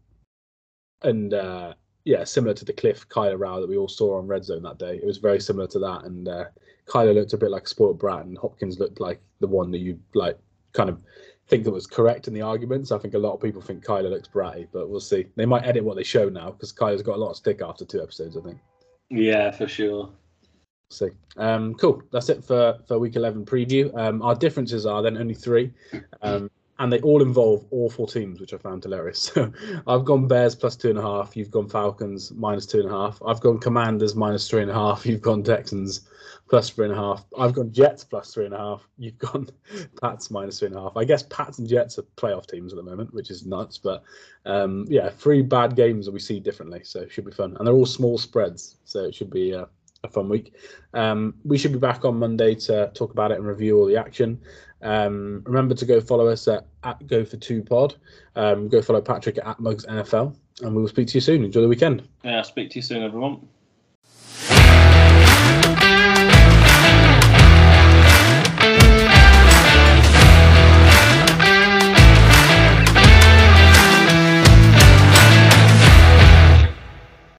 and 1.01 1.33
uh, 1.33 1.73
yeah, 2.05 2.23
similar 2.23 2.53
to 2.53 2.65
the 2.65 2.73
Cliff 2.73 3.07
Kyler 3.09 3.39
row 3.39 3.59
that 3.61 3.69
we 3.69 3.77
all 3.77 3.87
saw 3.87 4.17
on 4.17 4.27
Red 4.27 4.45
Zone 4.45 4.63
that 4.63 4.79
day. 4.79 4.95
It 4.95 5.05
was 5.05 5.17
very 5.17 5.39
similar 5.39 5.67
to 5.67 5.79
that, 5.79 6.03
and 6.05 6.27
uh, 6.27 6.45
Kyler 6.85 7.13
looked 7.13 7.33
a 7.33 7.37
bit 7.37 7.51
like 7.51 7.65
a 7.65 7.69
spoiled 7.69 7.99
brat, 7.99 8.25
and 8.25 8.37
Hopkins 8.37 8.79
looked 8.79 8.99
like 8.99 9.21
the 9.39 9.47
one 9.47 9.71
that 9.71 9.79
you 9.79 9.99
like 10.13 10.37
kind 10.73 10.89
of 10.89 10.99
think 11.47 11.63
that 11.63 11.71
was 11.71 11.87
correct 11.87 12.27
in 12.27 12.33
the 12.33 12.41
arguments. 12.41 12.91
I 12.91 12.97
think 12.97 13.13
a 13.13 13.19
lot 13.19 13.33
of 13.33 13.41
people 13.41 13.61
think 13.61 13.85
Kyler 13.85 14.09
looks 14.09 14.27
bratty, 14.27 14.67
but 14.71 14.89
we'll 14.89 14.99
see. 14.99 15.27
They 15.35 15.45
might 15.45 15.65
edit 15.65 15.83
what 15.83 15.95
they 15.95 16.03
show 16.03 16.29
now 16.29 16.51
because 16.51 16.73
Kyler's 16.73 17.01
got 17.01 17.15
a 17.15 17.19
lot 17.19 17.31
of 17.31 17.37
stick 17.37 17.61
after 17.61 17.85
two 17.85 18.01
episodes, 18.01 18.37
I 18.37 18.41
think. 18.41 18.57
Yeah, 19.09 19.51
for 19.51 19.67
sure. 19.67 20.09
See. 20.89 21.09
Um, 21.37 21.73
cool. 21.75 22.03
That's 22.11 22.29
it 22.29 22.43
for, 22.43 22.79
for 22.87 22.99
week 22.99 23.15
11 23.15 23.45
preview. 23.45 23.95
Um, 23.97 24.21
our 24.21 24.35
differences 24.35 24.85
are 24.85 25.01
then 25.01 25.17
only 25.17 25.33
three, 25.33 25.71
um, 26.21 26.49
and 26.79 26.91
they 26.91 26.99
all 27.01 27.21
involve 27.21 27.65
all 27.71 27.89
four 27.89 28.07
teams, 28.07 28.39
which 28.39 28.53
I 28.53 28.57
found 28.57 28.83
hilarious. 28.83 29.31
So 29.33 29.51
I've 29.87 30.05
gone 30.05 30.27
Bears 30.27 30.55
plus 30.55 30.75
two 30.75 30.89
and 30.89 30.99
a 30.99 31.01
half. 31.01 31.35
You've 31.35 31.51
gone 31.51 31.67
Falcons 31.67 32.31
minus 32.31 32.65
two 32.65 32.79
and 32.79 32.89
a 32.89 32.93
half. 32.93 33.21
I've 33.25 33.41
gone 33.41 33.59
Commanders 33.59 34.15
minus 34.15 34.47
three 34.47 34.61
and 34.61 34.71
a 34.71 34.73
half. 34.73 35.05
You've 35.05 35.21
gone 35.21 35.43
Texans 35.43 36.07
plus 36.49 36.69
three 36.69 36.85
and 36.85 36.93
a 36.93 36.97
half. 36.97 37.25
I've 37.37 37.53
gone 37.53 37.71
Jets 37.71 38.03
plus 38.03 38.33
three 38.33 38.45
and 38.45 38.53
a 38.53 38.57
half. 38.57 38.87
You've 38.97 39.17
gone 39.17 39.49
Pats 40.01 40.29
minus 40.29 40.59
three 40.59 40.67
and 40.67 40.77
a 40.77 40.81
half. 40.81 40.97
I 40.97 41.03
guess 41.03 41.23
Pats 41.23 41.59
and 41.59 41.67
Jets 41.67 41.97
are 41.97 42.03
playoff 42.17 42.47
teams 42.47 42.73
at 42.73 42.77
the 42.77 42.83
moment, 42.83 43.13
which 43.13 43.31
is 43.31 43.45
nuts. 43.45 43.77
But 43.77 44.03
um, 44.45 44.85
yeah, 44.89 45.09
three 45.09 45.41
bad 45.41 45.75
games 45.75 46.05
that 46.05 46.11
we 46.11 46.19
see 46.19 46.39
differently, 46.39 46.81
so 46.83 46.99
it 46.99 47.11
should 47.11 47.25
be 47.25 47.31
fun. 47.31 47.55
And 47.57 47.67
they're 47.67 47.73
all 47.73 47.85
small 47.85 48.17
spreads, 48.17 48.77
so 48.85 49.03
it 49.05 49.15
should 49.15 49.31
be 49.31 49.51
a 49.51 49.67
fun 50.09 50.29
week. 50.29 50.53
Um, 50.93 51.35
we 51.43 51.57
should 51.57 51.71
be 51.71 51.79
back 51.79 52.05
on 52.05 52.19
Monday 52.19 52.55
to 52.55 52.91
talk 52.93 53.11
about 53.11 53.31
it 53.31 53.37
and 53.37 53.47
review 53.47 53.79
all 53.79 53.85
the 53.85 53.97
action. 53.97 54.39
Um, 54.81 55.41
remember 55.45 55.75
to 55.75 55.85
go 55.85 56.01
follow 56.01 56.27
us 56.27 56.47
at, 56.47 56.65
at 56.83 57.05
Go 57.07 57.23
for 57.23 57.37
Two 57.37 57.63
Pod. 57.63 57.95
Um, 58.35 58.67
go 58.67 58.81
follow 58.81 59.01
Patrick 59.01 59.39
at 59.43 59.59
Mugs 59.59 59.85
NFL, 59.85 60.35
and 60.61 60.75
we 60.75 60.81
will 60.81 60.89
speak 60.89 61.07
to 61.07 61.13
you 61.15 61.21
soon. 61.21 61.43
Enjoy 61.43 61.61
the 61.61 61.67
weekend. 61.67 62.07
Yeah, 62.23 62.41
speak 62.41 62.69
to 62.71 62.75
you 62.75 62.81
soon, 62.81 63.01
everyone. 63.01 63.47